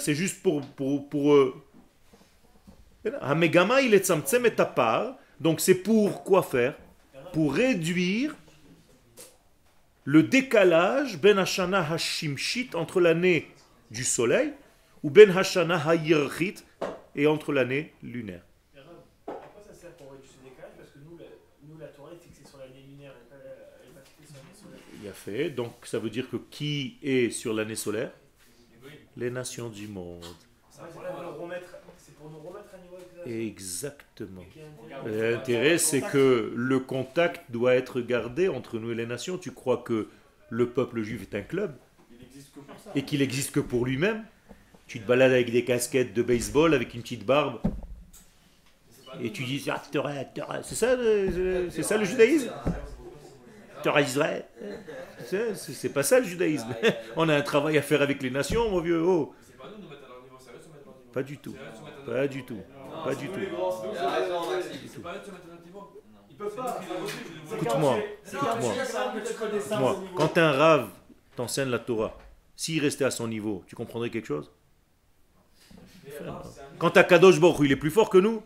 C'est 0.00 0.14
juste 0.14 0.42
pour, 0.42 0.60
pour, 0.62 1.08
pour 1.08 1.34
eux. 1.34 1.54
Hamegama, 3.20 3.80
il 3.80 3.94
est 3.94 4.10
et 4.46 4.54
tapar. 4.54 5.16
Donc 5.40 5.60
c'est 5.60 5.76
pour 5.76 6.24
quoi 6.24 6.42
faire? 6.42 6.76
Pour 7.32 7.54
réduire 7.54 8.34
le 10.04 10.22
décalage 10.22 11.18
ben 11.18 11.38
hashana 11.38 11.92
hashimshit 11.92 12.74
entre 12.74 13.00
l'année 13.00 13.50
du 13.90 14.04
soleil 14.04 14.52
ou 15.02 15.10
ben 15.10 15.30
hashana 15.36 15.76
hayirchit 15.76 16.56
et 17.14 17.26
entre 17.26 17.52
l'année 17.52 17.92
lunaire. 18.02 18.42
Ça. 18.74 18.80
Il 25.02 25.08
a 25.08 25.12
fait. 25.12 25.50
Donc 25.50 25.72
ça 25.84 25.98
veut 25.98 26.10
dire 26.10 26.28
que 26.28 26.36
qui 26.36 26.98
est 27.02 27.30
sur 27.30 27.52
l'année 27.54 27.76
solaire? 27.76 28.10
Les 29.16 29.30
nations 29.30 29.68
du 29.68 29.86
monde. 29.88 30.24
Pour 30.24 31.02
nous 31.02 31.42
remettre, 31.42 31.76
c'est 31.98 32.14
pour 32.14 32.30
nous 32.30 32.38
remettre 32.38 32.72
à 32.72 32.78
niveau 32.78 32.96
exact. 32.98 33.17
Exactement. 33.28 34.42
Intérêt. 35.04 35.30
L'intérêt, 35.32 35.78
c'est 35.78 36.00
que 36.00 36.52
le 36.54 36.78
contact 36.80 37.50
doit 37.50 37.74
être 37.74 38.00
gardé 38.00 38.48
entre 38.48 38.78
nous 38.78 38.90
et 38.92 38.94
les 38.94 39.06
nations. 39.06 39.38
Tu 39.38 39.52
crois 39.52 39.78
que 39.78 40.08
le 40.50 40.68
peuple 40.70 41.02
juif 41.02 41.22
est 41.22 41.36
un 41.36 41.42
club 41.42 41.74
et 42.94 43.02
qu'il 43.02 43.20
existe 43.22 43.52
que 43.52 43.60
pour 43.60 43.84
lui-même? 43.84 44.24
Tu 44.86 45.00
te 45.00 45.06
balades 45.06 45.32
avec 45.32 45.52
des 45.52 45.64
casquettes 45.64 46.14
de 46.14 46.22
baseball, 46.22 46.72
avec 46.72 46.94
une 46.94 47.02
petite 47.02 47.26
barbe, 47.26 47.60
et 49.20 49.30
tu 49.30 49.44
dis 49.44 49.62
ah. 49.68 49.82
C'est 50.62 50.74
ça, 50.74 50.96
le- 50.96 51.68
c'est 51.70 51.82
ça 51.82 51.98
le 51.98 52.04
judaïsme? 52.04 52.50
Israël 54.00 54.44
C'est 55.54 55.92
pas 55.92 56.02
ça 56.02 56.20
le 56.20 56.26
judaïsme. 56.26 56.74
On 57.16 57.28
a 57.28 57.34
un 57.36 57.42
travail 57.42 57.76
à 57.76 57.82
faire 57.82 58.00
avec 58.02 58.22
les 58.22 58.30
nations, 58.30 58.70
mon 58.70 58.80
vieux. 58.80 59.02
Oh, 59.02 59.34
pas 61.12 61.22
du 61.22 61.36
tout. 61.36 61.54
Pas 62.06 62.26
du 62.26 62.44
tout. 62.44 62.60
Pas 63.04 63.14
du 63.14 63.28
tout. 63.28 63.40
c'est 64.86 65.02
pas. 65.02 65.14
Ils 66.30 66.36
peuvent 66.36 66.54
pas. 66.54 66.80
Écoute-moi, 67.54 67.98
quand 68.32 69.80
Moi, 69.80 70.04
quand 70.14 70.38
un 70.38 70.52
rave 70.52 70.88
t'enseigne 71.36 71.70
la 71.70 71.78
Torah, 71.78 72.16
s'il 72.56 72.82
restait 72.82 73.04
à 73.04 73.10
son 73.10 73.28
niveau, 73.28 73.64
tu 73.66 73.76
comprendrais 73.76 74.10
quelque 74.10 74.26
chose? 74.26 74.50
Quand 76.78 76.96
à 76.96 77.04
Kadosh 77.04 77.40
Baruch 77.40 77.58
il 77.64 77.72
est 77.72 77.76
plus 77.76 77.90
fort 77.90 78.10
que 78.10 78.18
nous, 78.18 78.42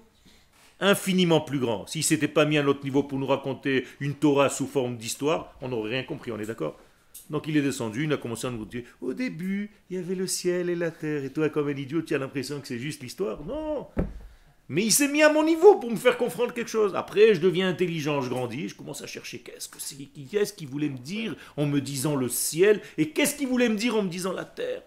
infiniment 0.80 1.40
plus 1.40 1.58
grand. 1.58 1.86
S'il 1.86 2.02
s'était 2.02 2.28
pas 2.28 2.44
mis 2.44 2.58
à 2.58 2.62
notre 2.62 2.84
niveau 2.84 3.02
pour 3.02 3.18
nous 3.18 3.26
raconter 3.26 3.86
une 4.00 4.14
Torah 4.14 4.48
sous 4.50 4.66
forme 4.66 4.96
d'histoire, 4.96 5.54
on 5.60 5.68
n'aurait 5.68 5.90
rien 5.90 6.02
compris, 6.02 6.32
on 6.32 6.38
est 6.38 6.46
d'accord? 6.46 6.78
Donc 7.30 7.46
il 7.46 7.56
est 7.56 7.62
descendu, 7.62 8.04
il 8.04 8.12
a 8.12 8.16
commencé 8.16 8.46
à 8.46 8.50
nous 8.50 8.64
dire 8.64 8.82
au 9.00 9.14
début, 9.14 9.70
il 9.90 9.96
y 9.96 9.98
avait 9.98 10.14
le 10.14 10.26
ciel 10.26 10.70
et 10.70 10.74
la 10.74 10.90
terre, 10.90 11.24
et 11.24 11.32
toi, 11.32 11.48
comme 11.50 11.68
un 11.68 11.76
idiot, 11.76 12.02
tu 12.02 12.14
as 12.14 12.18
l'impression 12.18 12.60
que 12.60 12.66
c'est 12.66 12.78
juste 12.78 13.02
l'histoire. 13.02 13.44
Non 13.44 13.86
Mais 14.72 14.84
il 14.86 14.90
s'est 14.90 15.08
mis 15.08 15.22
à 15.22 15.30
mon 15.30 15.44
niveau 15.44 15.76
pour 15.78 15.90
me 15.90 15.96
faire 15.96 16.16
comprendre 16.16 16.54
quelque 16.54 16.70
chose. 16.70 16.94
Après, 16.94 17.34
je 17.34 17.40
deviens 17.42 17.68
intelligent, 17.68 18.22
je 18.22 18.30
grandis, 18.30 18.70
je 18.70 18.74
commence 18.74 19.02
à 19.02 19.06
chercher 19.06 19.40
qu'est-ce 19.40 19.68
que 19.68 19.78
c'est, 19.78 19.96
qu'est-ce 20.30 20.54
qu'il 20.54 20.66
voulait 20.66 20.88
me 20.88 20.96
dire 20.96 21.36
en 21.58 21.66
me 21.66 21.78
disant 21.78 22.16
le 22.16 22.30
ciel, 22.30 22.80
et 22.96 23.10
qu'est-ce 23.10 23.34
qu'il 23.36 23.48
voulait 23.48 23.68
me 23.68 23.76
dire 23.76 23.94
en 23.96 24.02
me 24.02 24.08
disant 24.08 24.32
la 24.32 24.46
terre. 24.46 24.82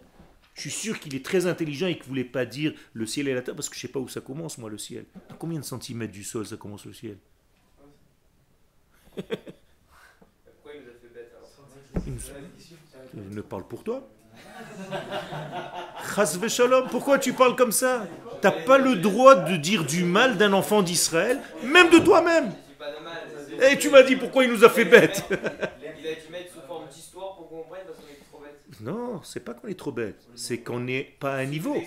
Je 0.55 0.61
suis 0.61 0.71
sûr 0.71 0.99
qu'il 0.99 1.13
est 1.13 1.23
très 1.23 1.45
intelligent 1.45 1.85
et 1.85 1.93
qu'il 1.93 2.05
ne 2.05 2.07
voulait 2.07 2.23
pas 2.23 2.47
dire 2.47 2.73
le 2.93 3.05
ciel 3.05 3.27
et 3.27 3.35
la 3.35 3.43
terre, 3.43 3.53
parce 3.55 3.69
que 3.69 3.75
je 3.75 3.79
ne 3.79 3.81
sais 3.83 3.93
pas 3.93 3.99
où 3.99 4.07
ça 4.07 4.21
commence, 4.21 4.57
moi, 4.57 4.71
le 4.71 4.79
ciel. 4.79 5.05
À 5.29 5.35
combien 5.35 5.59
de 5.59 5.65
centimètres 5.65 6.13
du 6.13 6.23
sol 6.23 6.47
ça 6.47 6.57
commence 6.57 6.83
le 6.85 6.93
ciel? 6.93 7.17
Pourquoi 9.13 9.27
il 10.73 10.81
nous 10.81 10.89
a 10.89 10.93
fait 10.99 11.13
bête 11.13 11.31
alors? 11.37 11.51
Il 12.07 12.13
me- 12.13 12.19
Je 13.31 13.35
ne 13.35 13.41
parle 13.41 13.67
pour 13.67 13.83
toi. 13.83 14.09
Pourquoi 16.91 17.19
tu 17.19 17.33
parles 17.33 17.55
comme 17.55 17.71
ça? 17.71 18.05
T'as 18.41 18.51
pas 18.51 18.77
le 18.77 18.95
droit 18.95 19.35
de 19.35 19.55
dire 19.55 19.83
du 19.83 20.03
mal 20.03 20.37
d'un 20.37 20.53
enfant 20.53 20.81
d'Israël, 20.81 21.41
même 21.63 21.89
de 21.89 21.99
toi-même. 21.99 22.51
Et 23.61 23.77
tu 23.77 23.89
m'as 23.89 24.03
dit 24.03 24.15
pourquoi 24.15 24.43
il 24.43 24.51
nous 24.51 24.63
a 24.63 24.69
fait 24.69 24.85
bête 24.85 25.23
Il 25.29 25.35
a 25.35 26.13
dû 26.13 26.27
mettre 26.31 26.53
sous 26.53 26.61
forme 26.67 26.87
d'histoire 26.89 27.35
pour 27.35 27.49
qu'on 27.49 27.63
comprenne 27.63 27.83
parce 27.85 27.99
qu'on 27.99 28.11
est 28.11 28.19
trop 28.29 28.39
bête. 28.39 28.59
Non, 28.81 29.21
c'est 29.23 29.39
pas 29.39 29.53
qu'on 29.53 29.67
est 29.67 29.79
trop 29.79 29.91
bête, 29.91 30.27
c'est 30.35 30.59
qu'on 30.59 30.79
n'est 30.79 31.15
pas 31.19 31.35
à 31.35 31.45
niveau. 31.45 31.75
on 31.75 31.81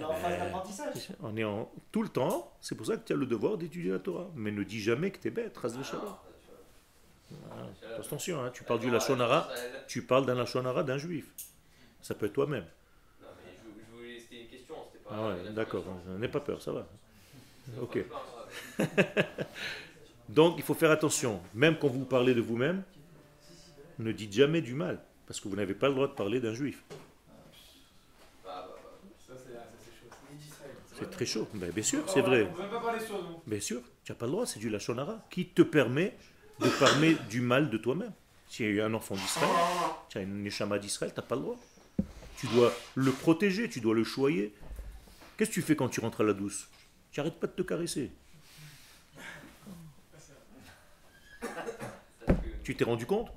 est 0.00 0.04
en 0.04 0.14
phase 0.14 0.38
d'apprentissage. 0.38 1.08
On 1.22 1.36
est 1.36 1.44
en 1.44 1.70
tout 1.90 2.02
le 2.02 2.08
temps, 2.08 2.52
c'est 2.60 2.76
pour 2.76 2.86
ça 2.86 2.96
que 2.96 3.04
tu 3.04 3.12
as 3.12 3.16
le 3.16 3.26
devoir 3.26 3.58
d'étudier 3.58 3.90
la 3.90 3.98
Torah. 3.98 4.30
Mais 4.34 4.50
ne 4.50 4.62
dis 4.62 4.80
jamais 4.80 5.10
que 5.10 5.18
tu 5.18 5.28
es 5.28 5.30
bête, 5.30 5.56
v'shalom. 5.56 6.14
Attention, 7.98 8.42
hein, 8.42 8.50
tu 8.52 8.64
parles 8.64 8.80
du 8.80 8.90
Lachonara, 8.90 9.48
tu 9.86 10.02
parles 10.02 10.26
d'un 10.26 10.34
Lachonara 10.34 10.82
d'un 10.82 10.98
juif. 10.98 11.26
Ça 12.00 12.14
peut 12.14 12.26
être 12.26 12.32
toi-même. 12.32 12.64
Non, 13.20 13.28
mais 13.44 13.52
je, 13.52 13.84
je 13.84 13.96
voulais. 13.96 14.20
C'était 14.20 14.42
une 14.42 14.48
question, 14.48 14.76
c'était 14.92 15.04
pas. 15.04 15.10
Ah 15.12 15.28
ouais, 15.28 15.52
d'accord, 15.52 15.84
n'aie 16.18 16.28
pas 16.28 16.40
peur, 16.40 16.62
ça 16.62 16.72
va. 16.72 16.86
Ok. 17.80 17.98
Donc 20.28 20.54
il 20.58 20.62
faut 20.62 20.74
faire 20.74 20.90
attention, 20.90 21.40
même 21.54 21.78
quand 21.78 21.88
vous 21.88 22.04
parlez 22.04 22.34
de 22.34 22.40
vous-même, 22.40 22.82
ne 23.98 24.12
dites 24.12 24.32
jamais 24.32 24.60
du 24.60 24.74
mal, 24.74 25.00
parce 25.26 25.40
que 25.40 25.48
vous 25.48 25.56
n'avez 25.56 25.74
pas 25.74 25.88
le 25.88 25.94
droit 25.94 26.06
de 26.08 26.12
parler 26.12 26.40
d'un 26.40 26.54
juif. 26.54 26.82
Ça, 28.44 29.34
c'est 30.98 31.10
très 31.10 31.26
chaud. 31.26 31.48
Ben, 31.54 31.70
bien 31.70 31.82
sûr, 31.82 32.08
c'est 32.08 32.20
vrai. 32.20 32.48
On 32.50 32.54
peut 32.54 32.62
même 32.62 32.70
pas 32.70 32.80
parler 32.80 33.00
sur 33.00 33.22
nous. 33.22 33.40
Bien 33.46 33.60
sûr, 33.60 33.82
tu 34.04 34.12
n'as 34.12 34.16
pas 34.16 34.26
le 34.26 34.32
droit, 34.32 34.46
c'est 34.46 34.58
du 34.58 34.68
Lachonara 34.70 35.24
qui 35.30 35.48
te 35.48 35.62
permet 35.62 36.16
de 36.60 36.68
parler 36.78 37.16
du 37.28 37.40
mal 37.40 37.70
de 37.70 37.78
toi-même. 37.78 38.12
Si 38.48 38.58
tu 38.58 38.78
es 38.78 38.80
un 38.80 38.94
enfant 38.94 39.14
d'Israël, 39.14 39.50
tu 40.08 40.18
as 40.18 40.22
une 40.22 40.42
neshama 40.42 40.78
d'Israël, 40.78 41.12
tu 41.12 41.20
n'as 41.20 41.26
pas 41.26 41.36
le 41.36 41.42
droit. 41.42 41.60
Tu 42.38 42.46
dois 42.48 42.72
le 42.94 43.12
protéger, 43.12 43.68
tu 43.68 43.80
dois 43.80 43.94
le 43.94 44.04
choyer. 44.04 44.54
Qu'est-ce 45.36 45.50
que 45.50 45.54
tu 45.54 45.62
fais 45.62 45.76
quand 45.76 45.88
tu 45.88 46.00
rentres 46.00 46.20
à 46.22 46.24
la 46.24 46.32
douce? 46.32 46.68
Tu 47.10 47.20
n'arrêtes 47.20 47.38
pas 47.38 47.46
de 47.46 47.52
te 47.52 47.62
caresser. 47.62 48.10
Tu 52.62 52.74
t'es 52.74 52.84
rendu 52.84 53.06
compte? 53.06 53.30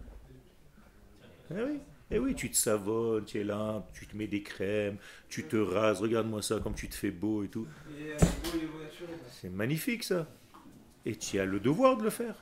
Eh 1.51 1.61
oui. 1.61 1.79
Eh 2.13 2.19
oui, 2.19 2.35
tu 2.35 2.51
te 2.51 2.57
savonnes, 2.57 3.23
tu 3.23 3.39
es 3.39 3.43
là, 3.45 3.85
tu 3.93 4.05
te 4.05 4.17
mets 4.17 4.27
des 4.27 4.43
crèmes, 4.43 4.97
tu 5.29 5.45
te 5.45 5.55
rases, 5.55 6.01
regarde-moi 6.01 6.41
ça 6.41 6.59
comme 6.59 6.75
tu 6.75 6.89
te 6.89 6.95
fais 6.95 7.09
beau 7.09 7.43
et 7.43 7.47
tout. 7.47 7.65
C'est 9.39 9.49
magnifique 9.49 10.03
ça. 10.03 10.27
Et 11.05 11.15
tu 11.15 11.39
as 11.39 11.45
le 11.45 11.61
devoir 11.61 11.95
de 11.95 12.03
le 12.03 12.09
faire. 12.09 12.35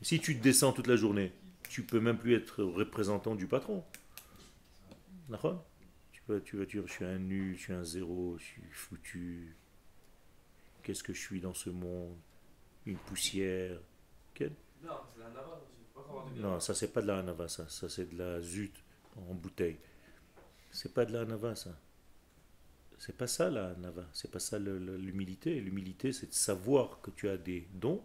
Si 0.00 0.20
tu 0.20 0.36
te 0.38 0.42
descends 0.42 0.72
toute 0.72 0.86
la 0.86 0.96
journée, 0.96 1.32
tu 1.68 1.82
peux 1.82 2.00
même 2.00 2.18
plus 2.18 2.34
être 2.34 2.62
représentant 2.62 3.34
du 3.34 3.46
patron. 3.46 3.84
D'accord? 5.28 5.64
Tu 6.44 6.56
vas 6.56 6.64
dire 6.66 6.86
je 6.86 6.92
suis 6.92 7.04
un 7.04 7.18
nul, 7.18 7.56
je 7.56 7.62
suis 7.62 7.72
un 7.72 7.84
zéro, 7.84 8.36
je 8.38 8.44
suis 8.44 8.62
foutu. 8.70 9.56
Qu'est-ce 10.82 11.02
que 11.02 11.12
je 11.12 11.20
suis 11.20 11.40
dans 11.40 11.54
ce 11.54 11.70
monde? 11.70 12.16
Une 12.86 12.98
poussière. 12.98 13.80
Non, 16.36 16.60
ça 16.60 16.74
c'est 16.74 16.92
pas 16.92 17.02
de 17.02 17.06
la 17.06 17.18
hanava, 17.18 17.48
ça. 17.48 17.68
Ça 17.68 17.88
c'est 17.88 18.10
de 18.12 18.18
la 18.18 18.40
zut 18.40 18.74
en 19.16 19.34
bouteille. 19.34 19.78
C'est 20.70 20.94
pas 20.94 21.04
de 21.04 21.12
la 21.12 21.22
hanava, 21.22 21.56
ça. 21.56 21.76
C'est 22.98 23.16
pas 23.16 23.26
ça 23.26 23.50
la 23.50 23.70
hanava. 23.70 24.04
C'est 24.12 24.30
pas 24.30 24.38
ça 24.38 24.58
l'humilité. 24.58 25.60
L'humilité, 25.60 26.12
c'est 26.12 26.28
de 26.28 26.34
savoir 26.34 27.00
que 27.00 27.10
tu 27.10 27.28
as 27.28 27.36
des 27.36 27.66
dons, 27.74 28.02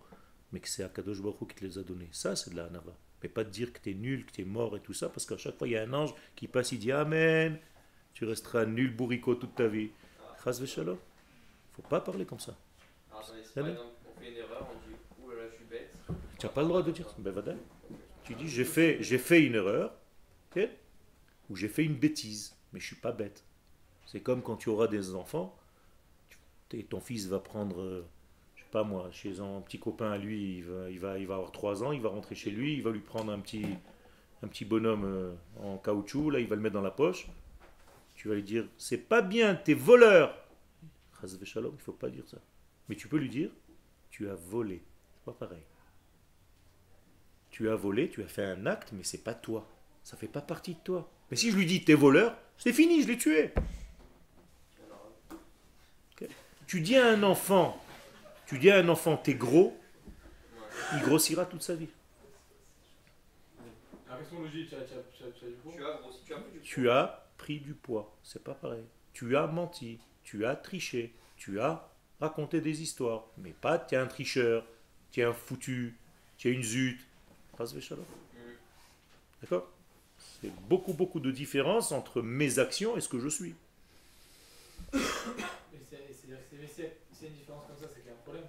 mais 0.54 0.62
que 0.62 0.70
c'est 0.70 0.84
Akadosh 0.84 1.22
Baruch 1.22 1.50
qui 1.50 1.56
te 1.56 1.66
les 1.66 1.78
a 1.78 1.84
donnés. 1.84 2.08
Ça, 2.12 2.36
c'est 2.38 2.52
de 2.52 2.56
la 2.56 2.66
hanava. 2.66 2.96
Mais 3.22 3.28
pas 3.28 3.44
de 3.44 3.50
dire 3.50 3.74
que 3.74 3.80
tu 3.80 3.92
es 3.92 3.94
nul, 3.94 4.26
que 4.26 4.32
tu 4.32 4.42
es 4.42 4.46
mort 4.46 4.78
et 4.78 4.80
tout 4.80 4.94
ça, 4.94 5.10
parce 5.10 5.26
qu'à 5.26 5.38
chaque 5.38 5.58
fois, 5.58 5.68
il 5.68 5.72
y 5.72 5.78
a 5.78 5.84
un 5.84 5.94
ange 5.94 6.14
qui 6.36 6.48
passe, 6.48 6.72
il 6.72 6.80
dit 6.80 6.92
Amen. 6.92 7.60
Tu 8.14 8.26
resteras 8.26 8.66
nul 8.66 8.96
bourricot 8.96 9.36
toute 9.36 9.56
ta 9.56 9.68
vie. 9.68 9.90
Chas 10.44 10.60
v'shalom. 10.62 10.98
Faut 11.74 11.82
pas 11.82 12.00
parler 12.00 12.26
comme 12.26 12.40
ça. 12.40 12.56
Alors, 13.10 13.24
attendez, 13.24 13.44
si 13.44 13.50
C'est 13.50 13.56
par 13.56 13.64
bon. 13.64 13.70
exemple 13.72 13.96
on 14.06 14.22
fait 14.22 14.30
une 14.30 14.38
erreur, 14.38 14.68
on 14.70 14.88
dit 14.88 14.96
ouh 15.20 15.30
là 15.32 15.36
là, 15.36 15.50
je 15.50 15.56
suis 15.56 15.66
bête. 15.66 15.94
Tu 16.38 16.46
n'as 16.46 16.52
pas 16.52 16.62
le 16.62 16.68
droit 16.68 16.84
de 16.84 16.92
dire 16.92 17.10
ça. 17.10 17.16
Ben, 17.18 17.32
vada. 17.32 17.56
Tu 18.24 18.36
dis 18.36 18.48
j'ai 18.48 18.64
fait, 18.64 19.02
fait 19.04 19.42
une 19.44 19.56
erreur, 19.56 19.94
ok 20.56 20.70
ou 21.50 21.56
j'ai 21.56 21.68
fait 21.68 21.84
une 21.84 21.96
bêtise, 21.96 22.56
mais 22.72 22.80
je 22.80 22.86
suis 22.86 22.96
pas 22.96 23.12
bête. 23.12 23.44
C'est 24.06 24.22
comme 24.22 24.42
quand 24.42 24.56
tu 24.56 24.70
auras 24.70 24.88
des 24.88 25.14
enfants, 25.14 25.58
et 26.72 26.84
ton 26.84 27.00
fils 27.00 27.28
va 27.28 27.40
prendre, 27.40 27.82
euh, 27.82 28.06
pas 28.74 28.84
moi, 28.84 29.08
chez 29.12 29.40
un 29.40 29.62
petit 29.62 29.78
copain 29.78 30.12
à 30.12 30.18
lui, 30.18 30.58
il 30.58 30.64
va, 30.64 30.90
il 30.90 31.00
va, 31.00 31.20
il 31.20 31.28
va 31.28 31.36
avoir 31.36 31.52
3 31.52 31.84
ans, 31.84 31.92
il 31.92 32.02
va 32.02 32.10
rentrer 32.10 32.34
chez 32.34 32.50
lui, 32.50 32.74
il 32.74 32.82
va 32.82 32.90
lui 32.90 33.02
prendre 33.02 33.32
un 33.32 33.40
petit, 33.40 33.64
un 34.42 34.48
petit 34.48 34.66
bonhomme 34.66 35.06
euh, 35.06 35.34
en 35.62 35.78
caoutchouc, 35.78 36.32
là 36.32 36.40
il 36.40 36.48
va 36.48 36.56
le 36.56 36.62
mettre 36.62 36.74
dans 36.74 36.82
la 36.82 36.90
poche. 36.90 37.28
Tu 38.16 38.28
vas 38.28 38.34
lui 38.34 38.42
dire 38.42 38.66
c'est 38.80 38.98
pas 38.98 39.22
bien, 39.22 39.54
t'es 39.54 39.76
voleur. 39.76 40.36
Chas 41.22 41.38
v'shalom, 41.40 41.74
il 41.76 41.82
faut 41.82 41.94
pas 41.94 42.10
dire 42.10 42.28
ça. 42.28 42.38
Mais 42.90 42.96
tu 42.96 43.08
peux 43.08 43.18
lui 43.18 43.30
dire 43.30 43.52
tu 44.10 44.28
as 44.28 44.36
volé. 44.36 44.82
C'est 45.14 45.26
pas 45.26 45.46
pareil. 45.46 45.64
Tu 47.52 47.70
as 47.70 47.76
volé, 47.76 48.10
tu 48.10 48.24
as 48.24 48.28
fait 48.28 48.44
un 48.44 48.66
acte, 48.66 48.92
mais 48.92 49.04
c'est 49.04 49.24
pas 49.24 49.36
toi. 49.36 49.70
Ça 50.04 50.18
fait 50.18 50.28
pas 50.28 50.42
partie 50.42 50.74
de 50.74 50.80
toi. 50.80 51.12
Mais 51.30 51.38
si 51.38 51.52
je 51.52 51.58
lui 51.58 51.68
dis 51.68 51.86
t'es 51.86 51.94
voleur, 51.94 52.36
c'est 52.58 52.74
fini, 52.74 53.04
je 53.04 53.08
l'ai 53.08 53.18
tué. 53.18 53.54
Tu 56.66 56.82
dis 56.82 56.96
à 56.96 57.08
un 57.08 57.22
enfant, 57.22 57.83
tu 58.46 58.60
dis 58.60 58.70
à 58.72 58.78
un 58.78 58.90
enfant 58.90 59.18
t'es 59.18 59.34
gros, 59.36 59.78
il 60.94 61.02
grossira 61.02 61.46
toute 61.46 61.64
sa 61.64 61.76
vie. 61.76 61.88
Tu 66.64 66.90
as, 66.90 67.26
pris 67.38 67.60
du 67.60 67.74
poids, 67.74 68.16
c'est 68.24 68.44
pas 68.44 68.54
pareil. 68.54 68.86
Tu 69.14 69.36
as 69.36 69.48
menti, 69.48 70.00
tu 70.24 70.46
as 70.46 70.56
triché, 70.56 71.14
tu 71.36 71.60
as 71.60 71.90
raconté 72.20 72.62
des 72.62 72.82
histoires, 72.82 73.26
mais 73.38 73.52
pas 73.52 73.78
tu 73.78 73.96
es 73.96 73.98
un 73.98 74.08
tricheur, 74.08 74.66
tu 75.12 75.20
es 75.20 75.24
un 75.24 75.34
foutu, 75.34 75.98
tu 76.38 76.50
es 76.50 76.52
une 76.54 76.64
zut. 76.64 77.00
V'shalom. 77.60 78.06
D'accord? 79.42 79.70
C'est 80.42 80.52
beaucoup, 80.68 80.94
beaucoup 80.94 81.20
de 81.20 81.32
différence 81.32 81.92
entre 81.92 82.22
mes 82.22 82.60
actions 82.60 82.98
et 82.98 83.02
ce 83.02 83.10
que 83.10 83.20
je 83.20 83.28
suis. 83.28 83.56
Mais 84.94 85.00
c'est- 86.68 86.98
une 87.28 87.34
différence 87.34 87.68
comme 87.68 87.78
ça, 87.78 87.88
c'est 87.94 88.03
problème. 88.24 88.46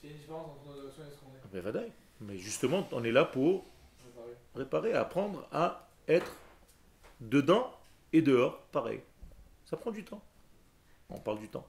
C'est 0.00 0.08
une 0.08 0.16
différence 0.16 0.46
entre 0.50 0.76
nos 0.76 0.86
actions 0.86 1.02
et 1.04 1.10
ce 1.10 1.50
qu'on 1.50 1.58
est. 1.58 1.60
Vadaï. 1.60 1.92
Mais 2.20 2.38
justement, 2.38 2.86
on 2.92 3.04
est 3.04 3.12
là 3.12 3.24
pour 3.24 3.64
parler. 4.14 4.32
réparer, 4.54 4.92
apprendre 4.92 5.46
à 5.52 5.88
être 6.08 6.36
dedans 7.20 7.72
et 8.12 8.22
dehors, 8.22 8.60
pareil. 8.72 9.00
Ça 9.64 9.76
prend 9.76 9.90
du 9.90 10.04
temps. 10.04 10.22
On 11.08 11.18
parle 11.18 11.38
du 11.38 11.48
temps. 11.48 11.66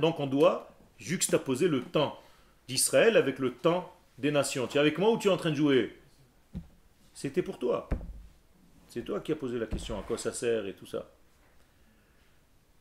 Donc 0.00 0.18
on 0.18 0.26
doit 0.26 0.68
juxtaposer 0.98 1.68
le 1.68 1.82
temps 1.82 2.18
d'Israël 2.66 3.16
avec 3.16 3.38
le 3.38 3.54
temps 3.54 3.92
des 4.18 4.30
nations. 4.30 4.66
Tu 4.66 4.76
es 4.76 4.80
avec 4.80 4.98
moi 4.98 5.10
ou 5.12 5.18
tu 5.18 5.28
es 5.28 5.30
en 5.30 5.36
train 5.36 5.50
de 5.50 5.56
jouer? 5.56 5.96
C'était 7.14 7.42
pour 7.42 7.58
toi. 7.58 7.88
C'est 8.88 9.02
toi 9.02 9.20
qui 9.20 9.32
as 9.32 9.36
posé 9.36 9.58
la 9.58 9.66
question 9.66 9.98
à 9.98 10.02
quoi 10.02 10.18
ça 10.18 10.32
sert 10.32 10.66
et 10.66 10.74
tout 10.74 10.86
ça 10.86 11.08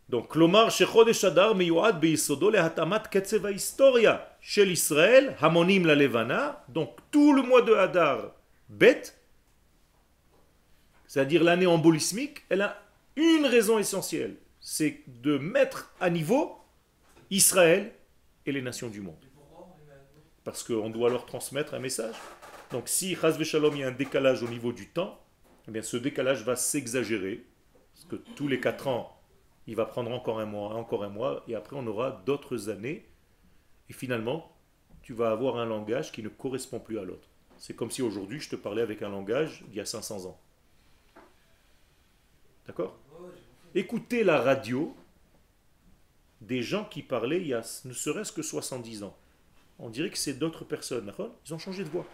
Donc, 0.08 0.26
כלומר 0.28 0.68
שחודש 0.70 1.24
אדר 1.24 1.52
מיועד 1.52 2.00
ביסודו 2.00 2.50
להתאמת 2.50 3.06
קצב 3.06 3.46
ההיסטוריה 3.46 4.16
של 4.40 4.70
ישראל, 4.70 5.30
המונים 5.38 5.86
ללבנה, 5.86 6.52
donc 6.72 6.88
tout 7.10 7.32
le 7.32 7.42
mois 7.42 7.62
de 7.62 7.74
Hadar, 7.74 8.18
bête, 8.68 9.14
c'est-à-dire 11.06 11.42
l'année 11.42 11.66
embolismique, 11.66 12.44
elle 12.48 12.62
a 12.62 12.82
une 13.16 13.46
raison 13.46 13.78
essentielle, 13.78 14.36
c'est 14.60 15.00
de 15.06 15.38
mettre 15.38 15.94
à 16.00 16.10
niveau 16.10 16.58
Israël 17.30 17.92
et 18.46 18.52
les 18.52 18.62
nations 18.62 18.88
du 18.88 19.00
monde. 19.00 19.22
Et 19.22 19.30
pourquoi 19.34 19.68
on 19.68 19.88
est 19.88 19.92
à 19.92 19.96
nouveau 19.96 20.20
Parce 20.44 20.62
qu'on 20.62 20.90
doit 20.90 21.08
leur 21.08 21.24
transmettre 21.24 21.74
un 21.74 21.78
message. 21.78 22.16
Donc 22.72 22.88
si, 22.88 23.14
Chaz 23.14 23.42
Shalom, 23.42 23.74
il 23.76 23.80
y 23.80 23.84
a 23.84 23.88
un 23.88 23.92
décalage 23.92 24.42
au 24.42 24.48
niveau 24.48 24.72
du 24.72 24.88
temps, 24.88 25.20
eh 25.68 25.70
bien 25.70 25.82
ce 25.82 25.96
décalage 25.96 26.42
va 26.44 26.56
s'exagérer, 26.56 27.46
parce 27.94 28.06
que 28.06 28.16
tous 28.34 28.48
les 28.48 28.60
quatre 28.60 28.88
ans, 28.88 29.16
il 29.69 29.75
va 29.75 29.85
prendre 29.85 30.11
encore 30.11 30.39
un 30.39 30.47
mois, 30.47 30.73
encore 30.73 31.03
un 31.03 31.09
mois, 31.09 31.43
et 31.47 31.53
après 31.53 31.75
on 31.75 31.85
aura 31.85 32.23
d'autres 32.25 32.69
années, 32.69 33.05
et 33.87 33.93
finalement, 33.93 34.51
tu 35.03 35.13
vas 35.13 35.29
avoir 35.29 35.57
un 35.57 35.65
langage 35.65 36.11
qui 36.11 36.23
ne 36.23 36.29
correspond 36.29 36.79
plus 36.79 36.97
à 36.97 37.03
l'autre. 37.03 37.27
C'est 37.57 37.75
comme 37.75 37.91
si 37.91 38.01
aujourd'hui 38.01 38.39
je 38.39 38.49
te 38.49 38.55
parlais 38.55 38.81
avec 38.81 39.03
un 39.03 39.09
langage 39.09 39.63
d'il 39.67 39.77
y 39.77 39.79
a 39.79 39.85
500 39.85 40.25
ans. 40.25 40.39
D'accord? 42.65 42.97
Écoutez 43.75 44.23
la 44.23 44.41
radio 44.41 44.95
des 46.41 46.63
gens 46.63 46.85
qui 46.85 47.03
parlaient 47.03 47.41
il 47.41 47.47
y 47.47 47.53
a 47.53 47.61
ne 47.85 47.93
serait-ce 47.93 48.31
que 48.31 48.41
70 48.41 49.03
ans. 49.03 49.15
On 49.77 49.89
dirait 49.89 50.09
que 50.09 50.17
c'est 50.17 50.33
d'autres 50.33 50.65
personnes. 50.65 51.13
Ils 51.45 51.53
ont 51.53 51.59
changé 51.59 51.83
de 51.83 51.89
voix. 51.89 52.07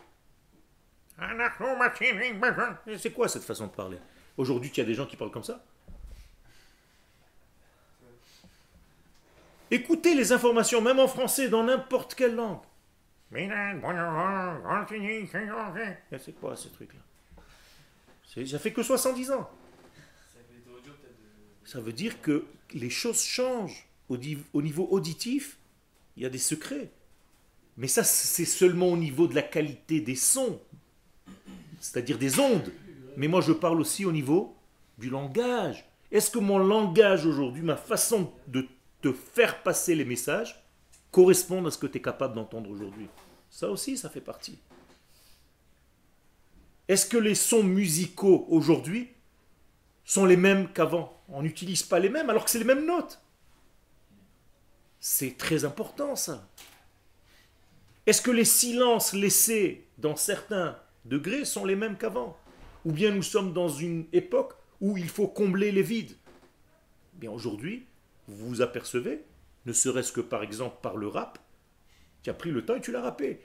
C'est 2.97 3.14
quoi 3.14 3.30
cette 3.30 3.43
façon 3.43 3.68
de 3.68 3.72
parler? 3.72 3.97
Aujourd'hui, 4.36 4.70
il 4.74 4.78
y 4.78 4.82
a 4.82 4.86
des 4.86 4.93
gens 4.93 5.06
qui 5.06 5.16
parlent 5.16 5.32
comme 5.32 5.43
ça? 5.43 5.64
Écoutez 9.72 10.16
les 10.16 10.32
informations, 10.32 10.82
même 10.82 10.99
en 10.99 11.07
français, 11.07 11.49
dans 11.49 11.63
n'importe 11.63 12.16
quelle 12.16 12.36
langue. 12.36 12.59
C'est 16.20 16.36
quoi 16.39 16.55
ce 16.55 16.68
truc-là? 16.70 16.99
Ça 18.45 18.59
fait 18.59 18.72
que 18.72 18.84
70 18.84 19.32
ans. 19.32 19.49
Ça 21.63 21.80
veut 21.80 21.93
dire 21.93 22.22
que 22.22 22.45
les 22.74 22.89
choses 22.89 23.22
changent. 23.24 23.88
Au, 24.07 24.18
au 24.53 24.61
niveau 24.61 24.88
auditif, 24.91 25.57
il 26.16 26.24
y 26.24 26.26
a 26.28 26.30
des 26.30 26.38
secrets. 26.38 26.91
Mais 27.78 27.88
ça, 27.88 28.03
c'est 28.03 28.45
seulement 28.45 28.88
au 28.89 28.97
niveau 28.97 29.28
de 29.28 29.36
la 29.36 29.41
qualité 29.41 29.99
des 29.99 30.16
sons, 30.16 30.61
c'est-à-dire 31.82 32.18
des 32.18 32.39
ondes. 32.39 32.72
Mais 33.18 33.28
moi, 33.28 33.41
je 33.41 33.51
parle 33.51 33.82
aussi 33.82 34.05
au 34.05 34.11
niveau 34.11 34.55
du 34.97 35.09
langage. 35.09 35.86
Est-ce 36.11 36.30
que 36.32 36.39
mon 36.39 36.57
langage 36.57 37.26
aujourd'hui, 37.26 37.63
ma 37.63 37.76
façon 37.76 38.32
de 38.47 38.66
faire 39.12 39.64
passer 39.64 39.95
les 39.95 40.06
messages, 40.06 40.64
correspondent 41.12 41.68
à 41.68 41.72
ce 41.72 41.78
que 41.78 41.88
tu 41.88 41.97
es 41.97 42.01
capable 42.01 42.36
d'entendre 42.36 42.70
aujourd'hui 42.70 43.08
Ça 43.49 43.70
aussi, 43.70 43.97
ça 43.97 44.10
fait 44.10 44.22
partie. 44.22 44.60
Est-ce 46.88 47.06
que 47.06 47.18
les 47.18 47.36
sons 47.36 47.64
musicaux 47.64 48.45
aujourd'hui 48.49 49.10
sont 50.03 50.26
les 50.26 50.38
mêmes 50.38 50.72
qu'avant? 50.72 51.22
On 51.30 51.41
n'utilise 51.41 51.84
pas 51.84 51.99
les 51.99 52.10
mêmes 52.10 52.30
alors 52.30 52.43
que 52.43 52.51
c'est 52.51 52.60
les 52.60 52.66
mêmes 52.66 52.86
notes. 52.86 53.22
C'est 54.99 55.38
très 55.38 55.66
important 55.66 56.16
ça. 56.16 56.47
Est-ce 58.06 58.22
que 58.22 58.32
les 58.32 58.45
silences 58.45 59.14
laissés 59.14 59.88
dans 59.97 60.16
certains 60.16 60.78
degrés 61.06 61.45
sont 61.45 61.66
les 61.66 61.76
mêmes 61.76 61.97
qu'avant? 61.97 62.38
Ou 62.84 62.91
bien 62.91 63.12
nous 63.12 63.24
sommes 63.24 63.53
dans 63.53 63.70
une 63.70 64.06
époque 64.14 64.53
où 64.82 64.97
il 64.97 65.10
faut 65.10 65.28
combler 65.28 65.72
les 65.72 65.82
vides? 65.82 66.16
Bien 67.14 67.32
aujourd'hui, 67.32 67.86
vous 68.28 68.50
vous 68.50 68.62
apercevez, 68.62 69.22
ne 69.66 69.74
serait-ce 69.74 70.12
que 70.12 70.22
par 70.22 70.44
exemple 70.44 70.78
par 70.82 70.98
le 70.98 71.08
rap, 71.08 71.40
tu 72.24 72.30
as 72.30 72.34
pris 72.34 72.52
le 72.52 72.66
temps 72.66 72.76
et 72.76 72.82
tu 72.82 72.92
l'as 72.92 73.02
rappé. 73.02 73.40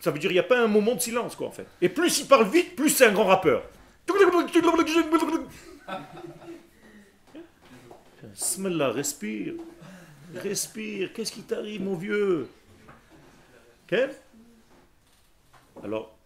Ça 0.00 0.10
veut 0.10 0.18
dire 0.18 0.28
qu'il 0.28 0.32
n'y 0.32 0.38
a 0.38 0.42
pas 0.42 0.60
un 0.60 0.66
moment 0.66 0.94
de 0.94 1.00
silence, 1.00 1.36
quoi, 1.36 1.46
en 1.46 1.52
fait. 1.52 1.66
Et 1.80 1.88
plus 1.88 2.20
il 2.20 2.26
parle 2.26 2.48
vite, 2.48 2.74
plus 2.74 2.90
c'est 2.90 3.06
un 3.06 3.12
grand 3.12 3.26
rappeur. 3.26 3.62
Smallah, 8.34 8.90
respire. 8.90 9.54
Respire. 10.34 11.12
Qu'est-ce 11.12 11.32
qui 11.32 11.42
t'arrive, 11.42 11.82
mon 11.82 11.94
vieux? 11.94 12.48
Quel 13.86 14.14
Alors, 15.84 16.16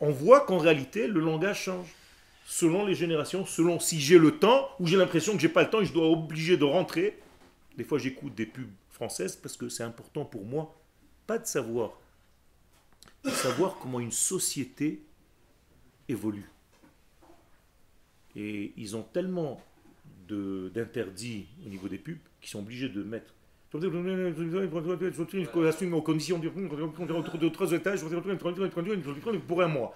on 0.00 0.10
voit 0.10 0.40
qu'en 0.40 0.58
réalité, 0.58 1.06
le 1.06 1.20
langage 1.20 1.62
change. 1.62 1.88
Selon 2.54 2.84
les 2.84 2.94
générations, 2.94 3.46
selon 3.46 3.80
si 3.80 3.98
j'ai 3.98 4.18
le 4.18 4.38
temps 4.38 4.68
ou 4.78 4.86
j'ai 4.86 4.98
l'impression 4.98 5.32
que 5.32 5.38
j'ai 5.38 5.48
pas 5.48 5.62
le 5.62 5.70
temps 5.70 5.80
et 5.80 5.86
je 5.86 5.92
dois 5.94 6.06
obligé 6.06 6.58
de 6.58 6.64
rentrer. 6.64 7.18
Des 7.78 7.82
fois, 7.82 7.96
j'écoute 7.98 8.34
des 8.34 8.44
pubs 8.44 8.68
françaises 8.90 9.36
parce 9.36 9.56
que 9.56 9.70
c'est 9.70 9.84
important 9.84 10.26
pour 10.26 10.44
moi, 10.44 10.78
pas 11.26 11.38
de 11.38 11.46
savoir, 11.46 11.92
de 13.24 13.30
savoir 13.30 13.78
comment 13.80 14.00
une 14.00 14.12
société 14.12 15.02
évolue. 16.10 16.50
Et 18.36 18.74
ils 18.76 18.96
ont 18.96 19.02
tellement 19.02 19.58
d'interdits 20.28 21.46
au 21.64 21.70
niveau 21.70 21.88
des 21.88 21.96
pubs 21.96 22.18
qui 22.42 22.50
sont 22.50 22.58
obligés 22.58 22.90
de 22.90 23.02
mettre. 23.02 23.32
aux. 29.78 29.94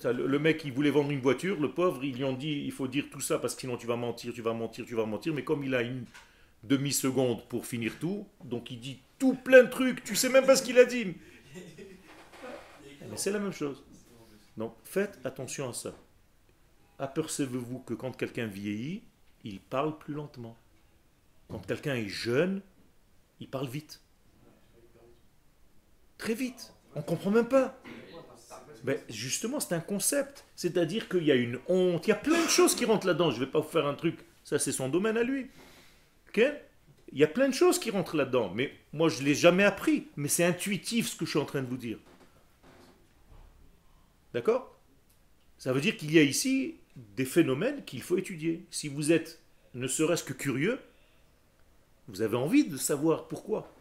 Ça, 0.00 0.12
Le 0.12 0.38
mec, 0.38 0.64
il 0.64 0.72
voulait 0.72 0.90
vendre 0.90 1.10
une 1.10 1.20
voiture, 1.20 1.60
le 1.60 1.70
pauvre, 1.72 2.04
ils 2.04 2.16
lui 2.16 2.24
ont 2.24 2.32
dit 2.32 2.62
il 2.64 2.72
faut 2.72 2.88
dire 2.88 3.06
tout 3.10 3.20
ça 3.20 3.38
parce 3.38 3.54
que 3.54 3.62
sinon 3.62 3.76
tu 3.76 3.86
vas 3.86 3.96
mentir, 3.96 4.32
tu 4.32 4.42
vas 4.42 4.52
mentir, 4.52 4.84
tu 4.84 4.94
vas 4.94 5.06
mentir. 5.06 5.34
Mais 5.34 5.44
comme 5.44 5.64
il 5.64 5.74
a 5.74 5.82
une 5.82 6.04
demi-seconde 6.62 7.44
pour 7.48 7.66
finir 7.66 7.92
tout, 7.98 8.26
donc 8.44 8.70
il 8.70 8.80
dit 8.80 9.00
tout 9.18 9.34
plein 9.34 9.64
de 9.64 9.68
trucs, 9.68 10.04
tu 10.04 10.14
sais 10.14 10.28
même 10.28 10.46
pas 10.46 10.56
ce 10.56 10.62
qu'il 10.62 10.78
a 10.78 10.84
dit. 10.84 11.14
Mais 13.10 13.16
c'est 13.16 13.32
la 13.32 13.38
même 13.38 13.52
chose. 13.52 13.82
Donc 14.56 14.74
faites 14.84 15.18
attention 15.24 15.68
à 15.68 15.72
ça. 15.72 15.94
Apercevez-vous 16.98 17.80
que 17.80 17.94
quand 17.94 18.12
quelqu'un 18.12 18.46
vieillit, 18.46 19.02
il 19.44 19.60
parle 19.60 19.98
plus 19.98 20.14
lentement. 20.14 20.56
Quand 21.48 21.66
quelqu'un 21.66 21.94
est 21.96 22.08
jeune, 22.08 22.62
il 23.40 23.48
parle 23.48 23.68
vite. 23.68 24.00
Très 26.16 26.34
vite. 26.34 26.72
On 26.94 27.02
comprend 27.02 27.30
même 27.30 27.48
pas. 27.48 27.76
Ben, 28.82 28.98
justement, 29.08 29.60
c'est 29.60 29.74
un 29.74 29.80
concept. 29.80 30.44
C'est-à-dire 30.56 31.08
qu'il 31.08 31.24
y 31.24 31.30
a 31.30 31.36
une 31.36 31.58
honte, 31.68 32.06
il 32.06 32.10
y 32.10 32.12
a 32.12 32.16
plein 32.16 32.42
de 32.42 32.48
choses 32.48 32.74
qui 32.74 32.84
rentrent 32.84 33.06
là-dedans. 33.06 33.30
Je 33.30 33.40
ne 33.40 33.44
vais 33.44 33.50
pas 33.50 33.60
vous 33.60 33.68
faire 33.68 33.86
un 33.86 33.94
truc, 33.94 34.18
ça 34.44 34.58
c'est 34.58 34.72
son 34.72 34.88
domaine 34.88 35.16
à 35.16 35.22
lui. 35.22 35.48
Il 36.36 37.18
y 37.18 37.24
a 37.24 37.28
plein 37.28 37.48
de 37.48 37.54
choses 37.54 37.78
qui 37.78 37.90
rentrent 37.90 38.16
là-dedans. 38.16 38.52
Mais 38.54 38.72
moi, 38.92 39.08
je 39.08 39.20
ne 39.20 39.26
l'ai 39.26 39.34
jamais 39.34 39.64
appris. 39.64 40.08
Mais 40.16 40.28
c'est 40.28 40.44
intuitif 40.44 41.08
ce 41.08 41.16
que 41.16 41.24
je 41.24 41.30
suis 41.30 41.38
en 41.38 41.44
train 41.44 41.62
de 41.62 41.68
vous 41.68 41.76
dire. 41.76 41.98
D'accord? 44.32 44.80
Ça 45.58 45.72
veut 45.72 45.80
dire 45.80 45.96
qu'il 45.96 46.12
y 46.12 46.18
a 46.18 46.22
ici 46.22 46.76
des 46.96 47.24
phénomènes 47.24 47.84
qu'il 47.84 48.02
faut 48.02 48.16
étudier. 48.16 48.66
Si 48.70 48.88
vous 48.88 49.12
êtes 49.12 49.40
ne 49.74 49.86
serait-ce 49.86 50.24
que 50.24 50.32
curieux, 50.32 50.80
vous 52.08 52.22
avez 52.22 52.36
envie 52.36 52.64
de 52.64 52.76
savoir 52.76 53.28
pourquoi. 53.28 53.72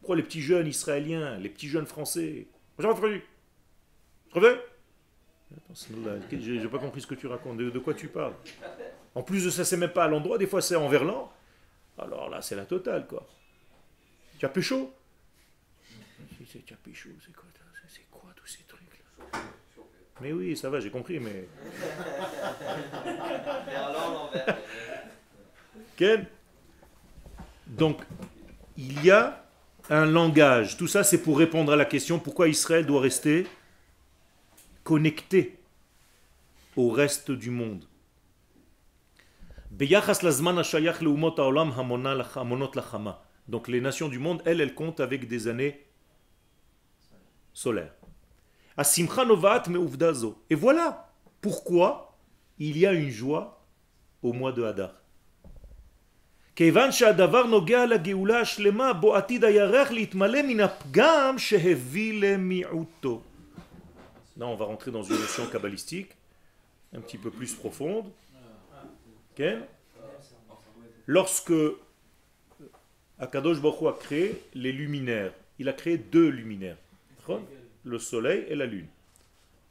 Pourquoi 0.00 0.16
les 0.16 0.22
petits 0.22 0.42
jeunes 0.42 0.66
israéliens, 0.66 1.38
les 1.38 1.48
petits 1.48 1.68
jeunes 1.68 1.86
français. 1.86 2.46
Bonjour, 2.76 3.08
J'ai 6.30 6.60
j'ai 6.60 6.68
pas 6.68 6.78
compris 6.78 7.00
ce 7.00 7.06
que 7.06 7.14
tu 7.14 7.26
racontes. 7.26 7.56
De, 7.58 7.70
de 7.70 7.78
quoi 7.78 7.94
tu 7.94 8.08
parles 8.08 8.34
En 9.14 9.22
plus 9.22 9.44
de 9.44 9.50
ça, 9.50 9.64
c'est 9.64 9.76
même 9.76 9.92
pas 9.92 10.04
à 10.04 10.08
l'endroit. 10.08 10.38
Des 10.38 10.46
fois, 10.46 10.60
c'est 10.62 10.76
en 10.76 10.88
verlan. 10.88 11.32
Alors 11.98 12.28
là, 12.28 12.42
c'est 12.42 12.56
la 12.56 12.66
totale, 12.66 13.06
quoi. 13.06 13.26
Tu 14.38 14.44
as 14.44 14.48
c'est- 16.50 16.64
Tu 16.64 16.74
as 16.74 16.76
pécho, 16.76 17.08
c'est 17.24 17.32
quoi 17.34 17.44
ça 17.54 17.64
C'est 17.88 18.04
quoi 18.10 18.30
tous 18.36 18.46
ces 18.46 18.62
trucs-là 18.64 19.40
Mais 20.20 20.32
oui, 20.32 20.56
ça 20.56 20.68
va, 20.70 20.80
j'ai 20.80 20.90
compris, 20.90 21.18
mais. 21.18 21.48
Ken 25.96 26.26
Donc, 27.66 28.00
il 28.76 29.02
y 29.04 29.10
a 29.10 29.42
un 29.88 30.04
langage. 30.04 30.76
Tout 30.76 30.88
ça, 30.88 31.02
c'est 31.04 31.22
pour 31.22 31.38
répondre 31.38 31.72
à 31.72 31.76
la 31.76 31.84
question 31.86 32.18
pourquoi 32.18 32.48
Israël 32.48 32.84
doit 32.84 33.00
rester 33.00 33.46
connecté 34.85 35.41
au 36.77 36.89
reste 36.91 37.31
du 37.31 37.49
monde. 37.49 37.85
ביחס 39.71 40.23
לזמן 40.23 40.57
השייך 40.57 41.01
לאומות 41.03 41.39
העולם 41.39 41.71
המונה 41.71 42.13
לח- 42.13 42.37
המונות 42.37 42.75
לחמה. 42.75 43.11
Donc 43.49 43.67
les 43.67 43.81
nations 43.81 44.09
du 44.09 44.19
monde, 44.19 44.41
elles, 44.45 44.61
elles 44.61 44.75
comptent 44.75 44.99
avec 44.99 45.27
des 45.27 45.47
années 45.47 45.73
solaires. 47.53 47.93
השמחה 48.77 49.23
נובעת 49.23 49.67
מעובדה 49.67 50.13
זו. 50.13 50.35
Et 50.49 50.55
voilà 50.55 51.07
pourquoi 51.41 52.15
il 52.59 52.77
y 52.77 52.85
a 52.87 52.93
une 52.93 53.09
joie 53.09 53.45
au 54.23 54.33
mois 54.33 54.51
de 54.51 54.63
Hadar. 54.63 54.91
כיוון 56.55 56.91
שהדבר 56.91 57.43
נוגע 57.45 57.85
לגאולה 57.85 58.39
השלמה 58.39 58.93
בו 58.93 59.15
עתיד 59.15 59.43
הירח 59.43 59.91
להתמלא 59.91 60.41
מן 60.41 60.59
הפגם 60.59 61.35
שהביא 61.37 62.13
למיעוטו. 62.21 63.21
Là, 64.36 64.46
on 64.46 64.54
va 64.54 64.66
rentrer 64.66 64.90
dans 64.90 65.02
une 65.02 65.16
notion 65.16 65.46
kabbalistique 65.46 66.12
un 66.94 67.00
petit 67.00 67.18
peu 67.18 67.30
plus 67.30 67.54
profonde. 67.54 68.10
Lorsque 71.06 71.52
Akadosh 73.18 73.60
Baruch 73.60 73.86
a 73.86 73.98
créé 73.98 74.42
les 74.54 74.72
luminaires, 74.72 75.32
il 75.58 75.68
a 75.68 75.72
créé 75.72 75.98
deux 75.98 76.28
luminaires, 76.28 76.76
le 77.84 77.98
soleil 77.98 78.44
et 78.48 78.54
la 78.54 78.66
lune. 78.66 78.88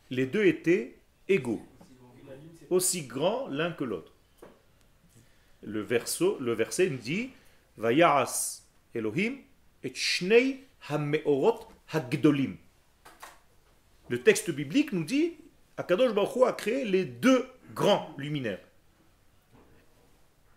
Les 0.09 0.26
deux 0.26 0.45
étaient 0.45 0.95
égaux, 1.28 1.61
aussi 2.70 3.05
grands 3.05 3.47
l'un 3.47 3.72
que 3.72 3.84
l'autre 3.84 4.11
le, 5.66 5.86
le 6.39 6.53
verset 6.53 6.89
nous 6.89 6.97
dit 6.97 7.32
Vayas 7.78 8.61
Elohim 8.93 9.38
et 9.84 9.93
Shnei 9.93 10.63
Hameorot 10.88 11.68
Hagdolim. 11.91 12.55
Le 14.10 14.22
texte 14.22 14.51
biblique 14.51 14.93
nous 14.93 15.03
dit 15.03 15.34
Akadosh 15.78 16.14
Baruch 16.14 16.47
a 16.47 16.53
créé 16.53 16.86
les 16.86 17.06
deux 17.06 17.45
grands 17.74 18.14
luminaires. 18.18 18.60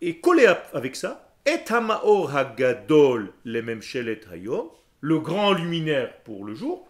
Et 0.00 0.20
collé 0.20 0.46
avec 0.72 0.96
ça, 0.96 1.34
Et 1.44 1.58
Hamaor 1.68 2.36
Hagadol 2.36 3.32
le 3.44 3.62
Memshelet 3.62 4.20
Hayom, 4.30 4.68
le 5.00 5.18
grand 5.18 5.52
luminaire 5.52 6.18
pour 6.22 6.44
le 6.44 6.54
jour, 6.54 6.86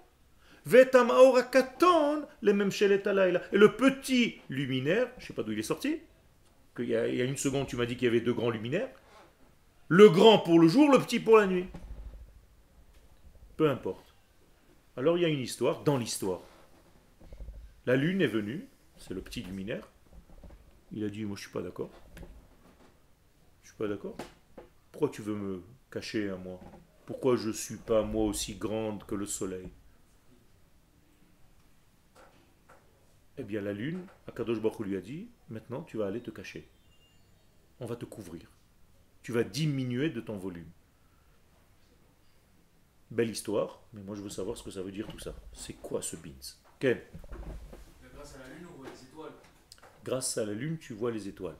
Vet 0.66 0.94
Hamaor 0.94 1.38
Hakaton 1.38 2.26
le 2.42 2.52
Memshelet 2.52 3.06
Halayla. 3.06 3.40
Et 3.52 3.58
le 3.58 3.76
petit 3.76 4.40
luminaire, 4.50 5.08
je 5.18 5.24
ne 5.24 5.26
sais 5.28 5.32
pas 5.32 5.42
d'où 5.42 5.52
il 5.52 5.58
est 5.58 5.62
sorti, 5.62 6.00
il 6.78 6.88
y 6.88 6.96
a 6.96 7.24
une 7.24 7.36
seconde, 7.36 7.66
tu 7.66 7.76
m'as 7.76 7.86
dit 7.86 7.96
qu'il 7.96 8.04
y 8.04 8.08
avait 8.08 8.20
deux 8.20 8.34
grands 8.34 8.50
luminaires. 8.50 8.90
Le 9.88 10.08
grand 10.10 10.38
pour 10.38 10.60
le 10.60 10.68
jour, 10.68 10.90
le 10.92 10.98
petit 10.98 11.18
pour 11.18 11.38
la 11.38 11.46
nuit. 11.46 11.66
Peu 13.56 13.68
importe. 13.68 14.14
Alors 14.96 15.16
il 15.16 15.22
y 15.22 15.24
a 15.24 15.28
une 15.28 15.40
histoire, 15.40 15.82
dans 15.82 15.96
l'histoire. 15.96 16.42
La 17.88 17.96
lune 17.96 18.20
est 18.20 18.26
venue, 18.26 18.68
c'est 18.98 19.14
le 19.14 19.22
petit 19.22 19.42
luminaire. 19.42 19.90
Il 20.92 21.04
a 21.04 21.08
dit, 21.08 21.24
moi 21.24 21.38
je 21.38 21.44
suis 21.44 21.50
pas 21.50 21.62
d'accord. 21.62 21.90
Je 23.62 23.68
suis 23.68 23.78
pas 23.78 23.88
d'accord. 23.88 24.14
Pourquoi 24.92 25.08
tu 25.08 25.22
veux 25.22 25.34
me 25.34 25.62
cacher 25.90 26.28
à 26.28 26.36
moi? 26.36 26.60
Pourquoi 27.06 27.36
je 27.36 27.48
suis 27.48 27.78
pas 27.78 28.02
moi 28.02 28.26
aussi 28.26 28.56
grande 28.56 29.04
que 29.04 29.14
le 29.14 29.24
soleil? 29.24 29.70
Eh 33.38 33.42
bien 33.42 33.62
la 33.62 33.72
lune, 33.72 34.04
Akadosh 34.26 34.60
Baruch 34.60 34.80
lui 34.80 34.94
a 34.98 35.00
dit, 35.00 35.30
maintenant 35.48 35.82
tu 35.82 35.96
vas 35.96 36.08
aller 36.08 36.20
te 36.20 36.30
cacher. 36.30 36.68
On 37.80 37.86
va 37.86 37.96
te 37.96 38.04
couvrir. 38.04 38.50
Tu 39.22 39.32
vas 39.32 39.44
diminuer 39.44 40.10
de 40.10 40.20
ton 40.20 40.36
volume. 40.36 40.68
Belle 43.10 43.30
histoire, 43.30 43.80
mais 43.94 44.02
moi 44.02 44.14
je 44.14 44.20
veux 44.20 44.28
savoir 44.28 44.58
ce 44.58 44.62
que 44.62 44.70
ça 44.70 44.82
veut 44.82 44.92
dire 44.92 45.06
tout 45.06 45.18
ça. 45.18 45.34
C'est 45.54 45.80
quoi 45.80 46.02
ce 46.02 46.16
beans? 46.16 46.58
Ken 46.80 47.00
grâce 48.28 48.36
à 48.36 48.44
la 48.48 48.54
lune, 48.54 48.66
on 48.74 48.76
voit 48.76 48.88
les 48.90 49.02
étoiles. 49.02 49.32
Grâce 50.04 50.38
à 50.38 50.44
la 50.44 50.52
lune, 50.54 50.78
tu 50.78 50.92
vois 50.94 51.10
les 51.10 51.28
étoiles. 51.28 51.56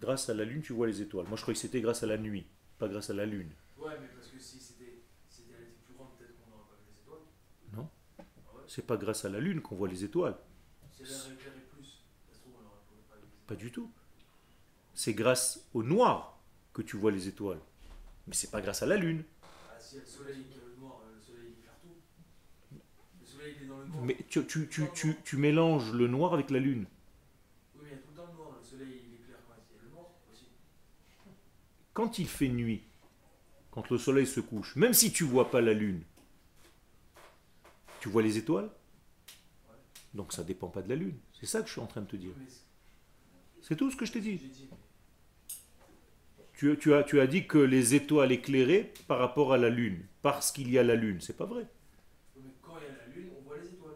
Grâce 0.00 0.30
à 0.30 0.34
la 0.34 0.44
lune, 0.44 0.62
tu 0.62 0.72
vois 0.72 0.86
les 0.86 1.02
étoiles. 1.02 1.26
Moi 1.28 1.36
je 1.36 1.42
croyais 1.42 1.54
que 1.54 1.60
c'était 1.60 1.82
grâce 1.82 2.02
à 2.02 2.06
la 2.06 2.16
nuit, 2.16 2.46
pas 2.78 2.88
grâce 2.88 3.10
à 3.10 3.14
la 3.14 3.26
lune. 3.26 3.50
Ouais, 3.78 3.92
mais 4.00 4.08
parce 4.08 4.28
que 4.28 4.38
si 4.38 4.58
c'était 4.58 5.02
si 5.28 5.42
elle 5.50 5.62
était 5.64 5.72
plus 5.84 5.94
grande, 5.94 6.08
peut-être 6.18 6.36
qu'on 6.40 6.50
n'aurait 6.50 6.64
pas 6.70 6.76
vu 6.76 6.88
les 6.90 6.98
étoiles. 7.00 7.20
Non. 7.74 7.88
Ah 8.18 8.22
ouais 8.56 8.62
C'est 8.66 8.86
pas 8.86 8.96
grâce 8.96 9.26
à 9.26 9.28
la 9.28 9.40
lune 9.40 9.60
qu'on 9.60 9.76
voit 9.76 9.88
les 9.88 10.02
étoiles. 10.02 10.36
Si 10.92 11.02
elle 11.02 11.08
avait 11.08 11.60
plus, 11.60 12.02
ça 12.28 12.34
se 12.34 12.40
trouve, 12.40 12.54
on 12.58 12.62
n'aurait 12.62 12.76
pas 13.10 13.16
vu 13.16 13.20
les 13.20 13.28
étoiles. 13.28 13.46
Pas 13.46 13.56
du 13.56 13.70
tout. 13.70 13.92
C'est 14.94 15.12
grâce 15.14 15.68
au 15.74 15.82
noir 15.82 16.40
que 16.72 16.80
tu 16.80 16.96
vois 16.96 17.10
les 17.10 17.28
étoiles. 17.28 17.60
Mais 18.26 18.34
c'est 18.34 18.50
pas 18.50 18.62
grâce 18.62 18.82
à 18.82 18.86
la 18.86 18.96
lune. 18.96 19.24
Ah, 19.42 19.78
si 19.78 19.96
le 19.98 20.06
soleil 20.06 20.44
qui 20.44 20.58
est 20.58 20.62
le 20.64 20.80
noir, 20.80 21.02
euh, 21.04 21.14
le 21.14 21.20
soleil 21.20 21.52
il 21.52 21.58
éclaire 21.58 21.74
tout. 21.82 22.00
Le 23.20 23.26
soleil 23.26 23.54
il 23.58 23.64
est 23.64 23.68
dans 23.68 23.78
le 23.80 23.86
noir. 23.86 23.89
Mais 24.02 24.16
tu, 24.28 24.44
tu, 24.46 24.68
tu, 24.68 24.84
tu, 24.94 25.16
tu 25.24 25.36
mélanges 25.36 25.92
le 25.92 26.08
noir 26.08 26.34
avec 26.34 26.50
la 26.50 26.58
lune. 26.58 26.86
Oui, 27.76 27.82
mais 27.84 27.90
il 27.90 27.92
y 27.92 27.94
a 27.94 27.98
tout 27.98 28.08
le 28.10 28.16
temps 28.16 28.26
le 28.30 28.36
noir. 28.36 28.56
Le 28.58 28.64
soleil 28.66 29.02
il 29.08 29.14
éclaire 29.14 29.38
quand 29.46 29.54
il 29.70 29.76
y 29.76 29.78
a 29.78 29.82
le 29.82 29.90
noir 29.90 30.06
aussi. 30.32 30.46
Quand 31.92 32.18
il 32.18 32.28
fait 32.28 32.48
nuit, 32.48 32.82
quand 33.70 33.90
le 33.90 33.98
soleil 33.98 34.26
se 34.26 34.40
couche, 34.40 34.76
même 34.76 34.94
si 34.94 35.12
tu 35.12 35.24
vois 35.24 35.50
pas 35.50 35.60
la 35.60 35.72
lune, 35.72 36.02
tu 38.00 38.08
vois 38.08 38.22
les 38.22 38.38
étoiles? 38.38 38.70
Donc 40.14 40.32
ça 40.32 40.42
dépend 40.42 40.68
pas 40.68 40.82
de 40.82 40.88
la 40.88 40.96
lune. 40.96 41.16
C'est 41.38 41.46
ça 41.46 41.60
que 41.60 41.68
je 41.68 41.72
suis 41.72 41.80
en 41.80 41.86
train 41.86 42.00
de 42.00 42.06
te 42.06 42.16
dire. 42.16 42.32
C'est 43.62 43.76
tout 43.76 43.90
ce 43.90 43.96
que 43.96 44.04
je 44.06 44.12
t'ai 44.12 44.20
dit. 44.20 44.38
j'ai 44.38 44.48
dit. 44.48 44.68
Tu, 46.54 46.76
tu 46.78 46.92
as, 46.94 47.04
tu 47.04 47.20
as 47.20 47.26
dit 47.26 47.46
que 47.46 47.58
les 47.58 47.94
étoiles 47.94 48.32
éclairaient 48.32 48.92
par 49.06 49.18
rapport 49.18 49.52
à 49.52 49.56
la 49.58 49.70
lune, 49.70 50.04
parce 50.20 50.52
qu'il 50.52 50.70
y 50.70 50.78
a 50.78 50.82
la 50.82 50.94
lune. 50.94 51.20
C'est 51.20 51.36
pas 51.36 51.46
vrai. 51.46 51.66
Oui, 52.36 52.42
mais 52.44 52.52
quand 52.60 52.74
il 52.78 52.84
y 52.84 52.86
a 52.86 53.06
la 53.06 53.14
lune, 53.14 53.30
on 53.38 53.42
voit 53.42 53.56
les 53.58 53.68
étoiles. 53.68 53.94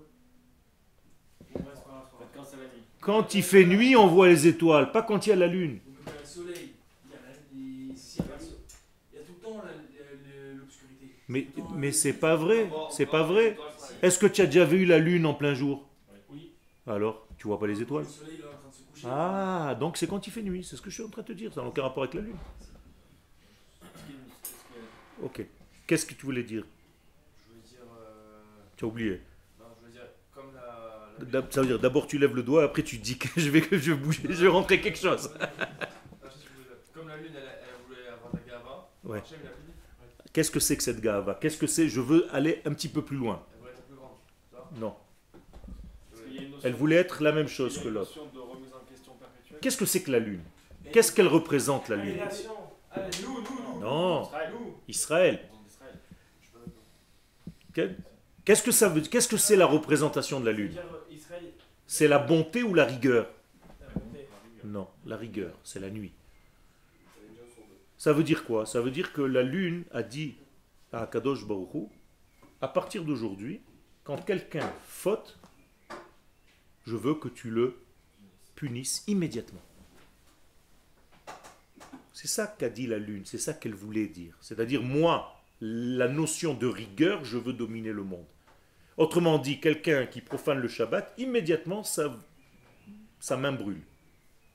Bon, 1.52 1.60
ouais, 1.60 1.66
c'est 1.74 1.82
pas 1.82 1.90
grave, 1.90 2.08
c'est 2.10 2.18
pas 2.18 2.42
grave. 2.42 2.70
Quand 3.04 3.34
il 3.34 3.42
fait 3.42 3.64
nuit, 3.66 3.96
on 3.96 4.06
voit 4.06 4.28
les 4.28 4.46
étoiles, 4.46 4.90
pas 4.90 5.02
quand 5.02 5.26
il 5.26 5.30
y 5.30 5.32
a 5.32 5.36
la 5.36 5.46
lune. 5.46 5.78
Mais. 11.28 11.46
Mais, 11.70 11.88
euh, 11.88 11.92
c'est 11.92 12.12
pas 12.14 12.36
vrai. 12.36 12.70
C'est 12.90 13.06
pas 13.06 13.22
vrai. 13.22 13.58
Est-ce 14.02 14.18
que 14.18 14.26
tu 14.26 14.40
as 14.42 14.46
déjà 14.46 14.64
vu 14.64 14.84
la 14.84 14.98
lune 14.98 15.26
en 15.26 15.34
plein 15.34 15.54
jour? 15.54 15.88
Oui. 16.30 16.52
Alors, 16.86 17.26
tu 17.38 17.46
vois 17.46 17.58
pas 17.58 17.66
les 17.66 17.80
étoiles? 17.80 18.04
Le 18.04 18.10
soleil 18.10 18.34
il 18.38 18.40
est 18.40 18.44
en 18.44 18.48
train 18.48 18.68
de 18.68 18.74
se 18.74 18.82
coucher. 18.82 19.06
Ah, 19.08 19.76
donc 19.80 19.96
c'est 19.96 20.06
quand 20.06 20.26
il 20.26 20.30
fait 20.30 20.42
nuit, 20.42 20.64
c'est 20.64 20.76
ce 20.76 20.82
que 20.82 20.90
je 20.90 20.94
suis 20.96 21.02
en 21.04 21.08
train 21.08 21.22
de 21.22 21.26
te 21.28 21.32
dire, 21.32 21.52
ça 21.52 21.62
n'a 21.62 21.68
aucun 21.68 21.82
rapport 21.82 22.02
avec 22.02 22.14
la 22.14 22.20
lune. 22.20 22.36
Ok. 25.22 25.46
Qu'est-ce 25.86 26.04
que 26.06 26.14
tu 26.14 26.26
voulais 26.26 26.42
dire? 26.42 26.64
Je 27.48 27.54
veux 27.54 27.60
dire. 27.62 27.86
euh, 27.98 28.42
Tu 28.76 28.84
as 28.84 28.88
oublié. 28.88 29.20
Non, 29.58 29.66
je 29.80 29.86
veux 29.86 29.92
dire, 29.92 30.08
comme 30.34 30.54
la. 30.54 30.60
la 30.60 30.64
D'ab- 30.66 31.03
Ça 31.50 31.60
veut 31.60 31.66
dire 31.66 31.78
d'abord 31.78 32.06
tu 32.06 32.18
lèves 32.18 32.34
le 32.34 32.42
doigt, 32.42 32.64
après 32.64 32.82
tu 32.82 32.98
te 32.98 33.04
dis 33.04 33.16
que 33.18 33.28
je 33.36 33.48
vais, 33.50 33.60
que 33.60 33.78
je 33.78 33.92
vais 33.92 33.98
bouger, 33.98 34.22
je 34.24 34.42
vais 34.42 34.48
rentrer 34.48 34.80
quelque 34.80 34.98
chose. 34.98 35.30
Ah. 35.40 35.48
Comme 36.92 37.08
la 37.08 37.16
lune, 37.16 37.32
elle, 37.36 37.42
elle 37.42 37.86
voulait 37.86 38.08
avoir 38.08 38.32
la 38.34 38.40
gava. 38.40 38.88
Ouais. 39.04 39.22
Qu'est-ce 40.32 40.50
que 40.50 40.60
c'est 40.60 40.76
que 40.76 40.82
cette 40.82 41.00
gava? 41.00 41.38
Qu'est-ce 41.40 41.56
que 41.56 41.66
c'est? 41.66 41.88
Je 41.88 42.00
veux 42.00 42.26
aller 42.34 42.60
un 42.64 42.72
petit 42.74 42.88
peu 42.88 43.02
plus 43.02 43.16
loin. 43.16 43.44
Elle 43.52 43.60
voulait 43.60 43.72
être 43.72 43.84
plus 43.84 43.96
grande. 43.96 44.10
Ça? 44.50 44.68
Non. 44.80 44.96
Elle 46.64 46.74
voulait 46.74 46.96
être 46.96 47.22
la 47.22 47.32
même 47.32 47.48
chose 47.48 47.78
que 47.78 47.88
l'autre. 47.88 48.18
Qu'est-ce 49.60 49.76
que 49.76 49.86
c'est 49.86 50.02
que 50.02 50.10
la 50.10 50.18
lune? 50.18 50.42
Qu'est-ce 50.92 51.12
qu'elle 51.12 51.28
représente 51.28 51.88
la 51.88 51.96
lune? 51.96 52.18
Non, 53.80 54.28
Israël. 54.88 55.40
Qu'est-ce 58.44 58.62
que 58.62 58.72
ça 58.72 58.88
veut 58.88 59.00
Qu'est-ce 59.00 59.28
que 59.28 59.36
c'est 59.36 59.56
la 59.56 59.66
représentation 59.66 60.40
de 60.40 60.46
la 60.46 60.52
lune? 60.52 60.76
C'est 61.96 62.08
la 62.08 62.18
bonté 62.18 62.64
ou 62.64 62.74
la 62.74 62.86
rigueur? 62.86 63.30
Non, 64.64 64.88
la 65.06 65.16
rigueur, 65.16 65.56
c'est 65.62 65.78
la 65.78 65.90
nuit. 65.90 66.10
Ça 67.98 68.12
veut 68.12 68.24
dire 68.24 68.44
quoi? 68.44 68.66
Ça 68.66 68.80
veut 68.80 68.90
dire 68.90 69.12
que 69.12 69.22
la 69.22 69.44
lune 69.44 69.84
a 69.92 70.02
dit 70.02 70.34
à 70.92 71.06
Kadosh 71.06 71.46
Baruch 71.46 71.72
Hu, 71.72 71.82
à 72.60 72.66
partir 72.66 73.04
d'aujourd'hui, 73.04 73.60
quand 74.02 74.16
quelqu'un 74.16 74.68
faute, 74.88 75.38
je 76.84 76.96
veux 76.96 77.14
que 77.14 77.28
tu 77.28 77.48
le 77.48 77.76
punisses 78.56 79.04
immédiatement. 79.06 79.62
C'est 82.12 82.26
ça 82.26 82.48
qu'a 82.48 82.70
dit 82.70 82.88
la 82.88 82.98
lune, 82.98 83.22
c'est 83.24 83.38
ça 83.38 83.54
qu'elle 83.54 83.76
voulait 83.76 84.08
dire. 84.08 84.36
C'est-à-dire, 84.40 84.82
moi, 84.82 85.32
la 85.60 86.08
notion 86.08 86.54
de 86.54 86.66
rigueur, 86.66 87.24
je 87.24 87.38
veux 87.38 87.52
dominer 87.52 87.92
le 87.92 88.02
monde. 88.02 88.26
Autrement 88.96 89.38
dit, 89.38 89.60
quelqu'un 89.60 90.06
qui 90.06 90.20
profane 90.20 90.58
le 90.58 90.68
Shabbat, 90.68 91.14
immédiatement, 91.18 91.82
sa, 91.82 93.36
main 93.36 93.52
brûle. 93.52 93.82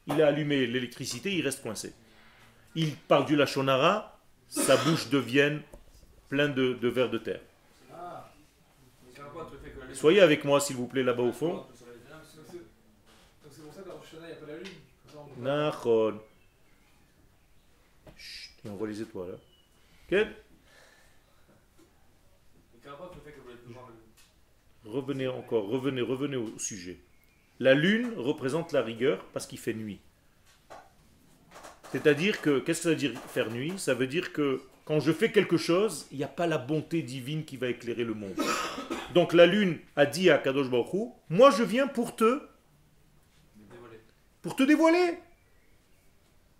Il 0.07 0.21
a 0.21 0.27
allumé 0.27 0.65
l'électricité, 0.65 1.35
il 1.35 1.43
reste 1.43 1.61
coincé. 1.61 1.93
Il 2.75 2.95
parle 2.95 3.25
du 3.25 3.35
Lachonara, 3.35 4.17
sa 4.47 4.77
bouche 4.77 5.09
devient 5.09 5.59
pleine 6.29 6.53
de, 6.53 6.73
de 6.73 6.87
vers 6.87 7.09
de 7.09 7.17
terre. 7.17 7.41
Soyez 9.93 10.21
avec 10.21 10.45
moi, 10.45 10.61
s'il 10.61 10.77
vous 10.77 10.87
plaît, 10.87 11.03
là-bas 11.03 11.23
au 11.23 11.31
fond. 11.33 11.65
Nachon. 15.37 16.19
Chut, 18.17 18.51
on 18.65 18.75
voit 18.75 18.87
les 18.87 19.01
étoiles. 19.01 19.31
hein 19.31 19.37
Mais 20.11 20.27
quel 22.81 22.91
rapport 22.91 23.07
avec 23.07 23.17
le 23.17 23.21
fait 23.23 23.31
qu'elle 23.31 23.41
voulait 23.41 23.53
être 23.55 23.63
plus 23.63 23.73
grande 23.73 23.89
la 23.89 23.93
lune 23.93 23.99
Revenez 24.91 25.27
encore, 25.27 25.67
revenez, 25.67 26.01
revenez 26.01 26.35
au 26.35 26.57
sujet. 26.57 26.97
La 27.59 27.73
lune 27.73 28.11
représente 28.17 28.71
la 28.71 28.81
rigueur 28.81 29.23
parce 29.33 29.45
qu'il 29.45 29.59
fait 29.59 29.73
nuit. 29.73 29.99
C'est-à-dire 31.91 32.41
que, 32.41 32.59
qu'est-ce 32.59 32.79
que 32.79 32.83
ça 32.83 32.89
veut 32.89 32.95
dire 32.95 33.13
faire 33.27 33.51
nuit? 33.51 33.73
Ça 33.77 33.93
veut 33.93 34.07
dire 34.07 34.33
que 34.33 34.61
quand 34.85 34.99
je 34.99 35.11
fais 35.11 35.31
quelque 35.31 35.57
chose, 35.57 36.07
il 36.11 36.17
n'y 36.17 36.23
a 36.23 36.27
pas 36.27 36.47
la 36.47 36.57
bonté 36.57 37.03
divine 37.03 37.45
qui 37.45 37.57
va 37.57 37.67
éclairer 37.67 38.03
le 38.03 38.15
monde. 38.15 38.35
Donc 39.13 39.33
la 39.33 39.45
lune 39.45 39.77
a 39.95 40.05
dit 40.05 40.29
à 40.31 40.37
Kadosh 40.37 40.69
Baruch 40.69 41.11
moi 41.29 41.51
je 41.51 41.63
viens 41.63 41.87
pour 41.87 42.15
te, 42.15 42.41
pour 44.41 44.55
te 44.55 44.63
dévoiler. 44.63 45.19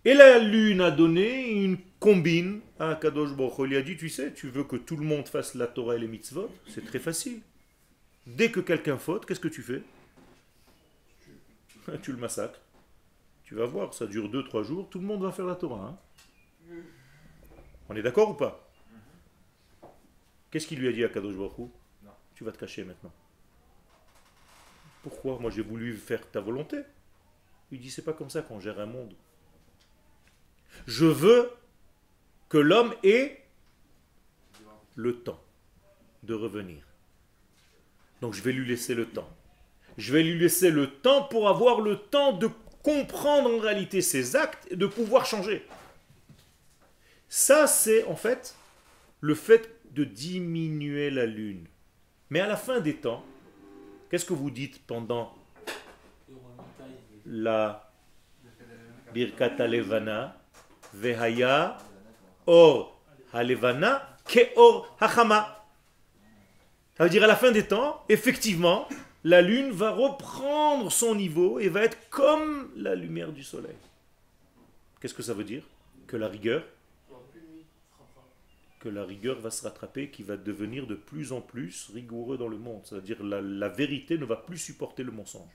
Et 0.04 0.14
la 0.14 0.38
lune 0.38 0.80
a 0.80 0.90
donné 0.90 1.50
une 1.50 1.78
combine 1.98 2.60
à 2.78 2.94
Kadosh 2.94 3.32
Baruch. 3.32 3.68
Il 3.70 3.76
a 3.76 3.82
dit, 3.82 3.96
tu 3.96 4.08
sais, 4.08 4.32
tu 4.32 4.48
veux 4.48 4.64
que 4.64 4.76
tout 4.76 4.96
le 4.96 5.04
monde 5.04 5.28
fasse 5.28 5.54
la 5.54 5.66
Torah 5.66 5.96
et 5.96 5.98
les 5.98 6.08
mitzvot? 6.08 6.50
C'est 6.68 6.84
très 6.84 6.98
facile. 6.98 7.40
Dès 8.26 8.50
que 8.50 8.60
quelqu'un 8.60 8.98
faute, 8.98 9.26
qu'est-ce 9.26 9.40
que 9.40 9.48
tu 9.48 9.62
fais? 9.62 9.82
Tu 12.02 12.12
le 12.12 12.18
massacres. 12.18 12.60
Tu 13.42 13.54
vas 13.54 13.66
voir, 13.66 13.92
ça 13.94 14.06
dure 14.06 14.28
2-3 14.30 14.62
jours, 14.62 14.88
tout 14.88 15.00
le 15.00 15.06
monde 15.06 15.22
va 15.22 15.32
faire 15.32 15.46
la 15.46 15.56
Torah. 15.56 15.98
hein. 16.68 16.74
On 17.88 17.96
est 17.96 18.02
d'accord 18.02 18.30
ou 18.30 18.34
pas? 18.34 18.70
Qu'est-ce 20.50 20.66
qu'il 20.66 20.78
lui 20.78 20.88
a 20.88 20.92
dit 20.92 21.04
à 21.04 21.08
Kadosh 21.08 21.34
Baruch. 21.34 21.70
Tu 22.34 22.44
vas 22.44 22.52
te 22.52 22.58
cacher 22.58 22.84
maintenant. 22.84 23.12
Pourquoi? 25.02 25.38
Moi 25.38 25.50
j'ai 25.50 25.62
voulu 25.62 25.96
faire 25.96 26.30
ta 26.30 26.40
volonté. 26.40 26.78
Il 27.72 27.80
dit 27.80 27.90
c'est 27.90 28.04
pas 28.04 28.12
comme 28.12 28.30
ça 28.30 28.42
qu'on 28.42 28.60
gère 28.60 28.78
un 28.78 28.86
monde. 28.86 29.14
Je 30.86 31.06
veux 31.06 31.50
que 32.48 32.58
l'homme 32.58 32.94
ait 33.02 33.44
le 34.94 35.22
temps 35.22 35.42
de 36.22 36.34
revenir. 36.34 36.84
Donc 38.20 38.34
je 38.34 38.42
vais 38.42 38.52
lui 38.52 38.66
laisser 38.66 38.94
le 38.94 39.06
temps. 39.06 39.28
Je 39.98 40.12
vais 40.12 40.22
lui 40.22 40.38
laisser 40.38 40.70
le 40.70 40.90
temps 40.90 41.24
pour 41.24 41.48
avoir 41.48 41.80
le 41.80 41.96
temps 41.96 42.32
de 42.32 42.48
comprendre 42.82 43.54
en 43.54 43.58
réalité 43.58 44.00
ses 44.00 44.36
actes 44.36 44.66
et 44.70 44.76
de 44.76 44.86
pouvoir 44.86 45.26
changer. 45.26 45.66
Ça, 47.28 47.66
c'est 47.66 48.04
en 48.04 48.16
fait 48.16 48.54
le 49.20 49.34
fait 49.34 49.70
de 49.92 50.04
diminuer 50.04 51.10
la 51.10 51.26
lune. 51.26 51.66
Mais 52.30 52.40
à 52.40 52.46
la 52.46 52.56
fin 52.56 52.80
des 52.80 52.96
temps, 52.96 53.24
qu'est-ce 54.10 54.24
que 54.24 54.32
vous 54.32 54.50
dites 54.50 54.84
pendant 54.86 55.34
la 57.26 57.92
Birkat 59.12 59.56
Alevana 59.58 60.36
Vehaya 60.94 61.78
Or 62.46 63.00
Halevana 63.32 64.16
Keor 64.24 64.96
Hachama? 65.00 65.59
Ça 67.00 67.04
veut 67.04 67.10
dire 67.10 67.24
à 67.24 67.26
la 67.26 67.34
fin 67.34 67.50
des 67.50 67.66
temps, 67.66 68.04
effectivement, 68.10 68.86
la 69.24 69.40
lune 69.40 69.70
va 69.70 69.90
reprendre 69.90 70.92
son 70.92 71.14
niveau 71.14 71.58
et 71.58 71.70
va 71.70 71.82
être 71.82 71.96
comme 72.10 72.70
la 72.76 72.94
lumière 72.94 73.32
du 73.32 73.42
soleil. 73.42 73.74
Qu'est-ce 75.00 75.14
que 75.14 75.22
ça 75.22 75.32
veut 75.32 75.44
dire? 75.44 75.62
Que 76.06 76.18
la 76.18 76.28
rigueur? 76.28 76.62
Que 78.80 78.90
la 78.90 79.02
rigueur 79.02 79.40
va 79.40 79.50
se 79.50 79.62
rattraper, 79.62 80.10
qui 80.10 80.22
va 80.22 80.36
devenir 80.36 80.86
de 80.86 80.94
plus 80.94 81.32
en 81.32 81.40
plus 81.40 81.88
rigoureux 81.94 82.36
dans 82.36 82.48
le 82.48 82.58
monde. 82.58 82.82
C'est-à-dire 82.84 83.24
la, 83.24 83.40
la 83.40 83.70
vérité 83.70 84.18
ne 84.18 84.26
va 84.26 84.36
plus 84.36 84.58
supporter 84.58 85.02
le 85.02 85.10
mensonge. 85.10 85.48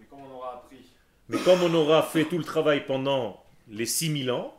Mais 0.00 0.06
comme 0.06 0.18
on 0.18 0.34
aura 0.34 0.54
appris, 0.54 0.84
Mais 1.28 1.38
comme 1.44 1.62
on 1.62 1.74
aura 1.74 2.02
fait 2.02 2.24
tout 2.24 2.38
le 2.38 2.44
travail 2.44 2.86
pendant 2.86 3.40
les 3.68 3.86
6000 3.86 4.32
ans, 4.32 4.52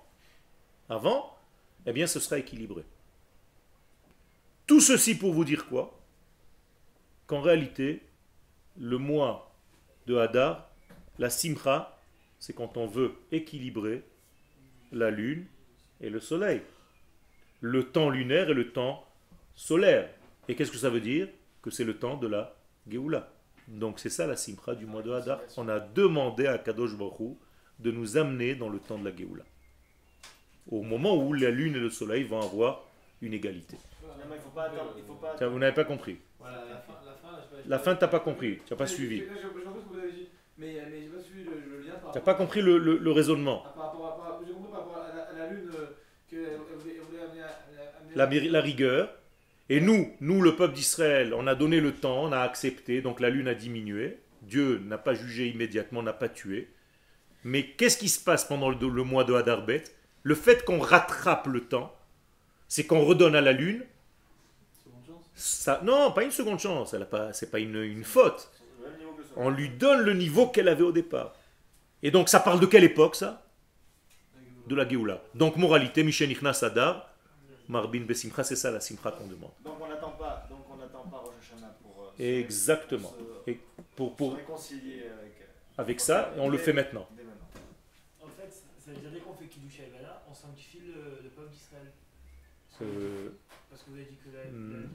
avant, 0.87 1.35
eh 1.85 1.91
bien 1.91 2.07
ce 2.07 2.21
sera 2.21 2.37
équilibré. 2.37 2.85
Tout 4.67 4.79
ceci 4.79 5.13
pour 5.13 5.33
vous 5.33 5.43
dire 5.43 5.67
quoi? 5.67 5.96
Qu'en 7.27 7.41
réalité, 7.41 8.01
le 8.77 8.97
mois 8.97 9.53
de 10.07 10.15
Hadar, 10.15 10.69
la 11.19 11.29
Simcha, 11.29 11.99
c'est 12.39 12.53
quand 12.53 12.77
on 12.77 12.87
veut 12.87 13.13
équilibrer 13.31 14.03
la 14.91 15.11
lune 15.11 15.45
et 15.99 16.09
le 16.09 16.19
soleil. 16.19 16.61
Le 17.59 17.91
temps 17.91 18.09
lunaire 18.09 18.49
et 18.49 18.53
le 18.53 18.71
temps 18.71 19.05
solaire. 19.55 20.09
Et 20.47 20.55
qu'est-ce 20.55 20.71
que 20.71 20.77
ça 20.77 20.89
veut 20.89 21.01
dire 21.01 21.27
Que 21.61 21.69
c'est 21.69 21.83
le 21.83 21.97
temps 21.97 22.15
de 22.15 22.27
la 22.27 22.55
Géoula. 22.87 23.29
Donc 23.67 23.99
c'est 23.99 24.09
ça 24.09 24.25
la 24.25 24.37
Simcha 24.37 24.75
du 24.75 24.85
mois 24.85 25.01
de 25.01 25.11
Hadar. 25.11 25.41
On 25.57 25.67
a 25.67 25.79
demandé 25.79 26.47
à 26.47 26.57
Kadosh 26.57 26.95
Baruch 26.95 27.37
de 27.79 27.91
nous 27.91 28.15
amener 28.17 28.55
dans 28.55 28.69
le 28.69 28.79
temps 28.79 28.97
de 28.97 29.09
la 29.09 29.15
Géoula. 29.15 29.43
Au 30.69 30.81
moment 30.81 31.15
où 31.17 31.33
la 31.33 31.49
lune 31.49 31.75
et 31.75 31.79
le 31.79 31.89
soleil 31.89 32.23
vont 32.23 32.41
avoir 32.41 32.85
une 33.21 33.33
égalité. 33.33 33.77
finalement, 33.99 34.35
il 34.35 34.41
faut 34.41 34.49
pas 34.49 34.63
attendre. 34.63 34.93
Il 34.97 35.03
faut 35.03 35.13
pas 35.15 35.35
Tiens, 35.37 35.47
vous 35.47 35.59
n'avez 35.59 35.73
pas 35.73 35.83
compris. 35.83 36.17
La 37.67 37.79
fin, 37.79 37.91
je 37.91 37.95
sais 37.95 37.99
pas- 38.01 38.07
pas 38.07 38.19
compris. 38.19 38.57
Tu 38.65 38.73
n'as 38.73 38.77
pas 38.77 38.83
Mais 38.85 38.89
j'ai- 38.89 38.95
suivi. 38.95 39.21
Vous 39.21 39.97
avez 39.99 40.11
dit, 40.11 40.27
mais, 40.57 40.73
pas 40.73 41.21
suivi 41.21 41.43
le, 41.43 41.77
le 41.77 41.83
lien 41.85 41.93
par 42.01 42.11
Tu 42.11 42.17
n'as 42.17 42.23
pas 42.23 42.33
compris 42.33 42.61
le, 42.61 42.77
le- 42.77 42.97
le 42.97 43.11
raisonnement. 43.11 43.63
à- 43.65 43.69
par 43.69 43.85
rapport 43.91 44.05
à- 44.07 44.17
par- 44.17 44.41
J'ai 44.45 44.53
compris 44.53 44.71
par 44.71 44.79
rapport 44.81 44.97
à 45.03 45.15
la, 45.15 45.23
à 45.23 45.33
la 45.33 45.47
lune 45.53 45.69
euh, 45.75 45.85
qu'elle 46.29 46.39
elle 46.39 46.77
voulait, 46.79 46.95
elle 46.95 47.01
voulait 47.01 47.21
amener, 47.23 47.41
à- 47.41 47.99
amener 47.99 48.15
La, 48.15 48.25
bir- 48.27 48.49
la 48.51 48.61
rigueur. 48.61 49.13
Et 49.69 49.81
nous, 49.81 50.13
nous, 50.21 50.41
le 50.41 50.55
peuple 50.55 50.73
d'Israël, 50.75 51.33
on 51.33 51.45
a 51.45 51.53
donné 51.55 51.81
le 51.81 51.91
temps, 51.93 52.23
on 52.23 52.31
a 52.31 52.39
accepté, 52.39 53.01
donc 53.01 53.19
la 53.19 53.29
lune 53.29 53.47
a 53.49 53.53
diminué. 53.53 54.17
Dieu 54.41 54.79
n'a 54.85 54.97
pas 54.97 55.13
jugé 55.13 55.47
immédiatement, 55.49 56.01
n'a 56.03 56.13
pas 56.13 56.29
tué. 56.29 56.69
Mais 57.43 57.63
qu'est-ce 57.71 57.97
qui 57.97 58.07
se 58.07 58.23
passe 58.23 58.45
pendant 58.45 58.69
le, 58.69 58.77
le 58.77 59.03
mois 59.03 59.25
de 59.25 59.33
Hadarbet 59.33 59.83
Le 60.23 60.35
fait 60.35 60.63
qu'on 60.63 60.79
rattrape 60.79 61.47
le 61.47 61.61
temps, 61.61 61.93
c'est 62.69 62.85
qu'on 62.85 63.03
redonne 63.03 63.35
à 63.35 63.41
la 63.41 63.51
lune. 63.51 63.83
Ça. 65.37 65.79
Non, 65.83 66.11
pas 66.11 66.23
une 66.23 66.31
seconde 66.31 66.59
chance, 66.59 66.93
elle 66.93 67.03
a 67.03 67.05
pas, 67.05 67.31
c'est 67.33 67.49
pas 67.51 67.59
une, 67.59 67.75
une 67.83 68.03
faute. 68.03 68.49
On 69.35 69.49
lui 69.49 69.69
donne 69.69 70.01
le 70.01 70.13
niveau 70.13 70.47
qu'elle 70.47 70.67
avait 70.67 70.83
au 70.83 70.91
départ. 70.91 71.33
Et 72.01 72.11
donc 72.11 72.27
ça 72.29 72.39
parle 72.39 72.59
de 72.59 72.65
quelle 72.65 72.83
époque 72.83 73.15
ça? 73.15 73.43
De 74.67 74.75
la 74.75 74.87
Géoula. 74.87 75.21
Donc 75.35 75.55
moralité, 75.55 76.03
Michel 76.03 76.31
Ichnas 76.31 76.59
Adar, 76.63 77.09
Marbin 77.69 78.01
Besimcha, 78.01 78.43
c'est 78.43 78.55
ça 78.55 78.71
la 78.71 78.79
Simcha 78.79 79.11
qu'on 79.11 79.27
demande. 79.27 79.51
Donc 79.63 79.75
on 79.81 79.87
n'attend 79.87 80.11
pas, 80.11 80.45
donc 80.49 80.65
on 80.71 80.75
n'attend 80.77 81.03
pas 81.03 81.17
Rosh 81.17 81.33
Hashanah 81.41 81.75
pour. 81.81 82.13
euh, 82.19 82.39
Exactement. 82.39 83.09
pour 83.09 83.43
se- 83.45 83.49
Et 83.51 83.59
pour, 83.95 84.15
pour, 84.15 84.35
réconcilier 84.35 85.03
avec, 85.19 85.33
avec 85.77 85.99
ça, 85.99 86.33
et 86.35 86.39
on 86.39 86.49
le 86.49 86.57
fait 86.57 86.73
maintenant. 86.73 87.07
En 88.21 88.27
fait, 88.27 88.51
ça 88.51 88.91
veut 88.91 88.97
dire 88.97 89.11
dès 89.11 89.19
qu'on 89.19 89.33
fait 89.33 89.45
Kiddush 89.45 89.81
on 90.29 90.33
sanctifie 90.33 90.79
le, 90.85 91.19
le 91.23 91.29
peuple 91.29 91.51
d'Israël. 91.51 91.91
Euh, 92.81 93.29
Parce 93.69 93.83
que 93.83 93.89
vous 93.89 93.95
avez 93.95 94.05
dit 94.05 94.17
que 94.17 94.29
la. 94.35 94.51
Hmm. 94.51 94.81
la- 94.81 94.87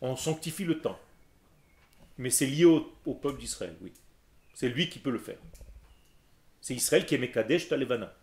on 0.00 0.16
sanctifie 0.16 0.64
le 0.64 0.80
temps. 0.80 0.98
Mais 2.18 2.30
c'est 2.30 2.46
lié 2.46 2.64
au, 2.64 3.14
peuple 3.14 3.38
d'Israël, 3.38 3.76
oui. 3.82 3.92
C'est 4.54 4.68
lui 4.68 4.88
qui 4.88 4.98
peut 4.98 5.10
le 5.10 5.18
faire. 5.18 5.38
C'est 6.60 6.74
Israël 6.74 7.04
qui 7.04 7.14
est 7.14 7.18
Mekadesh 7.18 7.68
Talevana. 7.68 8.14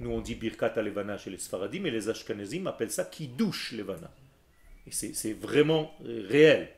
Nous 0.00 0.10
on 0.10 0.20
dit 0.20 0.36
Birkat 0.36 0.70
Talevana 0.70 1.18
chez 1.18 1.30
les 1.30 1.38
Sfaradim 1.38 1.84
et 1.84 1.90
les 1.90 2.08
Ashkenazim 2.08 2.66
appellent 2.66 2.90
ça 2.90 3.04
Kiddush 3.04 3.72
Levana. 3.72 4.10
Et 4.86 4.90
c'est 4.90 5.32
vraiment 5.34 5.94
euh, 6.04 6.26
réel. 6.28 6.70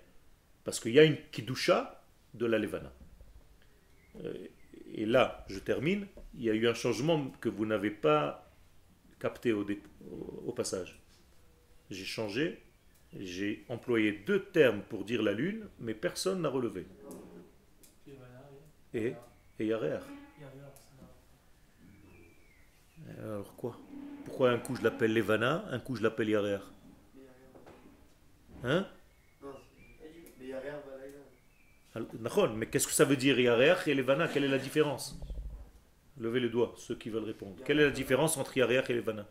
Parce 0.65 0.81
qu'il 0.81 0.93
y 0.93 0.99
a 0.99 1.05
une 1.05 1.17
Kiddusha 1.31 2.03
de 2.35 2.47
la 2.47 2.59
Levana. 2.59 2.93
Euh, 4.25 4.49
Et 4.93 5.07
là, 5.07 5.45
je 5.49 5.59
termine, 5.61 6.07
il 6.35 6.45
y 6.45 6.51
a 6.51 6.55
eu 6.55 6.67
un 6.67 6.75
changement 6.75 7.31
que 7.41 7.49
vous 7.49 7.67
n'avez 7.67 7.91
pas 7.91 8.51
capté 9.21 9.53
au 9.53 10.53
passage. 10.53 11.00
J'ai 11.91 12.05
changé, 12.05 12.63
j'ai 13.19 13.65
employé 13.69 14.13
deux 14.13 14.45
termes 14.45 14.83
pour 14.83 15.05
dire 15.05 15.23
la 15.23 15.33
lune, 15.33 15.69
mais 15.81 15.95
personne 15.95 16.43
n'a 16.43 16.49
relevé. 16.49 16.87
Et, 18.95 19.15
et 19.59 19.67
Yarer. 19.67 19.99
Alors, 23.19 23.55
quoi? 23.57 23.77
Pourquoi 24.25 24.51
un 24.51 24.59
coup 24.59 24.77
je 24.77 24.83
l'appelle 24.83 25.13
Levana, 25.13 25.65
un 25.71 25.79
coup 25.81 25.97
je 25.97 26.03
l'appelle 26.03 26.29
Yarer 26.29 26.59
Hein? 28.63 28.87
Mais 32.55 32.67
qu'est-ce 32.67 32.87
que 32.87 32.93
ça 32.93 33.05
veut 33.05 33.17
dire 33.17 33.39
Yarer 33.41 33.75
et 33.87 33.95
Levana? 33.95 34.29
Quelle 34.29 34.45
est 34.45 34.49
la 34.49 34.59
différence? 34.59 35.19
Levez 36.19 36.39
le 36.41 36.49
doigt, 36.51 36.75
ceux 36.77 36.95
qui 36.95 37.11
veulent 37.11 37.25
répondre. 37.25 37.57
Quelle 37.65 37.81
est 37.81 37.85
la 37.85 37.91
différence 37.91 38.37
entre 38.37 38.57
Yarer 38.57 38.83
et 38.89 38.93
Levana? 38.95 39.27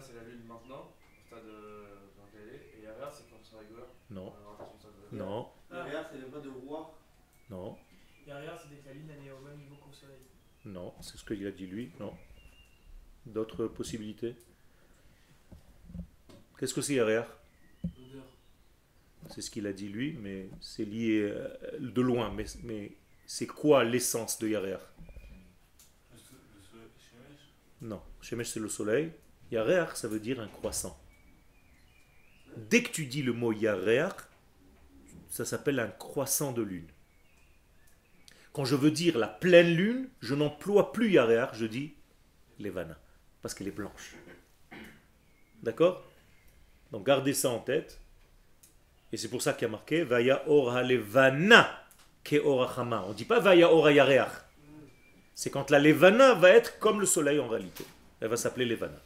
C'est 0.00 0.14
la 0.14 0.22
lune 0.24 0.44
maintenant, 0.48 0.92
au 0.92 1.26
stade 1.26 1.44
euh, 1.46 1.84
dans 2.16 2.24
lequel 2.26 2.40
elle 2.48 2.54
est. 2.54 2.78
Et 2.80 2.84
Yarer, 2.84 3.10
c'est 3.12 3.28
quand 3.30 3.36
on 3.40 3.44
sera 3.44 3.60
rigueur. 3.60 3.86
Non, 4.10 4.32
On 4.32 4.44
aura 4.44 4.54
attention 4.54 4.74
au 4.74 4.78
stade 4.78 4.92
de- 4.96 5.01
non, 5.12 5.48
Derrière, 5.70 6.08
c'est 6.10 6.18
le 6.18 6.28
mot 6.28 6.40
de 6.40 6.48
roi. 6.50 6.98
non, 7.50 7.76
Derrière, 8.26 8.58
c'est 8.60 8.92
lune 8.94 9.08
elle 9.10 9.26
est 9.26 9.30
au 9.32 9.40
même 9.40 9.58
niveau 9.58 9.76
qu'au 9.76 9.92
soleil. 9.92 10.20
non, 10.64 10.94
c'est 11.00 11.16
ce 11.16 11.24
qu'il 11.24 11.46
a 11.46 11.50
dit 11.50 11.66
lui, 11.66 11.92
non. 12.00 12.14
D'autres 13.26 13.66
possibilités? 13.66 14.34
Qu'est-ce 16.58 16.74
que 16.74 16.80
c'est 16.80 16.94
Yarer 16.94 17.22
L'odeur. 17.84 18.24
C'est 19.30 19.42
ce 19.42 19.50
qu'il 19.50 19.66
a 19.66 19.72
dit 19.72 19.88
lui, 19.88 20.14
mais 20.14 20.48
c'est 20.60 20.84
lié 20.84 21.22
euh, 21.22 21.48
de 21.80 22.00
loin. 22.00 22.32
Mais, 22.32 22.44
mais 22.62 22.92
c'est 23.26 23.46
quoi 23.46 23.82
l'essence 23.84 24.38
de 24.38 24.48
Yarer 24.48 24.78
Non, 27.80 28.00
Shemesh 28.20 28.48
c'est 28.50 28.60
le 28.60 28.68
soleil. 28.68 29.12
Yarer, 29.50 29.86
ça 29.94 30.06
veut 30.08 30.20
dire 30.20 30.40
un 30.40 30.48
croissant. 30.48 30.98
Dès 32.56 32.82
que 32.82 32.90
tu 32.90 33.06
dis 33.06 33.22
le 33.22 33.32
mot 33.32 33.52
Yarer, 33.52 34.08
ça 35.32 35.46
s'appelle 35.46 35.80
un 35.80 35.88
croissant 35.88 36.52
de 36.52 36.60
lune. 36.60 36.88
Quand 38.52 38.66
je 38.66 38.76
veux 38.76 38.90
dire 38.90 39.16
la 39.16 39.28
pleine 39.28 39.74
lune, 39.74 40.10
je 40.20 40.34
n'emploie 40.34 40.92
plus 40.92 41.10
Yarer, 41.10 41.46
je 41.54 41.64
dis 41.64 41.94
Levana, 42.60 42.98
parce 43.40 43.54
qu'elle 43.54 43.68
est 43.68 43.70
blanche. 43.70 44.14
D'accord? 45.62 46.04
Donc 46.90 47.06
gardez 47.06 47.32
ça 47.32 47.48
en 47.48 47.60
tête. 47.60 47.98
Et 49.10 49.16
c'est 49.16 49.28
pour 49.28 49.40
ça 49.40 49.54
qu'il 49.54 49.62
y 49.62 49.64
a 49.64 49.70
marqué 49.70 50.04
Vaya 50.04 50.42
ora 50.48 50.82
levana 50.82 51.82
ke 52.22 52.36
ora 52.44 52.70
chama. 52.74 53.02
On 53.06 53.10
ne 53.10 53.14
dit 53.14 53.24
pas 53.24 53.40
Vaya 53.40 53.72
ora 53.72 53.90
yareach. 53.90 54.32
C'est 55.34 55.48
quand 55.48 55.70
la 55.70 55.78
levana 55.78 56.34
va 56.34 56.50
être 56.50 56.78
comme 56.78 57.00
le 57.00 57.06
soleil 57.06 57.38
en 57.38 57.48
réalité. 57.48 57.86
Elle 58.20 58.28
va 58.28 58.36
s'appeler 58.36 58.66
levana. 58.66 59.00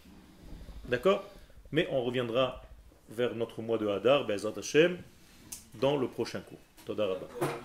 D'accord? 0.86 1.22
Mais 1.70 1.86
on 1.92 2.02
reviendra 2.02 2.64
vers 3.10 3.36
notre 3.36 3.62
mois 3.62 3.78
de 3.78 3.86
Hadar, 3.86 4.26
Be'ezrat 4.26 4.54
Hashem, 4.58 4.98
dans 5.80 5.96
le 5.96 6.08
prochain 6.08 6.40
cours. 6.40 6.58
Toda. 6.84 7.06